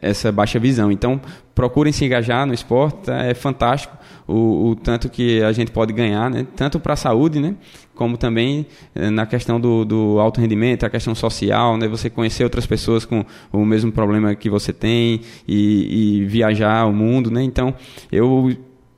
essa 0.00 0.30
baixa 0.30 0.60
visão. 0.60 0.92
Então, 0.92 1.20
procurem 1.52 1.92
se 1.92 2.04
engajar 2.04 2.46
no 2.46 2.54
esporte, 2.54 3.10
é 3.10 3.34
fantástico 3.34 4.03
o, 4.26 4.70
o 4.70 4.76
tanto 4.76 5.08
que 5.08 5.42
a 5.42 5.52
gente 5.52 5.70
pode 5.70 5.92
ganhar, 5.92 6.30
né? 6.30 6.46
tanto 6.56 6.80
para 6.80 6.94
a 6.94 6.96
saúde, 6.96 7.40
né? 7.40 7.54
como 7.94 8.16
também 8.16 8.66
eh, 8.94 9.10
na 9.10 9.26
questão 9.26 9.60
do, 9.60 9.84
do 9.84 10.18
alto 10.18 10.40
rendimento, 10.40 10.84
a 10.84 10.90
questão 10.90 11.14
social, 11.14 11.76
né? 11.76 11.86
você 11.86 12.10
conhecer 12.10 12.44
outras 12.44 12.66
pessoas 12.66 13.04
com 13.04 13.24
o 13.52 13.64
mesmo 13.64 13.92
problema 13.92 14.34
que 14.34 14.50
você 14.50 14.72
tem 14.72 15.20
e, 15.46 16.20
e 16.20 16.24
viajar 16.24 16.86
o 16.86 16.92
mundo. 16.92 17.30
Né? 17.30 17.42
Então, 17.42 17.74
eu 18.10 18.56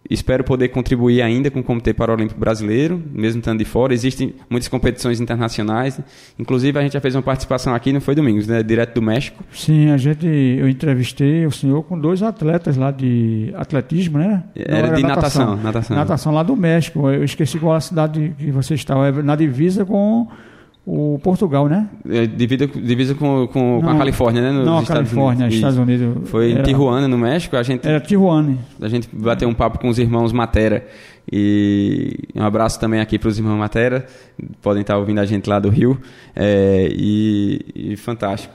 Espero 0.09 0.45
poder 0.45 0.69
contribuir 0.69 1.23
ainda 1.23 1.51
com 1.51 1.61
o 1.61 1.65
Comitê 1.65 1.93
Paralímpico 1.93 2.39
Brasileiro, 2.39 3.03
mesmo 3.13 3.41
estando 3.41 3.59
de 3.59 3.65
fora. 3.65 3.93
Existem 3.93 4.35
muitas 4.49 4.69
competições 4.69 5.21
internacionais. 5.21 6.01
Inclusive, 6.39 6.79
a 6.79 6.83
gente 6.83 6.93
já 6.93 7.01
fez 7.01 7.15
uma 7.15 7.23
participação 7.23 7.75
aqui, 7.75 7.93
não 7.93 8.01
foi 8.01 8.15
domingos, 8.15 8.47
né? 8.47 8.63
Direto 8.63 8.95
do 8.95 9.03
México. 9.03 9.43
Sim, 9.53 9.91
a 9.91 9.97
gente, 9.97 10.27
eu 10.27 10.69
entrevistei 10.69 11.47
o 11.47 11.51
senhor 11.51 11.83
com 11.83 11.99
dois 11.99 12.23
atletas 12.23 12.77
lá 12.77 12.91
de 12.91 13.53
atletismo, 13.57 14.19
né? 14.19 14.45
Era, 14.55 14.89
era 14.89 14.97
de 14.97 15.03
natação, 15.03 15.57
natação, 15.57 15.65
natação. 15.65 15.97
Natação 15.97 16.35
lá 16.35 16.43
do 16.43 16.57
México. 16.57 17.11
Eu 17.11 17.25
esqueci 17.25 17.59
qual 17.59 17.75
a 17.75 17.81
cidade 17.81 18.35
que 18.39 18.51
você 18.51 18.75
estava. 18.75 19.09
É 19.09 19.13
na 19.23 19.37
divisa 19.37 19.85
com 19.85 20.29
o 20.87 21.19
Portugal, 21.19 21.69
né? 21.69 21.89
É, 22.09 22.27
divisa, 22.27 22.65
divisa 22.69 23.15
com, 23.17 23.49
com, 23.49 23.81
com, 23.83 23.91
a 23.91 23.99
Califórnia, 23.99 24.41
né? 24.41 24.53
Nos 24.53 24.65
não, 24.65 24.79
a 24.79 24.87
Califórnia, 24.87 25.47
Unidos. 25.47 25.55
Estados 25.57 25.79
Unidos. 25.79 26.31
Foi 26.31 26.53
em 26.53 26.63
Tijuana, 26.63 27.09
no 27.09 27.19
México. 27.19 27.57
A 27.57 27.63
gente, 27.65 27.87
era 27.87 27.99
Tijuana. 27.99 28.57
A 28.81 28.87
gente 28.87 29.09
bateu 29.13 29.49
um 29.49 29.55
papo 29.55 29.81
com 29.81 29.89
os 29.89 29.99
irmãos 29.99 30.33
Matera. 30.33 30.87
E 31.31 32.17
um 32.37 32.43
abraço 32.45 32.79
também 32.79 33.01
aqui 33.01 33.19
para 33.19 33.29
os 33.29 33.37
irmãos 33.37 33.59
Matera. 33.59 34.07
Podem 34.63 34.83
estar 34.83 34.97
ouvindo 34.97 35.19
a 35.19 35.25
gente 35.25 35.51
lá 35.51 35.59
do 35.59 35.69
Rio. 35.69 36.01
É, 36.37 36.89
e, 36.93 37.67
e 37.75 37.97
fantástico. 37.97 38.55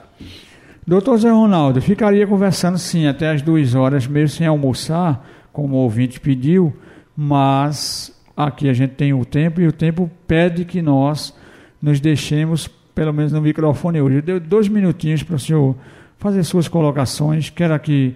Doutor 0.87 1.17
Zé 1.17 1.29
Ronaldo, 1.29 1.81
ficaria 1.81 2.25
conversando 2.25 2.77
sim 2.77 3.07
até 3.07 3.29
as 3.29 3.41
duas 3.41 3.75
horas, 3.75 4.07
mesmo 4.07 4.37
sem 4.37 4.47
almoçar, 4.47 5.27
como 5.51 5.75
o 5.75 5.79
ouvinte 5.79 6.19
pediu, 6.19 6.73
mas 7.15 8.17
aqui 8.35 8.69
a 8.69 8.73
gente 8.73 8.91
tem 8.91 9.13
o 9.13 9.23
tempo 9.23 9.59
e 9.61 9.67
o 9.67 9.71
tempo 9.71 10.09
pede 10.25 10.65
que 10.65 10.81
nós 10.81 11.35
nos 11.81 11.99
deixemos, 11.99 12.67
pelo 12.93 13.13
menos 13.13 13.31
no 13.31 13.41
microfone 13.41 14.01
hoje. 14.01 14.17
Eu 14.17 14.21
dei 14.21 14.39
dois 14.39 14.67
minutinhos 14.67 15.23
para 15.23 15.35
o 15.35 15.39
senhor 15.39 15.75
fazer 16.19 16.43
suas 16.43 16.67
colocações. 16.67 17.49
Quero 17.49 17.73
aqui, 17.73 18.15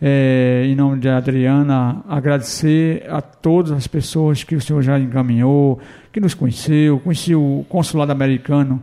é, 0.00 0.64
em 0.66 0.74
nome 0.74 1.00
de 1.00 1.08
Adriana, 1.08 2.04
agradecer 2.06 3.06
a 3.08 3.22
todas 3.22 3.72
as 3.72 3.86
pessoas 3.86 4.44
que 4.44 4.54
o 4.54 4.60
senhor 4.60 4.82
já 4.82 4.98
encaminhou, 4.98 5.80
que 6.12 6.20
nos 6.20 6.34
conheceu, 6.34 6.98
conheci 7.00 7.34
o 7.34 7.64
consulado 7.68 8.12
americano, 8.12 8.82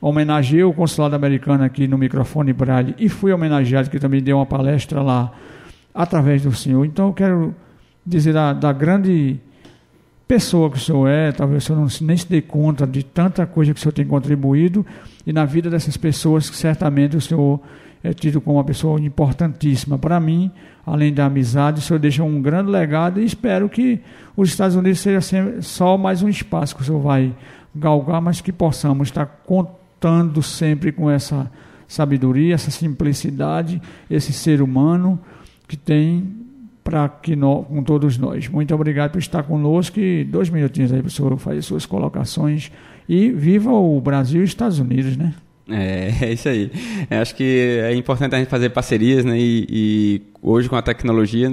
homenageei 0.00 0.64
o 0.64 0.72
consulado 0.72 1.16
americano 1.16 1.64
aqui 1.64 1.88
no 1.88 1.96
microfone 1.96 2.52
Braille 2.52 2.94
e 2.98 3.08
fui 3.08 3.32
homenageado, 3.32 3.88
que 3.88 3.98
também 3.98 4.22
deu 4.22 4.36
uma 4.36 4.46
palestra 4.46 5.00
lá 5.00 5.32
através 5.94 6.42
do 6.42 6.52
senhor. 6.52 6.84
Então 6.84 7.06
eu 7.08 7.12
quero 7.14 7.54
dizer 8.04 8.34
da, 8.34 8.52
da 8.52 8.72
grande 8.72 9.40
pessoa 10.26 10.70
que 10.70 10.76
o 10.76 10.80
senhor 10.80 11.08
é, 11.08 11.32
talvez 11.32 11.62
o 11.62 11.66
senhor 11.66 11.78
não, 11.80 11.88
nem 12.02 12.16
se 12.16 12.28
dê 12.28 12.40
conta 12.40 12.86
de 12.86 13.02
tanta 13.02 13.46
coisa 13.46 13.72
que 13.72 13.78
o 13.78 13.82
senhor 13.82 13.92
tem 13.92 14.06
contribuído 14.06 14.84
e 15.26 15.32
na 15.32 15.44
vida 15.44 15.68
dessas 15.68 15.96
pessoas 15.96 16.48
que 16.48 16.56
certamente 16.56 17.16
o 17.16 17.20
senhor 17.20 17.60
é 18.02 18.12
tido 18.12 18.40
como 18.40 18.56
uma 18.56 18.64
pessoa 18.64 19.00
importantíssima. 19.00 19.96
Para 19.96 20.18
mim, 20.18 20.50
além 20.84 21.12
da 21.12 21.26
amizade, 21.26 21.78
o 21.78 21.82
senhor 21.82 22.00
deixa 22.00 22.24
um 22.24 22.42
grande 22.42 22.70
legado 22.70 23.20
e 23.20 23.24
espero 23.24 23.68
que 23.68 24.00
os 24.36 24.48
Estados 24.48 24.74
Unidos 24.74 25.00
seja 25.00 25.20
só 25.60 25.96
mais 25.96 26.22
um 26.22 26.28
espaço 26.28 26.74
que 26.74 26.82
o 26.82 26.84
senhor 26.84 27.00
vai 27.00 27.34
galgar, 27.74 28.20
mas 28.20 28.40
que 28.40 28.52
possamos 28.52 29.08
estar 29.08 29.40
exortando 30.02 30.42
sempre 30.42 30.90
com 30.90 31.08
essa 31.08 31.50
sabedoria, 31.86 32.54
essa 32.54 32.70
simplicidade, 32.70 33.80
esse 34.10 34.32
ser 34.32 34.60
humano 34.60 35.18
que 35.68 35.76
tem 35.76 36.41
para 36.82 37.08
que 37.08 37.36
nós, 37.36 37.66
com 37.66 37.82
todos 37.82 38.18
nós. 38.18 38.48
Muito 38.48 38.74
obrigado 38.74 39.12
por 39.12 39.18
estar 39.18 39.42
conosco 39.42 40.00
e 40.00 40.24
dois 40.24 40.50
minutinhos 40.50 40.92
aí 40.92 41.00
para 41.00 41.08
o 41.08 41.10
senhor 41.10 41.36
fazer 41.38 41.62
suas 41.62 41.86
colocações 41.86 42.70
e 43.08 43.30
viva 43.30 43.70
o 43.70 44.00
Brasil 44.00 44.40
e 44.40 44.44
os 44.44 44.50
Estados 44.50 44.78
Unidos, 44.78 45.16
né? 45.16 45.34
É, 45.68 46.12
é 46.22 46.32
isso 46.32 46.48
aí. 46.48 46.70
Eu 47.10 47.20
acho 47.20 47.34
que 47.34 47.80
é 47.84 47.94
importante 47.94 48.34
a 48.34 48.38
gente 48.38 48.48
fazer 48.48 48.70
parcerias, 48.70 49.24
né? 49.24 49.38
E, 49.38 49.66
e 49.70 50.22
hoje 50.42 50.68
com 50.68 50.76
a 50.76 50.82
tecnologia 50.82 51.48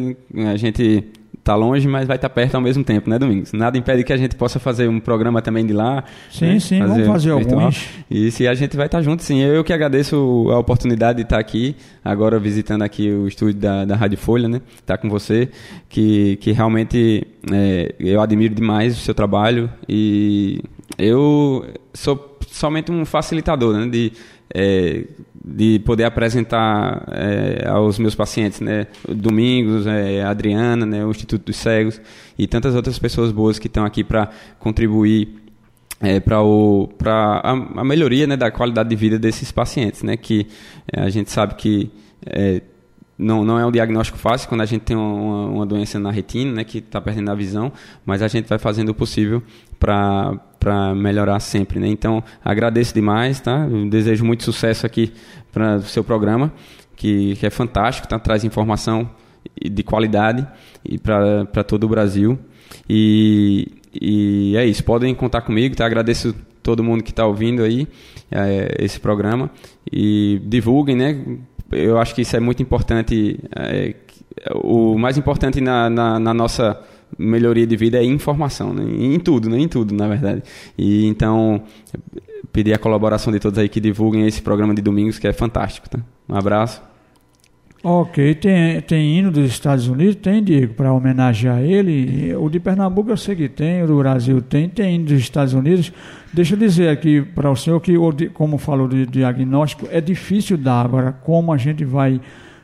a 0.52 0.58
gente 0.58 1.06
está 1.50 1.56
longe, 1.56 1.88
mas 1.88 2.08
vai 2.08 2.16
estar 2.16 2.30
tá 2.30 2.36
perto 2.36 2.56
ao 2.56 2.62
mesmo 2.62 2.84
tempo, 2.84 3.10
né, 3.10 3.18
Domingos? 3.18 3.52
Nada 3.54 3.78
impede 3.78 4.04
que 4.04 4.14
a 4.14 4.18
gente 4.18 4.36
possa 4.36 4.60
fazer 4.60 4.88
um 4.88 5.00
programa 5.00 5.42
também 5.42 5.66
de 5.66 5.74
lá. 5.74 6.04
Sim, 6.30 6.46
né? 6.46 6.60
sim, 6.60 6.80
fazer 6.80 6.92
vamos 6.92 7.08
fazer 7.08 7.36
virtual. 7.36 7.60
alguns. 7.62 7.90
E 8.10 8.32
se 8.32 8.48
a 8.48 8.54
gente 8.54 8.78
vai 8.78 8.86
estar 8.86 9.00
tá 9.00 9.04
junto, 9.04 9.24
sim. 9.24 9.42
Eu 9.42 9.64
que 9.64 9.74
agradeço 9.74 10.16
a 10.52 10.60
oportunidade 10.60 11.18
de 11.18 11.24
estar 11.24 11.38
tá 11.38 11.42
aqui, 11.42 11.76
agora 12.06 12.40
visitando 12.40 12.84
aqui 12.84 13.12
o 13.12 13.28
estúdio 13.28 13.60
da, 13.60 13.84
da 13.84 13.96
Rádio 13.96 14.18
Folha, 14.18 14.48
né? 14.48 14.62
Estar 14.76 14.98
com 14.98 15.10
você, 15.10 15.50
que, 15.90 16.38
que 16.38 16.52
realmente 16.52 17.26
é, 17.52 17.96
eu 18.00 18.22
admiro 18.22 18.54
demais 18.54 18.96
o 18.96 19.00
seu 19.00 19.16
trabalho 19.16 19.70
e 19.88 20.62
eu 20.98 21.66
sou 21.94 22.38
somente 22.48 22.92
um 22.92 23.04
facilitador, 23.06 23.76
né? 23.76 23.88
De, 23.88 24.12
é, 24.54 25.04
de 25.52 25.80
poder 25.80 26.04
apresentar 26.04 27.04
é, 27.12 27.68
aos 27.68 27.98
meus 27.98 28.14
pacientes, 28.14 28.60
né? 28.62 28.88
Domingos, 29.08 29.88
é, 29.88 30.24
Adriana, 30.24 30.86
né? 30.86 31.04
O 31.04 31.10
Instituto 31.10 31.46
dos 31.46 31.58
Cegos 31.58 32.00
e 32.38 32.48
tantas 32.48 32.76
outras 32.76 33.00
pessoas 33.00 33.32
boas 33.32 33.58
que 33.58 33.68
estão 33.68 33.84
aqui 33.84 34.04
para 34.04 34.30
contribuir 34.60 35.36
é, 36.00 36.20
para 36.20 36.38
a, 37.44 37.52
a 37.52 37.84
melhoria 37.84 38.28
né, 38.28 38.38
da 38.38 38.52
qualidade 38.52 38.90
de 38.90 38.96
vida 38.96 39.18
desses 39.18 39.52
pacientes, 39.52 40.04
né? 40.04 40.16
Que 40.16 40.48
é, 40.92 41.02
a 41.02 41.10
gente 41.10 41.32
sabe 41.32 41.56
que 41.56 41.92
é, 42.26 42.62
não, 43.18 43.44
não 43.44 43.60
é 43.60 43.66
um 43.66 43.72
diagnóstico 43.72 44.18
fácil 44.18 44.48
quando 44.48 44.62
a 44.62 44.66
gente 44.66 44.84
tem 44.84 44.96
uma, 44.96 45.48
uma 45.48 45.66
doença 45.66 46.00
na 46.00 46.10
retina, 46.10 46.54
né, 46.54 46.64
que 46.64 46.78
está 46.78 47.02
perdendo 47.02 47.30
a 47.30 47.36
visão, 47.36 47.70
mas 48.06 48.22
a 48.22 48.30
gente 48.30 48.48
vai 48.48 48.58
fazendo 48.58 48.90
o 48.90 48.96
possível 48.96 49.44
para 49.78 50.96
melhorar 50.96 51.40
sempre. 51.42 51.80
Né? 51.80 51.88
Então, 51.88 52.24
agradeço 52.44 52.94
demais, 52.94 53.42
tá? 53.42 53.68
Desejo 53.90 54.24
muito 54.24 54.44
sucesso 54.44 54.86
aqui 54.86 55.12
para 55.52 55.78
o 55.78 55.82
seu 55.82 56.04
programa, 56.04 56.52
que, 56.96 57.36
que 57.36 57.46
é 57.46 57.50
fantástico, 57.50 58.08
tá? 58.08 58.20
traz 58.20 58.44
informação 58.44 59.10
de 59.62 59.84
qualidade 59.84 60.48
e 60.84 60.98
para 60.98 61.64
todo 61.64 61.84
o 61.86 61.90
Brasil. 61.90 62.38
E, 62.88 63.68
e 63.94 64.56
é 64.58 64.66
isso, 64.66 64.84
podem 64.84 65.14
contar 65.16 65.42
comigo, 65.42 65.76
tá? 65.76 65.86
Agradeço 65.86 66.36
todo 66.62 66.84
mundo 66.84 67.04
que 67.04 67.12
está 67.12 67.26
ouvindo 67.26 67.64
aí 67.64 67.88
é, 68.30 68.76
esse 68.80 69.00
programa 69.00 69.50
e 69.92 70.42
divulguem, 70.46 70.96
né? 70.96 71.40
eu 71.72 71.98
acho 72.00 72.16
que 72.16 72.22
isso 72.22 72.36
é 72.36 72.40
muito 72.40 72.62
importante. 72.62 73.40
É, 73.56 73.96
o 74.56 74.98
mais 74.98 75.18
importante 75.18 75.60
na, 75.62 75.90
na, 75.90 76.20
na, 76.20 76.34
nossa 76.34 76.80
melhoria 77.18 77.66
de 77.66 77.76
vida 77.76 77.98
é 77.98 78.04
informação, 78.04 78.74
né? 78.74 78.84
em 78.84 79.20
tudo, 79.20 79.50
né? 79.50 79.60
em 79.60 79.68
tudo, 79.68 79.94
na 79.94 80.08
verdade. 80.08 80.44
E 80.78 81.06
então, 81.06 81.64
pedir 82.52 82.74
a 82.74 82.78
colaboração 82.78 83.32
de 83.32 83.40
todos 83.40 83.58
aí 83.60 83.70
que 83.70 83.80
divulguem 83.80 84.26
esse 84.28 84.42
programa 84.42 84.74
de 84.74 84.82
domingos, 84.82 85.20
que 85.20 85.28
é 85.28 85.34
fantástico. 85.34 85.90
Tá? 85.90 86.00
Um 86.28 86.36
abraço. 86.36 86.82
Ok, 87.82 88.36
tem, 88.36 88.82
tem 88.82 89.18
hino 89.18 89.32
dos 89.32 89.50
Estados 89.50 89.88
Unidos? 89.88 90.16
Tem, 90.16 90.44
Diego, 90.44 90.74
para 90.74 90.92
homenagear 90.92 91.62
ele. 91.62 92.36
O 92.36 92.50
de 92.50 92.60
Pernambuco 92.60 93.10
eu 93.10 93.16
sei 93.16 93.38
que 93.38 93.48
tem, 93.48 93.82
o 93.82 93.88
do 93.88 93.98
Brasil 93.98 94.42
tem, 94.42 94.68
tem 94.68 94.96
hino 94.96 95.06
dos 95.06 95.20
Estados 95.20 95.54
Unidos. 95.54 95.94
Deixa 96.34 96.56
eu 96.56 96.60
dizer 96.60 96.90
aqui 96.90 97.22
para 97.22 97.50
o 97.50 97.56
senhor 97.56 97.80
que, 97.80 97.96
como 98.34 98.58
falou 98.58 98.86
do 98.86 99.06
diagnóstico, 99.06 99.88
é 99.90 100.02
difícil 100.02 100.58
dar. 100.58 100.86
Agora, 100.86 101.14
como 101.14 101.54
a 101.54 101.58
gente 101.58 101.86
vai 101.86 102.20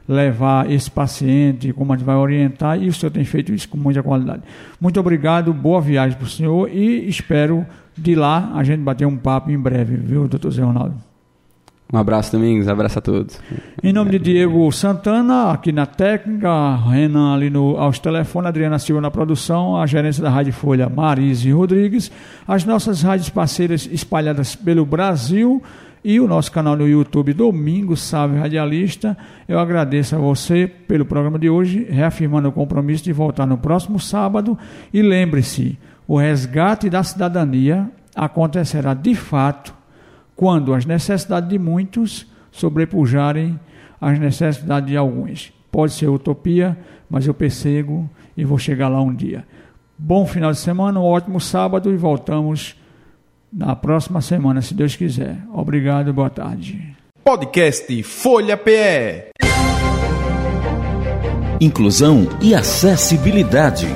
levar 0.07 0.69
esse 0.69 0.89
paciente, 0.89 1.73
como 1.73 1.91
a 1.91 1.95
gente 1.95 2.05
vai 2.05 2.15
orientar, 2.15 2.81
e 2.81 2.87
o 2.87 2.93
senhor 2.93 3.11
tem 3.11 3.25
feito 3.25 3.53
isso 3.53 3.67
com 3.67 3.77
muita 3.77 4.03
qualidade. 4.03 4.43
Muito 4.79 4.99
obrigado, 4.99 5.53
boa 5.53 5.81
viagem 5.81 6.17
para 6.17 6.25
o 6.25 6.29
senhor 6.29 6.69
e 6.69 7.07
espero 7.09 7.65
de 7.97 8.15
lá 8.15 8.51
a 8.53 8.63
gente 8.63 8.81
bater 8.81 9.05
um 9.05 9.17
papo 9.17 9.51
em 9.51 9.57
breve, 9.57 9.95
viu, 9.95 10.27
doutor 10.27 10.51
Zé 10.51 10.63
Ronaldo? 10.63 10.95
Um 11.93 11.97
abraço, 11.97 12.31
Domingos. 12.31 12.67
Um 12.67 12.71
abraço 12.71 12.97
a 12.97 13.01
todos. 13.01 13.39
Em 13.81 13.93
nome 13.93 14.11
de 14.11 14.19
Diego 14.19 14.69
Santana, 14.71 15.51
aqui 15.51 15.71
na 15.71 15.85
técnica, 15.85 16.75
Renan 16.77 17.35
ali 17.35 17.49
no, 17.49 17.77
aos 17.77 17.99
telefones, 17.99 18.49
Adriana 18.49 18.79
Silva 18.79 18.99
na 18.99 19.11
produção, 19.11 19.77
a 19.77 19.85
gerência 19.85 20.21
da 20.21 20.29
Rádio 20.29 20.51
Folha, 20.51 20.89
Marise 20.89 21.51
Rodrigues, 21.51 22.11
as 22.47 22.65
nossas 22.65 23.03
rádios 23.03 23.29
parceiras 23.29 23.87
espalhadas 23.91 24.55
pelo 24.55 24.83
Brasil 24.83 25.61
e 26.07 26.19
o 26.19 26.27
nosso 26.27 26.51
canal 26.51 26.75
no 26.75 26.87
YouTube, 26.87 27.33
Domingos 27.33 27.99
Salve 27.99 28.37
Radialista. 28.37 29.17
Eu 29.47 29.57
agradeço 29.57 30.15
a 30.15 30.19
você 30.19 30.67
pelo 30.67 31.03
programa 31.03 31.39
de 31.39 31.49
hoje, 31.49 31.83
reafirmando 31.89 32.47
o 32.47 32.51
compromisso 32.51 33.03
de 33.03 33.11
voltar 33.11 33.47
no 33.47 33.57
próximo 33.57 33.99
sábado. 33.99 34.55
E 34.93 35.01
lembre-se, 35.01 35.79
o 36.07 36.15
resgate 36.15 36.91
da 36.91 37.01
cidadania 37.01 37.89
acontecerá 38.15 38.93
de 38.93 39.15
fato 39.15 39.73
quando 40.35 40.75
as 40.75 40.85
necessidades 40.85 41.49
de 41.49 41.57
muitos 41.57 42.31
sobrepujarem 42.51 43.59
as 43.99 44.19
necessidades 44.19 44.87
de 44.87 44.95
alguns. 44.95 45.51
Pode 45.71 45.93
ser 45.93 46.07
utopia, 46.07 46.77
mas 47.09 47.25
eu 47.25 47.33
percebo 47.33 48.07
e 48.37 48.45
vou 48.45 48.59
chegar 48.59 48.89
lá 48.89 49.01
um 49.01 49.13
dia. 49.13 49.43
Bom 49.97 50.23
final 50.27 50.51
de 50.51 50.59
semana, 50.59 50.99
um 50.99 51.03
ótimo 51.03 51.41
sábado 51.41 51.91
e 51.91 51.97
voltamos 51.97 52.75
na 53.55 53.73
próxima 53.75 54.19
semana, 54.19 54.61
se 54.61 54.73
Deus 54.73 54.95
quiser. 54.95 55.37
Obrigado, 55.53 56.13
boa 56.13 56.29
tarde. 56.29 56.93
Podcast 57.23 58.03
Folha 58.03 58.57
PE. 58.57 59.29
Inclusão 61.61 62.27
e 62.41 62.53
acessibilidade. 62.53 63.87